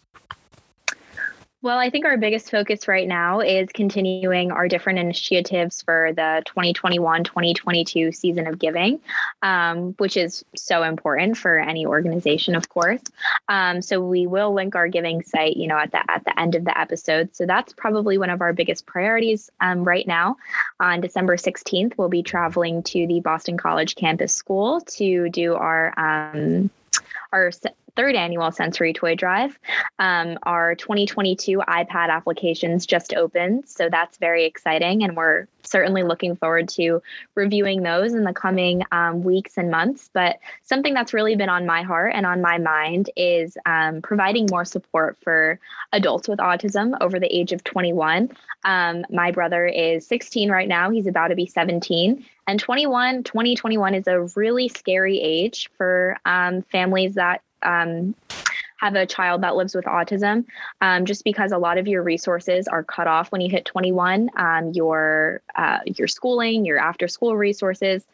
Well, 1.63 1.77
I 1.77 1.91
think 1.91 2.07
our 2.07 2.17
biggest 2.17 2.51
focus 2.51 2.89
right 2.89 3.07
now 3.07 3.41
is 3.41 3.69
continuing 3.75 4.51
our 4.51 4.67
different 4.67 4.99
initiatives 4.99 5.83
for 5.83 6.11
the 6.17 6.43
2021 6.47 7.25
2022 7.25 8.13
season 8.13 8.47
of 8.47 8.59
giving, 8.59 8.99
um, 9.43 9.93
which 9.99 10.17
is 10.17 10.43
so 10.57 10.83
important 10.83 11.37
for 11.37 11.59
any 11.59 11.85
organization, 11.85 12.55
of 12.55 12.71
course. 12.71 13.03
Um, 13.47 13.83
so 13.83 14.01
we 14.01 14.27
will 14.27 14.55
link 14.55 14.75
our 14.75 14.89
giving 14.89 15.23
site, 15.23 15.59
you 15.59 15.67
know, 15.67 15.77
at 15.77 15.93
the 15.93 16.11
at 16.11 16.25
the 16.25 16.41
end 16.41 16.55
of 16.55 16.65
the 16.65 16.79
episode. 16.79 17.37
So 17.37 17.45
that's 17.45 17.75
probably 17.75 18.17
one 18.17 18.31
of 18.31 18.41
our 18.41 18.55
biggest 18.55 18.87
priorities 18.87 19.51
um, 19.61 19.85
right 19.85 20.07
now. 20.07 20.39
On 20.81 21.03
December 21.03 21.37
16th, 21.37 21.99
we'll 21.99 22.09
be 22.09 22.23
traveling 22.23 22.83
to 22.85 23.07
the 23.07 23.21
Boston 23.21 23.59
College 23.59 23.97
campus 23.97 24.33
school 24.33 24.81
to 24.97 25.29
do 25.29 25.57
our 25.57 25.93
um, 25.99 26.71
our 27.33 27.51
third 27.97 28.15
annual 28.15 28.51
sensory 28.53 28.93
toy 28.93 29.15
drive. 29.15 29.59
Um, 29.99 30.39
our 30.45 30.75
2022 30.75 31.59
iPad 31.59 32.09
applications 32.11 32.87
just 32.87 33.15
opened, 33.15 33.69
so 33.69 33.89
that's 33.91 34.19
very 34.19 34.45
exciting, 34.45 35.03
and 35.03 35.17
we're 35.17 35.47
certainly 35.63 36.03
looking 36.03 36.37
forward 36.37 36.69
to 36.69 37.03
reviewing 37.35 37.83
those 37.83 38.15
in 38.15 38.25
the 38.25 38.33
coming 38.33 38.83
um, 38.93 39.23
weeks 39.23 39.57
and 39.57 39.71
months. 39.71 40.11
But 40.13 40.39
something 40.63 40.95
that's 40.95 41.15
really 41.15 41.37
been 41.37 41.49
on 41.49 41.67
my 41.67 41.83
heart 41.83 42.13
and 42.15 42.27
on 42.27 42.41
my 42.41 42.59
mind 42.59 43.11
is 43.17 43.57
um, 43.67 44.03
providing 44.03 44.49
more 44.51 44.65
support 44.65 45.19
for 45.23 45.59
adults 45.93 46.29
with 46.29 46.39
autism 46.39 46.97
over 47.01 47.19
the 47.19 47.35
age 47.35 47.53
of 47.53 47.65
21. 47.65 48.31
Um, 48.65 49.05
my 49.11 49.31
brother 49.31 49.67
is 49.67 50.07
16 50.07 50.51
right 50.51 50.69
now, 50.69 50.91
he's 50.91 51.07
about 51.07 51.29
to 51.29 51.35
be 51.35 51.47
17. 51.47 52.25
And 52.47 52.59
21, 52.59 53.23
2021 53.23 53.95
is 53.95 54.07
a 54.07 54.23
really 54.35 54.69
scary 54.69 55.21
age 55.21 55.71
for 55.77 56.17
um, 56.25 56.63
families 56.63 57.15
that 57.15 57.43
um, 57.63 58.15
have 58.81 58.95
a 58.95 59.07
child 59.07 59.43
that 59.43 59.57
lives 59.57 59.75
with 59.75 59.85
autism, 59.85 60.45
um, 60.81 61.05
just 61.05 61.23
because 61.23 61.53
a 61.53 61.59
lot 61.59 61.77
of 61.79 61.87
your 61.87 62.03
resources 62.03 62.67
are 62.67 62.83
cut 62.83 63.07
off 63.07 63.31
when 63.31 63.41
you 63.41 63.51
hit 63.51 63.65
21. 63.67 64.31
Um, 64.37 64.73
your 64.73 65.43
uh, 65.55 65.81
your 65.87 66.09
schooling, 66.09 66.65
your 66.65 66.79
after 66.79 67.07
school 67.07 67.37
resources 67.37 68.05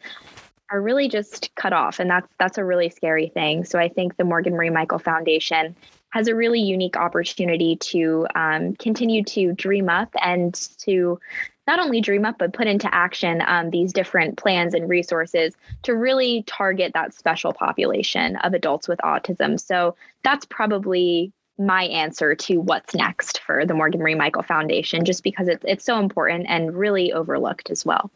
are 0.69 0.81
really 0.81 1.07
just 1.07 1.55
cut 1.55 1.71
off, 1.71 1.99
and 1.99 2.09
that's 2.09 2.27
that's 2.37 2.57
a 2.57 2.65
really 2.65 2.89
scary 2.89 3.29
thing. 3.29 3.63
So 3.63 3.79
I 3.79 3.87
think 3.87 4.17
the 4.17 4.25
Morgan 4.25 4.53
Marie 4.53 4.69
Michael 4.69 4.99
Foundation 4.99 5.75
has 6.09 6.27
a 6.27 6.35
really 6.35 6.61
unique 6.61 6.97
opportunity 6.97 7.75
to 7.75 8.27
um, 8.35 8.75
continue 8.75 9.23
to 9.23 9.53
dream 9.53 9.89
up 9.89 10.09
and 10.21 10.53
to 10.79 11.19
not 11.67 11.79
only 11.79 12.01
dream 12.01 12.25
up 12.25 12.37
but 12.39 12.53
put 12.53 12.65
into 12.65 12.93
action 12.95 13.43
um, 13.45 13.69
these 13.69 13.93
different 13.93 14.37
plans 14.37 14.73
and 14.73 14.89
resources 14.89 15.53
to 15.83 15.95
really 15.95 16.43
target 16.47 16.93
that 16.93 17.13
special 17.13 17.53
population 17.53 18.37
of 18.37 18.53
adults 18.53 18.87
with 18.87 18.99
autism. 18.99 19.59
So 19.59 19.95
that's 20.23 20.45
probably 20.45 21.31
my 21.59 21.83
answer 21.83 22.33
to 22.35 22.57
what's 22.57 22.93
next 22.93 23.39
for 23.39 23.65
the 23.65 23.73
morgan 23.73 23.99
marie 23.99 24.13
michael 24.13 24.43
foundation 24.43 25.03
just 25.03 25.23
because 25.23 25.47
it's, 25.47 25.65
it's 25.67 25.83
so 25.83 25.99
important 25.99 26.45
and 26.47 26.77
really 26.77 27.11
overlooked 27.11 27.71
as 27.71 27.83
well. 27.83 28.11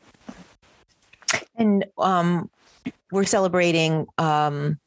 And 1.56 1.86
um, 1.98 2.50
we're 3.12 3.24
celebrating 3.24 4.06
um, 4.20 4.80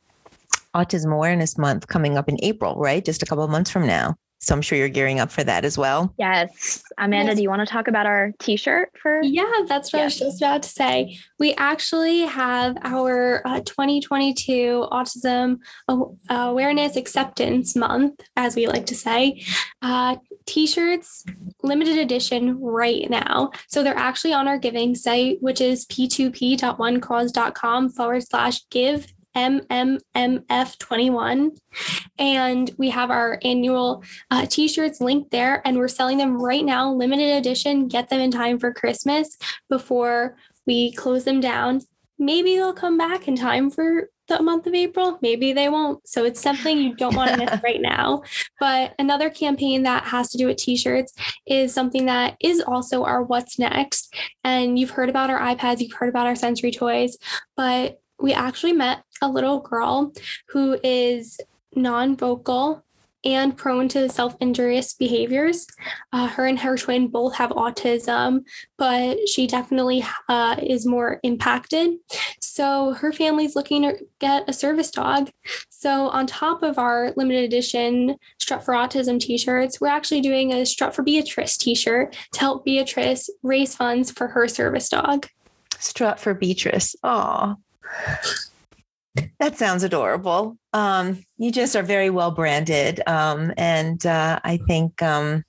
autism 0.72 1.12
awareness 1.12 1.58
month 1.58 1.88
coming 1.88 2.16
up 2.16 2.28
in 2.28 2.38
april 2.42 2.76
right? 2.76 3.04
Just 3.04 3.22
a 3.22 3.26
couple 3.26 3.44
of 3.44 3.50
months 3.50 3.70
from 3.70 3.86
now 3.86 4.16
so 4.44 4.54
I'm 4.54 4.60
sure 4.60 4.76
you're 4.76 4.90
gearing 4.90 5.20
up 5.20 5.30
for 5.30 5.42
that 5.44 5.64
as 5.64 5.78
well. 5.78 6.12
Yes. 6.18 6.82
Amanda, 6.98 7.30
yes. 7.30 7.36
do 7.36 7.42
you 7.42 7.48
want 7.48 7.60
to 7.60 7.66
talk 7.66 7.88
about 7.88 8.04
our 8.04 8.32
t 8.38 8.56
shirt 8.56 8.90
for? 9.00 9.22
Yeah, 9.22 9.50
that's 9.66 9.92
what 9.92 10.00
yes. 10.00 10.20
I 10.20 10.26
was 10.26 10.28
just 10.32 10.42
about 10.42 10.62
to 10.64 10.68
say. 10.68 11.18
We 11.38 11.54
actually 11.54 12.20
have 12.20 12.76
our 12.82 13.40
uh, 13.46 13.60
2022 13.60 14.86
Autism 14.92 15.58
Awareness 16.28 16.96
Acceptance 16.96 17.74
Month, 17.74 18.20
as 18.36 18.54
we 18.54 18.66
like 18.66 18.84
to 18.86 18.94
say, 18.94 19.42
uh, 19.80 20.16
t 20.44 20.66
shirts, 20.66 21.24
limited 21.62 21.96
edition 21.96 22.60
right 22.60 23.08
now. 23.08 23.50
So 23.68 23.82
they're 23.82 23.96
actually 23.96 24.34
on 24.34 24.46
our 24.46 24.58
giving 24.58 24.94
site, 24.94 25.38
which 25.40 25.62
is 25.62 25.86
p2p.onecause.com 25.86 27.90
forward 27.90 28.22
slash 28.22 28.60
give 28.68 29.13
MMMF21. 29.36 31.56
And 32.18 32.70
we 32.78 32.90
have 32.90 33.10
our 33.10 33.38
annual 33.42 34.02
uh, 34.30 34.46
t 34.48 34.68
shirts 34.68 35.00
linked 35.00 35.30
there, 35.30 35.66
and 35.66 35.78
we're 35.78 35.88
selling 35.88 36.18
them 36.18 36.40
right 36.40 36.64
now, 36.64 36.92
limited 36.92 37.36
edition. 37.36 37.88
Get 37.88 38.08
them 38.08 38.20
in 38.20 38.30
time 38.30 38.58
for 38.58 38.72
Christmas 38.72 39.36
before 39.68 40.36
we 40.66 40.92
close 40.92 41.24
them 41.24 41.40
down. 41.40 41.80
Maybe 42.18 42.54
they'll 42.54 42.72
come 42.72 42.96
back 42.96 43.26
in 43.26 43.36
time 43.36 43.70
for 43.70 44.08
the 44.28 44.42
month 44.42 44.66
of 44.66 44.74
April. 44.74 45.18
Maybe 45.20 45.52
they 45.52 45.68
won't. 45.68 46.06
So 46.08 46.24
it's 46.24 46.40
something 46.40 46.78
you 46.78 46.94
don't 46.94 47.16
want 47.16 47.32
to 47.32 47.36
miss 47.36 47.60
right 47.64 47.80
now. 47.80 48.22
But 48.58 48.94
another 48.98 49.30
campaign 49.30 49.82
that 49.82 50.04
has 50.04 50.30
to 50.30 50.38
do 50.38 50.46
with 50.46 50.56
t 50.56 50.76
shirts 50.76 51.12
is 51.46 51.74
something 51.74 52.06
that 52.06 52.36
is 52.40 52.60
also 52.60 53.04
our 53.04 53.22
What's 53.22 53.58
Next. 53.58 54.14
And 54.42 54.78
you've 54.78 54.90
heard 54.90 55.10
about 55.10 55.30
our 55.30 55.40
iPads, 55.40 55.80
you've 55.80 55.92
heard 55.92 56.08
about 56.08 56.26
our 56.26 56.36
sensory 56.36 56.70
toys, 56.70 57.18
but 57.56 58.00
we 58.20 58.32
actually 58.32 58.72
met 58.72 59.02
a 59.20 59.28
little 59.28 59.60
girl 59.60 60.12
who 60.48 60.78
is 60.82 61.40
non 61.74 62.16
vocal 62.16 62.84
and 63.24 63.56
prone 63.56 63.88
to 63.88 64.08
self 64.08 64.36
injurious 64.40 64.94
behaviors. 64.94 65.66
Uh, 66.12 66.26
her 66.28 66.46
and 66.46 66.58
her 66.58 66.76
twin 66.76 67.08
both 67.08 67.34
have 67.34 67.50
autism, 67.50 68.44
but 68.76 69.28
she 69.28 69.46
definitely 69.46 70.04
uh, 70.28 70.56
is 70.62 70.86
more 70.86 71.20
impacted. 71.22 71.94
So 72.40 72.92
her 72.92 73.12
family's 73.12 73.56
looking 73.56 73.82
to 73.82 73.98
get 74.20 74.48
a 74.48 74.52
service 74.52 74.90
dog. 74.90 75.30
So, 75.70 76.08
on 76.08 76.26
top 76.26 76.62
of 76.62 76.78
our 76.78 77.12
limited 77.16 77.44
edition 77.44 78.16
Strut 78.38 78.64
for 78.64 78.74
Autism 78.74 79.18
t 79.18 79.36
shirts, 79.36 79.80
we're 79.80 79.88
actually 79.88 80.20
doing 80.20 80.52
a 80.52 80.64
Strut 80.64 80.94
for 80.94 81.02
Beatrice 81.02 81.56
t 81.56 81.74
shirt 81.74 82.16
to 82.32 82.40
help 82.40 82.64
Beatrice 82.64 83.28
raise 83.42 83.74
funds 83.74 84.10
for 84.10 84.28
her 84.28 84.48
service 84.48 84.88
dog. 84.88 85.26
Strut 85.78 86.20
for 86.20 86.32
Beatrice. 86.32 86.94
Oh, 87.02 87.56
that 89.38 89.56
sounds 89.56 89.82
adorable. 89.82 90.56
Um, 90.72 91.22
you 91.36 91.52
just 91.52 91.76
are 91.76 91.82
very 91.82 92.10
well 92.10 92.30
branded. 92.30 93.00
Um, 93.06 93.52
and 93.56 94.04
uh, 94.04 94.40
I 94.42 94.58
think 94.66 95.00
um, 95.02 95.44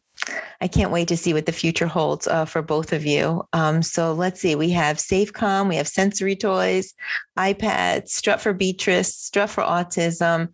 I 0.62 0.68
can't 0.68 0.92
wait 0.92 1.08
to 1.10 1.18
see 1.18 1.34
what 1.34 1.46
the 1.46 1.52
future 1.52 1.88
holds 1.88 2.28
uh, 2.28 2.46
for 2.46 2.62
both 2.62 2.94
of 2.94 3.06
you. 3.06 3.44
Um, 3.54 3.82
so 3.82 4.14
let's 4.14 4.42
see. 4.42 4.56
We 4.56 4.70
have 4.72 4.98
SafeCom, 4.98 5.70
we 5.70 5.76
have 5.76 5.88
sensory 5.88 6.36
toys, 6.36 6.94
iPads, 7.38 8.10
Strut 8.10 8.42
for 8.42 8.54
Beatrice, 8.54 9.16
Strut 9.16 9.50
for 9.50 9.64
Autism. 9.64 10.50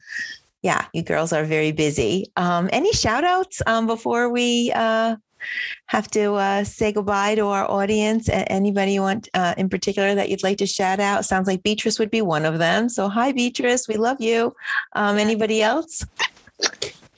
Yeah, 0.61 0.85
you 0.93 1.01
girls 1.01 1.33
are 1.33 1.43
very 1.43 1.71
busy. 1.71 2.31
Um, 2.35 2.69
any 2.71 2.93
shout 2.93 3.23
outs 3.23 3.61
um, 3.65 3.87
before 3.87 4.29
we 4.29 4.71
uh, 4.75 5.15
have 5.87 6.09
to 6.11 6.33
uh, 6.33 6.63
say 6.63 6.91
goodbye 6.91 7.35
to 7.35 7.47
our 7.47 7.69
audience. 7.69 8.29
Anybody 8.31 8.93
you 8.93 9.01
want 9.01 9.29
uh, 9.33 9.53
in 9.57 9.69
particular 9.69 10.15
that 10.15 10.29
you'd 10.29 10.43
like 10.43 10.57
to 10.59 10.67
shout 10.67 10.99
out? 10.99 11.25
Sounds 11.25 11.47
like 11.47 11.63
Beatrice 11.63 11.99
would 11.99 12.11
be 12.11 12.21
one 12.21 12.45
of 12.45 12.59
them. 12.59 12.89
So 12.89 13.09
hi, 13.09 13.31
Beatrice, 13.31 13.87
we 13.87 13.95
love 13.95 14.21
you. 14.21 14.55
Um, 14.93 15.17
anybody 15.17 15.61
else? 15.61 16.05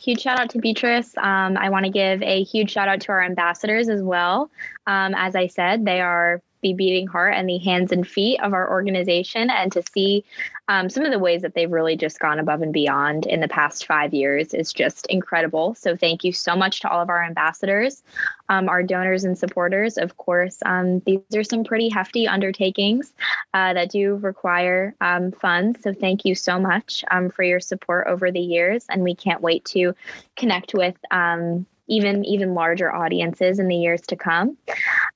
huge 0.03 0.21
shout 0.21 0.39
out 0.39 0.49
to 0.49 0.59
Beatrice. 0.59 1.15
Um, 1.17 1.57
I 1.57 1.69
want 1.69 1.85
to 1.85 1.91
give 1.91 2.21
a 2.21 2.43
huge 2.43 2.71
shout 2.71 2.87
out 2.87 2.99
to 3.01 3.11
our 3.13 3.23
ambassadors 3.23 3.87
as 3.87 4.01
well. 4.01 4.51
Um, 4.85 5.15
as 5.15 5.35
I 5.35 5.47
said, 5.47 5.85
they 5.85 6.01
are 6.01 6.41
the 6.63 6.73
beating 6.73 7.05
heart 7.05 7.35
and 7.35 7.47
the 7.47 7.59
hands 7.59 7.91
and 7.91 8.07
feet 8.07 8.41
of 8.41 8.53
our 8.53 8.69
organization 8.71 9.51
and 9.51 9.71
to 9.71 9.83
see 9.93 10.25
um, 10.69 10.89
some 10.89 11.03
of 11.03 11.11
the 11.11 11.19
ways 11.19 11.41
that 11.41 11.53
they've 11.53 11.71
really 11.71 11.97
just 11.97 12.19
gone 12.19 12.39
above 12.39 12.61
and 12.61 12.71
beyond 12.71 13.25
in 13.25 13.41
the 13.41 13.47
past 13.49 13.85
five 13.85 14.13
years 14.13 14.53
is 14.53 14.71
just 14.71 15.05
incredible. 15.07 15.75
So 15.75 15.95
thank 15.95 16.23
you 16.23 16.31
so 16.31 16.55
much 16.55 16.79
to 16.81 16.89
all 16.89 17.01
of 17.01 17.09
our 17.09 17.23
ambassadors, 17.23 18.01
um, 18.47 18.69
our 18.69 18.81
donors 18.81 19.25
and 19.25 19.37
supporters. 19.37 19.97
Of 19.97 20.15
course, 20.17 20.57
um, 20.65 21.01
these 21.01 21.19
are 21.35 21.43
some 21.43 21.65
pretty 21.65 21.89
hefty 21.89 22.27
undertakings 22.27 23.13
uh, 23.53 23.73
that 23.73 23.91
do 23.91 24.15
require 24.15 24.95
um, 25.01 25.33
funds. 25.33 25.81
So 25.83 25.93
thank 25.93 26.23
you 26.23 26.33
so 26.33 26.57
much 26.57 27.03
um, 27.11 27.29
for 27.29 27.43
your 27.43 27.59
support 27.59 28.07
over 28.07 28.31
the 28.31 28.39
years, 28.39 28.85
and 28.89 29.03
we 29.03 29.15
can't 29.15 29.41
wait 29.41 29.65
to 29.65 29.93
connect 30.37 30.73
with 30.73 30.95
um, 31.11 31.65
even 31.87 32.23
even 32.25 32.53
larger 32.53 32.93
audiences 32.93 33.59
in 33.59 33.67
the 33.67 33.75
years 33.75 34.01
to 34.01 34.15
come. 34.15 34.57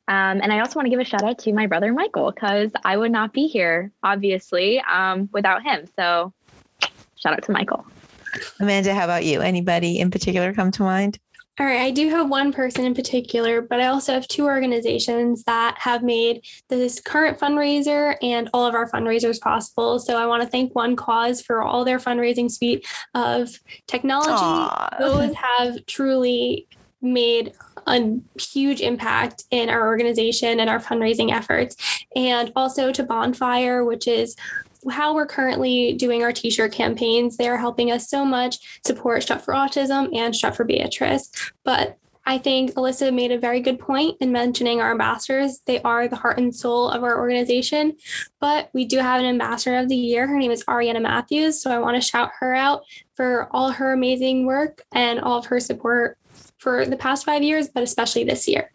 Um, 0.07 0.41
and 0.41 0.51
I 0.51 0.59
also 0.59 0.77
want 0.77 0.85
to 0.85 0.89
give 0.89 0.99
a 0.99 1.05
shout 1.05 1.23
out 1.23 1.39
to 1.39 1.53
my 1.53 1.67
brother 1.67 1.93
Michael 1.93 2.31
because 2.31 2.71
I 2.83 2.97
would 2.97 3.11
not 3.11 3.33
be 3.33 3.47
here, 3.47 3.91
obviously, 4.03 4.81
um, 4.81 5.29
without 5.31 5.63
him. 5.63 5.85
So 5.97 6.33
shout 7.15 7.33
out 7.33 7.43
to 7.43 7.51
Michael. 7.51 7.85
Amanda, 8.59 8.93
how 8.93 9.05
about 9.05 9.25
you? 9.25 9.41
Anybody 9.41 9.99
in 9.99 10.11
particular 10.11 10.53
come 10.53 10.71
to 10.71 10.83
mind? 10.83 11.19
All 11.59 11.65
right, 11.65 11.81
I 11.81 11.89
do 11.89 12.09
have 12.09 12.29
one 12.29 12.53
person 12.53 12.85
in 12.85 12.93
particular, 12.93 13.63
but 13.63 13.81
I 13.81 13.87
also 13.87 14.13
have 14.13 14.27
two 14.27 14.45
organizations 14.45 15.43
that 15.45 15.75
have 15.79 16.03
made 16.03 16.45
this 16.69 16.99
current 16.99 17.39
fundraiser 17.39 18.15
and 18.21 18.47
all 18.53 18.67
of 18.67 18.75
our 18.75 18.87
fundraisers 18.87 19.41
possible. 19.41 19.97
So 19.97 20.17
I 20.17 20.27
want 20.27 20.43
to 20.43 20.49
thank 20.49 20.73
OneCause 20.73 21.43
for 21.43 21.63
all 21.63 21.83
their 21.83 21.97
fundraising 21.97 22.51
suite 22.51 22.85
of 23.15 23.59
technology. 23.87 24.29
Aww. 24.29 24.99
Those 24.99 25.33
have 25.33 25.83
truly 25.87 26.67
made 27.01 27.53
a 27.87 28.19
huge 28.39 28.81
impact 28.81 29.45
in 29.49 29.69
our 29.69 29.87
organization 29.87 30.59
and 30.59 30.69
our 30.69 30.79
fundraising 30.79 31.31
efforts. 31.31 32.05
And 32.15 32.51
also 32.55 32.91
to 32.91 33.03
Bonfire, 33.03 33.83
which 33.83 34.07
is 34.07 34.35
how 34.91 35.13
we're 35.13 35.25
currently 35.25 35.93
doing 35.93 36.23
our 36.23 36.31
t-shirt 36.31 36.71
campaigns. 36.71 37.37
They 37.37 37.49
are 37.49 37.57
helping 37.57 37.91
us 37.91 38.09
so 38.09 38.23
much 38.23 38.81
support 38.85 39.23
Strut 39.23 39.43
for 39.43 39.53
Autism 39.53 40.15
and 40.15 40.35
Strut 40.35 40.55
for 40.55 40.63
Beatrice. 40.63 41.29
But 41.63 41.97
I 42.27 42.37
think 42.37 42.73
Alyssa 42.73 43.13
made 43.13 43.31
a 43.31 43.39
very 43.39 43.61
good 43.61 43.79
point 43.79 44.17
in 44.19 44.33
mentioning 44.33 44.81
our 44.81 44.91
ambassadors. 44.91 45.61
They 45.65 45.81
are 45.83 46.09
the 46.09 46.17
heart 46.17 46.37
and 46.37 46.53
soul 46.53 46.89
of 46.89 47.01
our 47.01 47.17
organization, 47.17 47.95
but 48.41 48.69
we 48.73 48.83
do 48.83 48.97
have 48.97 49.21
an 49.21 49.25
ambassador 49.25 49.77
of 49.77 49.87
the 49.87 49.95
year. 49.95 50.27
Her 50.27 50.37
name 50.37 50.51
is 50.51 50.65
Ariana 50.65 51.01
Matthews. 51.01 51.61
So 51.61 51.71
I 51.71 51.79
want 51.79 51.95
to 51.95 52.01
shout 52.01 52.31
her 52.39 52.53
out 52.53 52.83
for 53.15 53.47
all 53.51 53.71
her 53.71 53.93
amazing 53.93 54.45
work 54.45 54.83
and 54.91 55.21
all 55.21 55.39
of 55.39 55.45
her 55.45 55.61
support 55.61 56.17
for 56.57 56.85
the 56.85 56.97
past 56.97 57.23
five 57.23 57.43
years, 57.43 57.69
but 57.69 57.81
especially 57.81 58.25
this 58.25 58.45
year. 58.45 58.71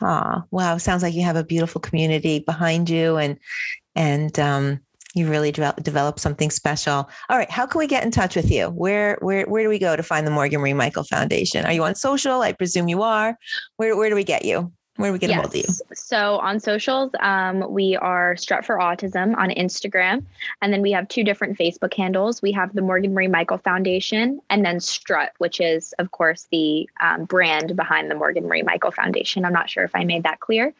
Ah, 0.00 0.42
wow. 0.50 0.76
Sounds 0.76 1.04
like 1.04 1.14
you 1.14 1.22
have 1.22 1.36
a 1.36 1.44
beautiful 1.44 1.80
community 1.80 2.40
behind 2.40 2.90
you 2.90 3.18
and 3.18 3.38
and 3.94 4.36
um, 4.40 4.80
you 5.14 5.28
really 5.28 5.52
de- 5.52 5.74
develop 5.82 6.18
something 6.18 6.50
special. 6.50 7.08
All 7.28 7.38
right, 7.38 7.50
how 7.50 7.66
can 7.66 7.78
we 7.78 7.86
get 7.86 8.04
in 8.04 8.10
touch 8.10 8.36
with 8.36 8.50
you? 8.50 8.66
Where 8.66 9.18
where 9.20 9.46
where 9.46 9.62
do 9.62 9.68
we 9.68 9.78
go 9.78 9.96
to 9.96 10.02
find 10.02 10.26
the 10.26 10.30
Morgan 10.30 10.60
Marie 10.60 10.74
Michael 10.74 11.04
Foundation? 11.04 11.64
Are 11.64 11.72
you 11.72 11.84
on 11.84 11.94
social? 11.94 12.42
I 12.42 12.52
presume 12.52 12.88
you 12.88 13.02
are. 13.02 13.38
Where 13.76 13.96
where 13.96 14.10
do 14.10 14.16
we 14.16 14.24
get 14.24 14.44
you? 14.44 14.72
Where 14.96 15.12
we 15.12 15.18
get 15.18 15.30
yes. 15.30 15.38
a 15.38 15.40
hold 15.40 15.54
of 15.54 15.56
you? 15.56 15.64
So 15.92 16.36
on 16.38 16.60
socials, 16.60 17.10
um, 17.18 17.72
we 17.72 17.96
are 17.96 18.36
Strut 18.36 18.64
for 18.64 18.76
Autism 18.76 19.36
on 19.36 19.50
Instagram. 19.50 20.24
And 20.62 20.72
then 20.72 20.82
we 20.82 20.92
have 20.92 21.08
two 21.08 21.24
different 21.24 21.58
Facebook 21.58 21.92
handles. 21.94 22.40
We 22.40 22.52
have 22.52 22.72
the 22.74 22.82
Morgan 22.82 23.12
Marie 23.12 23.26
Michael 23.26 23.58
Foundation 23.58 24.40
and 24.50 24.64
then 24.64 24.78
Strut, 24.78 25.32
which 25.38 25.60
is, 25.60 25.94
of 25.98 26.12
course, 26.12 26.46
the 26.52 26.88
um, 27.00 27.24
brand 27.24 27.74
behind 27.74 28.08
the 28.08 28.14
Morgan 28.14 28.46
Marie 28.46 28.62
Michael 28.62 28.92
Foundation. 28.92 29.44
I'm 29.44 29.52
not 29.52 29.68
sure 29.68 29.82
if 29.82 29.90
I 29.96 30.04
made 30.04 30.22
that 30.22 30.38
clear. 30.38 30.72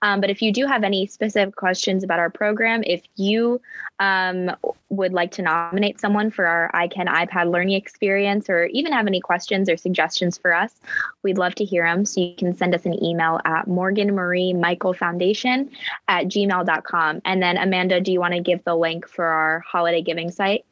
Um, 0.00 0.20
but 0.20 0.30
if 0.30 0.40
you 0.42 0.52
do 0.52 0.66
have 0.66 0.84
any 0.84 1.06
specific 1.06 1.56
questions 1.56 2.04
about 2.04 2.20
our 2.20 2.30
program, 2.30 2.84
if 2.86 3.02
you 3.16 3.60
um, 3.98 4.54
would 4.90 5.12
like 5.12 5.32
to 5.32 5.42
nominate 5.42 5.98
someone 5.98 6.30
for 6.30 6.46
our 6.46 6.70
iCan 6.74 7.06
iPad 7.06 7.50
learning 7.50 7.74
experience 7.74 8.48
or 8.48 8.66
even 8.66 8.92
have 8.92 9.06
any 9.06 9.20
questions 9.20 9.68
or 9.68 9.76
suggestions 9.76 10.38
for 10.38 10.54
us, 10.54 10.80
we'd 11.22 11.38
love 11.38 11.54
to 11.56 11.64
hear 11.64 11.84
them. 11.84 12.04
So 12.04 12.20
you 12.20 12.36
can 12.36 12.54
send 12.54 12.74
us 12.74 12.86
an 12.86 13.02
email 13.02 13.40
at 13.44 13.55
Morgan 13.64 14.14
Marie 14.14 14.52
Michael 14.52 14.92
Foundation 14.92 15.70
at 16.08 16.26
gmail.com. 16.26 17.22
And 17.24 17.42
then, 17.42 17.56
Amanda, 17.56 18.00
do 18.00 18.12
you 18.12 18.20
want 18.20 18.34
to 18.34 18.40
give 18.40 18.62
the 18.64 18.76
link 18.76 19.08
for 19.08 19.24
our 19.24 19.60
holiday 19.60 20.02
giving 20.02 20.30
site? 20.30 20.66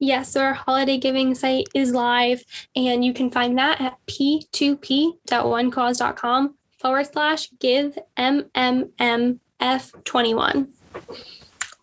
Yes, 0.00 0.30
so 0.30 0.42
our 0.42 0.54
holiday 0.54 0.96
giving 0.96 1.34
site 1.34 1.66
is 1.74 1.92
live, 1.92 2.44
and 2.76 3.04
you 3.04 3.12
can 3.12 3.32
find 3.32 3.58
that 3.58 3.80
at 3.80 3.98
p2p.onecause.com 4.06 6.54
forward 6.78 7.12
slash 7.12 7.50
give 7.58 7.98
MMMF21. 8.16 10.68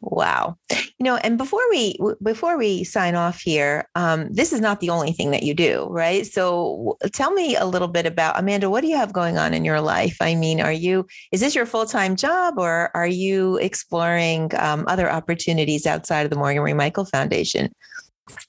Wow. 0.06 0.58
You 0.70 1.04
know, 1.04 1.16
and 1.18 1.38
before 1.38 1.68
we 1.72 1.98
before 2.22 2.58
we 2.58 2.84
sign 2.84 3.16
off 3.16 3.42
here, 3.42 3.90
um, 3.96 4.32
this 4.32 4.54
is 4.54 4.62
not 4.62 4.80
the 4.80 4.92
only 4.92 5.12
thing 5.12 5.32
that 5.32 5.42
you 5.42 5.54
do, 5.56 5.88
right? 5.90 6.26
So 6.26 6.98
tell 7.12 7.32
me 7.32 7.56
a 7.56 7.66
little 7.66 7.88
bit 7.88 8.06
about 8.06 8.40
Amanda. 8.40 8.70
What 8.70 8.82
do 8.82 8.88
you 8.88 8.96
have 8.96 9.12
going 9.12 9.38
on 9.40 9.54
in 9.54 9.66
your 9.66 9.82
life? 9.82 10.16
I 10.22 10.36
mean, 10.36 10.62
are 10.62 10.72
you 10.72 11.08
is 11.32 11.42
this 11.42 11.56
your 11.56 11.66
full 11.66 11.88
time 11.88 12.16
job, 12.16 12.60
or 12.60 12.92
are 12.96 13.08
you 13.08 13.58
exploring 13.58 14.52
um, 14.60 14.86
other 14.88 15.12
opportunities 15.12 15.88
outside 15.88 16.22
of 16.22 16.30
the 16.30 16.38
Morgan 16.38 16.62
Marie 16.62 16.74
Michael 16.74 17.06
Foundation? 17.06 17.74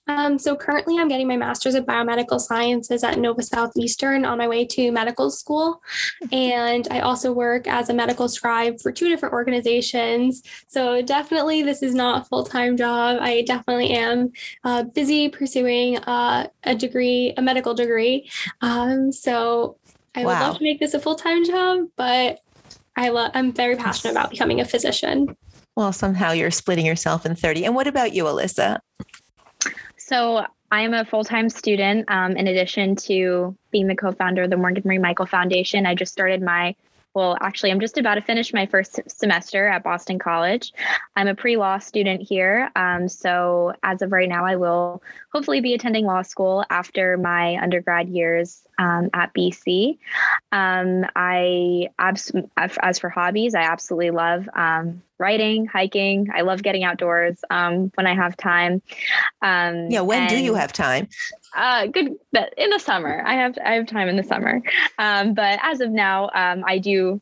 Um, 0.06 0.38
so 0.38 0.56
currently, 0.56 0.98
I'm 0.98 1.08
getting 1.08 1.28
my 1.28 1.36
master's 1.36 1.74
of 1.74 1.84
biomedical 1.84 2.40
sciences 2.40 3.04
at 3.04 3.18
Nova 3.18 3.42
Southeastern 3.42 4.24
on 4.24 4.38
my 4.38 4.48
way 4.48 4.64
to 4.66 4.90
medical 4.90 5.30
school, 5.30 5.82
and 6.32 6.86
I 6.90 7.00
also 7.00 7.32
work 7.32 7.66
as 7.66 7.90
a 7.90 7.94
medical 7.94 8.28
scribe 8.28 8.80
for 8.80 8.92
two 8.92 9.08
different 9.08 9.32
organizations. 9.34 10.42
So 10.68 11.02
definitely, 11.02 11.62
this 11.62 11.82
is 11.82 11.94
not 11.94 12.22
a 12.22 12.24
full 12.24 12.44
time 12.44 12.76
job. 12.76 13.18
I 13.20 13.42
definitely 13.42 13.90
am 13.90 14.32
uh, 14.64 14.84
busy 14.84 15.28
pursuing 15.28 15.98
uh, 15.98 16.48
a 16.64 16.74
degree, 16.74 17.34
a 17.36 17.42
medical 17.42 17.74
degree. 17.74 18.30
Um, 18.62 19.12
so 19.12 19.76
I 20.14 20.24
wow. 20.24 20.26
would 20.26 20.46
love 20.46 20.58
to 20.58 20.64
make 20.64 20.80
this 20.80 20.94
a 20.94 21.00
full 21.00 21.16
time 21.16 21.44
job, 21.44 21.88
but 21.96 22.40
I 22.96 23.10
love. 23.10 23.32
I'm 23.34 23.52
very 23.52 23.76
passionate 23.76 24.12
about 24.12 24.30
becoming 24.30 24.60
a 24.60 24.64
physician. 24.64 25.36
Well, 25.76 25.92
somehow 25.92 26.32
you're 26.32 26.50
splitting 26.50 26.86
yourself 26.86 27.26
in 27.26 27.36
30. 27.36 27.66
And 27.66 27.74
what 27.74 27.86
about 27.86 28.14
you, 28.14 28.24
Alyssa? 28.24 28.78
So 30.06 30.46
I 30.70 30.82
am 30.82 30.94
a 30.94 31.04
full 31.04 31.24
time 31.24 31.48
student. 31.48 32.04
Um, 32.08 32.36
in 32.36 32.46
addition 32.46 32.94
to 33.06 33.56
being 33.72 33.88
the 33.88 33.96
co 33.96 34.12
founder 34.12 34.44
of 34.44 34.50
the 34.50 34.56
Morgan 34.56 34.84
Marie 34.84 34.98
Michael 34.98 35.26
Foundation, 35.26 35.84
I 35.84 35.96
just 35.96 36.12
started 36.12 36.40
my 36.42 36.76
well, 37.16 37.38
actually, 37.40 37.70
I'm 37.70 37.80
just 37.80 37.96
about 37.96 38.16
to 38.16 38.20
finish 38.20 38.52
my 38.52 38.66
first 38.66 39.00
semester 39.06 39.66
at 39.66 39.82
Boston 39.82 40.18
College. 40.18 40.74
I'm 41.16 41.28
a 41.28 41.34
pre 41.34 41.56
law 41.56 41.78
student 41.78 42.20
here. 42.20 42.70
Um, 42.76 43.08
so, 43.08 43.72
as 43.82 44.02
of 44.02 44.12
right 44.12 44.28
now, 44.28 44.44
I 44.44 44.56
will 44.56 45.02
hopefully 45.32 45.62
be 45.62 45.72
attending 45.72 46.04
law 46.04 46.20
school 46.20 46.62
after 46.68 47.16
my 47.16 47.56
undergrad 47.56 48.10
years 48.10 48.66
um, 48.78 49.08
at 49.14 49.32
BC. 49.32 49.96
Um, 50.52 51.06
I, 51.16 51.88
abs- 51.98 52.32
as 52.56 52.98
for 52.98 53.08
hobbies, 53.08 53.54
I 53.54 53.62
absolutely 53.62 54.10
love 54.10 54.46
um, 54.54 55.02
writing, 55.18 55.66
hiking. 55.66 56.28
I 56.34 56.42
love 56.42 56.62
getting 56.62 56.84
outdoors 56.84 57.38
um, 57.50 57.90
when 57.94 58.06
I 58.06 58.14
have 58.14 58.36
time. 58.36 58.82
Um, 59.42 59.90
yeah, 59.90 60.00
when 60.00 60.22
and, 60.22 60.30
do 60.30 60.38
you 60.38 60.54
have 60.54 60.72
time? 60.72 61.08
Uh, 61.54 61.86
good, 61.86 62.16
but 62.32 62.52
in 62.56 62.70
the 62.70 62.78
summer, 62.78 63.22
I 63.26 63.34
have 63.34 63.58
I 63.64 63.74
have 63.74 63.86
time 63.86 64.08
in 64.08 64.16
the 64.16 64.24
summer. 64.24 64.62
Um, 64.98 65.34
but 65.34 65.58
as 65.62 65.80
of 65.80 65.90
now, 65.90 66.30
um, 66.34 66.64
I 66.66 66.78
do 66.78 67.20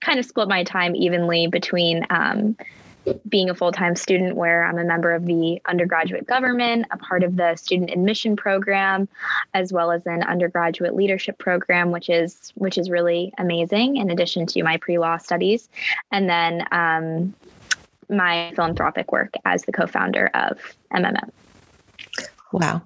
kind 0.00 0.18
of 0.18 0.24
split 0.24 0.48
my 0.48 0.64
time 0.64 0.94
evenly 0.94 1.46
between 1.46 2.06
um, 2.10 2.56
being 3.28 3.50
a 3.50 3.54
full 3.54 3.72
time 3.72 3.96
student, 3.96 4.36
where 4.36 4.64
I'm 4.64 4.78
a 4.78 4.84
member 4.84 5.12
of 5.12 5.26
the 5.26 5.60
undergraduate 5.66 6.26
government, 6.26 6.86
a 6.90 6.96
part 6.96 7.22
of 7.22 7.36
the 7.36 7.56
student 7.56 7.90
admission 7.90 8.36
program, 8.36 9.08
as 9.54 9.72
well 9.72 9.90
as 9.90 10.06
an 10.06 10.22
undergraduate 10.22 10.94
leadership 10.94 11.38
program, 11.38 11.90
which 11.90 12.08
is 12.08 12.52
which 12.54 12.78
is 12.78 12.90
really 12.90 13.32
amazing. 13.38 13.96
In 13.96 14.10
addition 14.10 14.46
to 14.46 14.62
my 14.62 14.76
pre 14.76 14.98
law 14.98 15.18
studies, 15.18 15.68
and 16.10 16.28
then 16.28 16.66
um, 16.72 17.34
my 18.08 18.52
philanthropic 18.54 19.12
work 19.12 19.34
as 19.44 19.64
the 19.64 19.72
co 19.72 19.86
founder 19.86 20.30
of 20.34 20.58
MMM. 20.92 21.30
Wow. 22.52 22.82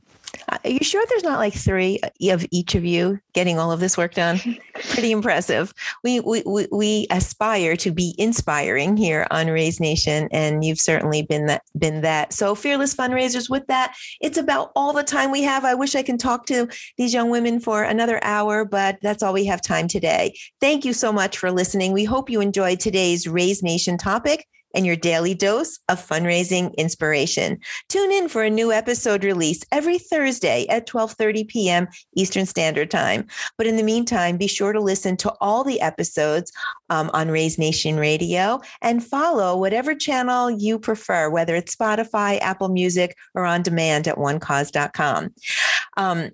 Uh, 0.50 0.58
are 0.64 0.70
you 0.70 0.80
sure 0.82 1.04
there's 1.08 1.22
not 1.22 1.38
like 1.38 1.54
three 1.54 2.00
uh, 2.02 2.34
of 2.34 2.44
each 2.50 2.74
of 2.74 2.84
you 2.84 3.18
getting 3.32 3.58
all 3.58 3.70
of 3.70 3.80
this 3.80 3.96
work 3.96 4.14
done? 4.14 4.40
Pretty 4.74 5.12
impressive. 5.12 5.72
We, 6.02 6.20
we 6.20 6.42
we 6.44 6.66
we 6.72 7.06
aspire 7.10 7.76
to 7.76 7.92
be 7.92 8.14
inspiring 8.18 8.96
here 8.96 9.26
on 9.30 9.46
Raise 9.46 9.78
Nation, 9.78 10.28
and 10.32 10.64
you've 10.64 10.80
certainly 10.80 11.22
been 11.22 11.46
that 11.46 11.62
been 11.78 12.00
that. 12.00 12.32
So 12.32 12.54
fearless 12.54 12.94
fundraisers. 12.94 13.48
With 13.48 13.66
that, 13.68 13.94
it's 14.20 14.38
about 14.38 14.72
all 14.74 14.92
the 14.92 15.04
time 15.04 15.30
we 15.30 15.42
have. 15.42 15.64
I 15.64 15.74
wish 15.74 15.94
I 15.94 16.02
can 16.02 16.18
talk 16.18 16.46
to 16.46 16.68
these 16.98 17.14
young 17.14 17.30
women 17.30 17.60
for 17.60 17.84
another 17.84 18.22
hour, 18.24 18.64
but 18.64 18.98
that's 19.02 19.22
all 19.22 19.32
we 19.32 19.44
have 19.46 19.62
time 19.62 19.86
today. 19.86 20.36
Thank 20.60 20.84
you 20.84 20.92
so 20.92 21.12
much 21.12 21.38
for 21.38 21.52
listening. 21.52 21.92
We 21.92 22.04
hope 22.04 22.28
you 22.28 22.40
enjoyed 22.40 22.80
today's 22.80 23.28
Raise 23.28 23.62
Nation 23.62 23.96
topic 23.96 24.46
and 24.74 24.86
your 24.86 24.96
daily 24.96 25.34
dose 25.34 25.78
of 25.88 26.04
fundraising 26.04 26.76
inspiration. 26.76 27.58
Tune 27.88 28.12
in 28.12 28.28
for 28.28 28.42
a 28.42 28.50
new 28.50 28.72
episode 28.72 29.24
release 29.24 29.62
every 29.72 29.98
Thursday 29.98 30.66
at 30.68 30.86
12:30 30.86 31.48
p.m. 31.48 31.88
Eastern 32.16 32.46
Standard 32.46 32.90
Time. 32.90 33.26
But 33.56 33.66
in 33.66 33.76
the 33.76 33.82
meantime, 33.82 34.36
be 34.36 34.46
sure 34.46 34.72
to 34.72 34.80
listen 34.80 35.16
to 35.18 35.32
all 35.40 35.64
the 35.64 35.80
episodes 35.80 36.52
um, 36.88 37.10
on 37.12 37.28
Raise 37.28 37.58
Nation 37.58 37.96
Radio 37.96 38.60
and 38.82 39.04
follow 39.04 39.56
whatever 39.56 39.94
channel 39.94 40.50
you 40.50 40.78
prefer, 40.78 41.30
whether 41.30 41.54
it's 41.54 41.74
Spotify, 41.74 42.40
Apple 42.40 42.68
Music, 42.68 43.16
or 43.34 43.44
on 43.44 43.62
demand 43.62 44.08
at 44.08 44.16
onecause.com. 44.16 45.34
Um, 45.96 46.30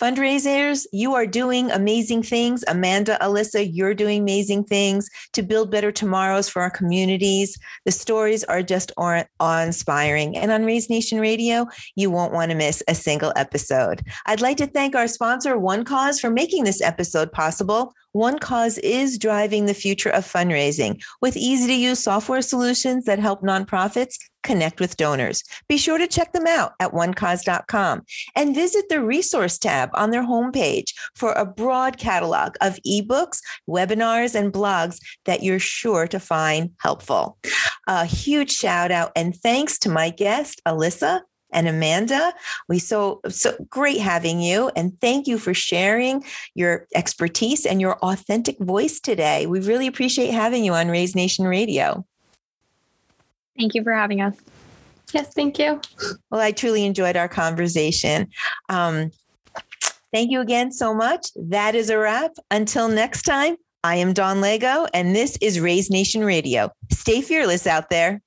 Fundraisers, 0.00 0.86
you 0.92 1.14
are 1.14 1.26
doing 1.26 1.70
amazing 1.70 2.22
things. 2.22 2.62
Amanda, 2.68 3.16
Alyssa, 3.22 3.66
you're 3.72 3.94
doing 3.94 4.20
amazing 4.20 4.64
things 4.64 5.08
to 5.32 5.42
build 5.42 5.70
better 5.70 5.90
tomorrows 5.90 6.50
for 6.50 6.60
our 6.60 6.68
communities. 6.68 7.58
The 7.86 7.92
stories 7.92 8.44
are 8.44 8.62
just 8.62 8.92
awe 8.98 9.24
inspiring. 9.62 10.36
And 10.36 10.50
on 10.50 10.66
Raise 10.66 10.90
Nation 10.90 11.18
Radio, 11.18 11.66
you 11.94 12.10
won't 12.10 12.34
want 12.34 12.50
to 12.50 12.56
miss 12.58 12.82
a 12.88 12.94
single 12.94 13.32
episode. 13.36 14.02
I'd 14.26 14.42
like 14.42 14.58
to 14.58 14.66
thank 14.66 14.94
our 14.94 15.08
sponsor, 15.08 15.56
OneCause, 15.56 16.20
for 16.20 16.28
making 16.28 16.64
this 16.64 16.82
episode 16.82 17.32
possible. 17.32 17.94
OneCause 18.14 18.78
is 18.82 19.16
driving 19.16 19.64
the 19.64 19.72
future 19.72 20.10
of 20.10 20.30
fundraising 20.30 21.02
with 21.22 21.38
easy 21.38 21.68
to 21.68 21.74
use 21.74 22.02
software 22.02 22.42
solutions 22.42 23.06
that 23.06 23.18
help 23.18 23.40
nonprofits 23.40 24.18
connect 24.46 24.80
with 24.80 24.96
donors. 24.96 25.42
Be 25.68 25.76
sure 25.76 25.98
to 25.98 26.06
check 26.06 26.32
them 26.32 26.46
out 26.46 26.72
at 26.80 26.92
onecause.com 26.92 28.02
and 28.34 28.54
visit 28.54 28.88
the 28.88 29.02
resource 29.02 29.58
tab 29.58 29.90
on 29.94 30.10
their 30.10 30.24
homepage 30.24 30.94
for 31.14 31.32
a 31.32 31.44
broad 31.44 31.98
catalog 31.98 32.54
of 32.60 32.78
ebooks, 32.86 33.40
webinars, 33.68 34.34
and 34.34 34.52
blogs 34.52 34.98
that 35.24 35.42
you're 35.42 35.58
sure 35.58 36.06
to 36.06 36.20
find 36.20 36.70
helpful. 36.78 37.38
A 37.88 38.06
huge 38.06 38.52
shout 38.52 38.90
out 38.90 39.12
and 39.16 39.34
thanks 39.34 39.78
to 39.80 39.90
my 39.90 40.10
guest, 40.10 40.62
Alyssa 40.66 41.20
and 41.52 41.68
Amanda. 41.68 42.32
We 42.68 42.78
so 42.78 43.20
so 43.28 43.56
great 43.68 43.98
having 43.98 44.40
you 44.40 44.70
and 44.76 44.98
thank 45.00 45.26
you 45.26 45.38
for 45.38 45.54
sharing 45.54 46.24
your 46.54 46.86
expertise 46.94 47.66
and 47.66 47.80
your 47.80 47.98
authentic 47.98 48.58
voice 48.58 49.00
today. 49.00 49.46
We 49.46 49.60
really 49.60 49.86
appreciate 49.86 50.32
having 50.32 50.64
you 50.64 50.72
on 50.74 50.88
Raise 50.88 51.14
Nation 51.14 51.46
Radio. 51.46 52.04
Thank 53.58 53.74
you 53.74 53.82
for 53.82 53.92
having 53.92 54.20
us. 54.20 54.36
Yes, 55.12 55.32
thank 55.34 55.58
you. 55.58 55.80
Well, 56.30 56.40
I 56.40 56.52
truly 56.52 56.84
enjoyed 56.84 57.16
our 57.16 57.28
conversation. 57.28 58.28
Um, 58.68 59.10
thank 60.12 60.30
you 60.30 60.40
again 60.40 60.72
so 60.72 60.94
much. 60.94 61.28
That 61.36 61.74
is 61.74 61.90
a 61.90 61.98
wrap. 61.98 62.32
Until 62.50 62.88
next 62.88 63.22
time, 63.22 63.56
I 63.84 63.96
am 63.96 64.12
Don 64.12 64.40
Lego, 64.40 64.86
and 64.92 65.14
this 65.14 65.38
is 65.40 65.60
Raise 65.60 65.90
Nation 65.90 66.24
Radio. 66.24 66.70
Stay 66.90 67.20
fearless 67.20 67.66
out 67.66 67.88
there. 67.88 68.20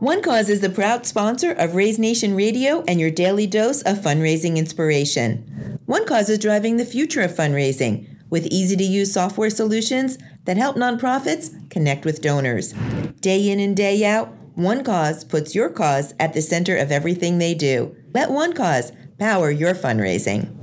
OneCause 0.00 0.48
is 0.48 0.60
the 0.60 0.70
proud 0.72 1.04
sponsor 1.04 1.50
of 1.50 1.74
Raise 1.74 1.98
Nation 1.98 2.36
Radio 2.36 2.84
and 2.86 3.00
your 3.00 3.10
daily 3.10 3.48
dose 3.48 3.82
of 3.82 3.98
fundraising 3.98 4.56
inspiration. 4.56 5.80
OneCause 5.88 6.30
is 6.30 6.38
driving 6.38 6.76
the 6.76 6.84
future 6.84 7.22
of 7.22 7.32
fundraising 7.32 8.06
with 8.30 8.46
easy 8.46 8.76
to 8.76 8.84
use 8.84 9.12
software 9.12 9.50
solutions 9.50 10.16
that 10.48 10.56
help 10.56 10.76
nonprofits 10.76 11.68
connect 11.68 12.06
with 12.06 12.22
donors. 12.22 12.72
Day 13.20 13.50
in 13.50 13.60
and 13.60 13.76
day 13.76 14.02
out, 14.06 14.34
OneCause 14.56 15.28
puts 15.28 15.54
your 15.54 15.68
cause 15.68 16.14
at 16.18 16.32
the 16.32 16.40
center 16.40 16.74
of 16.74 16.90
everything 16.90 17.36
they 17.36 17.52
do. 17.52 17.94
Let 18.14 18.30
OneCause 18.30 18.96
power 19.18 19.50
your 19.50 19.74
fundraising. 19.74 20.57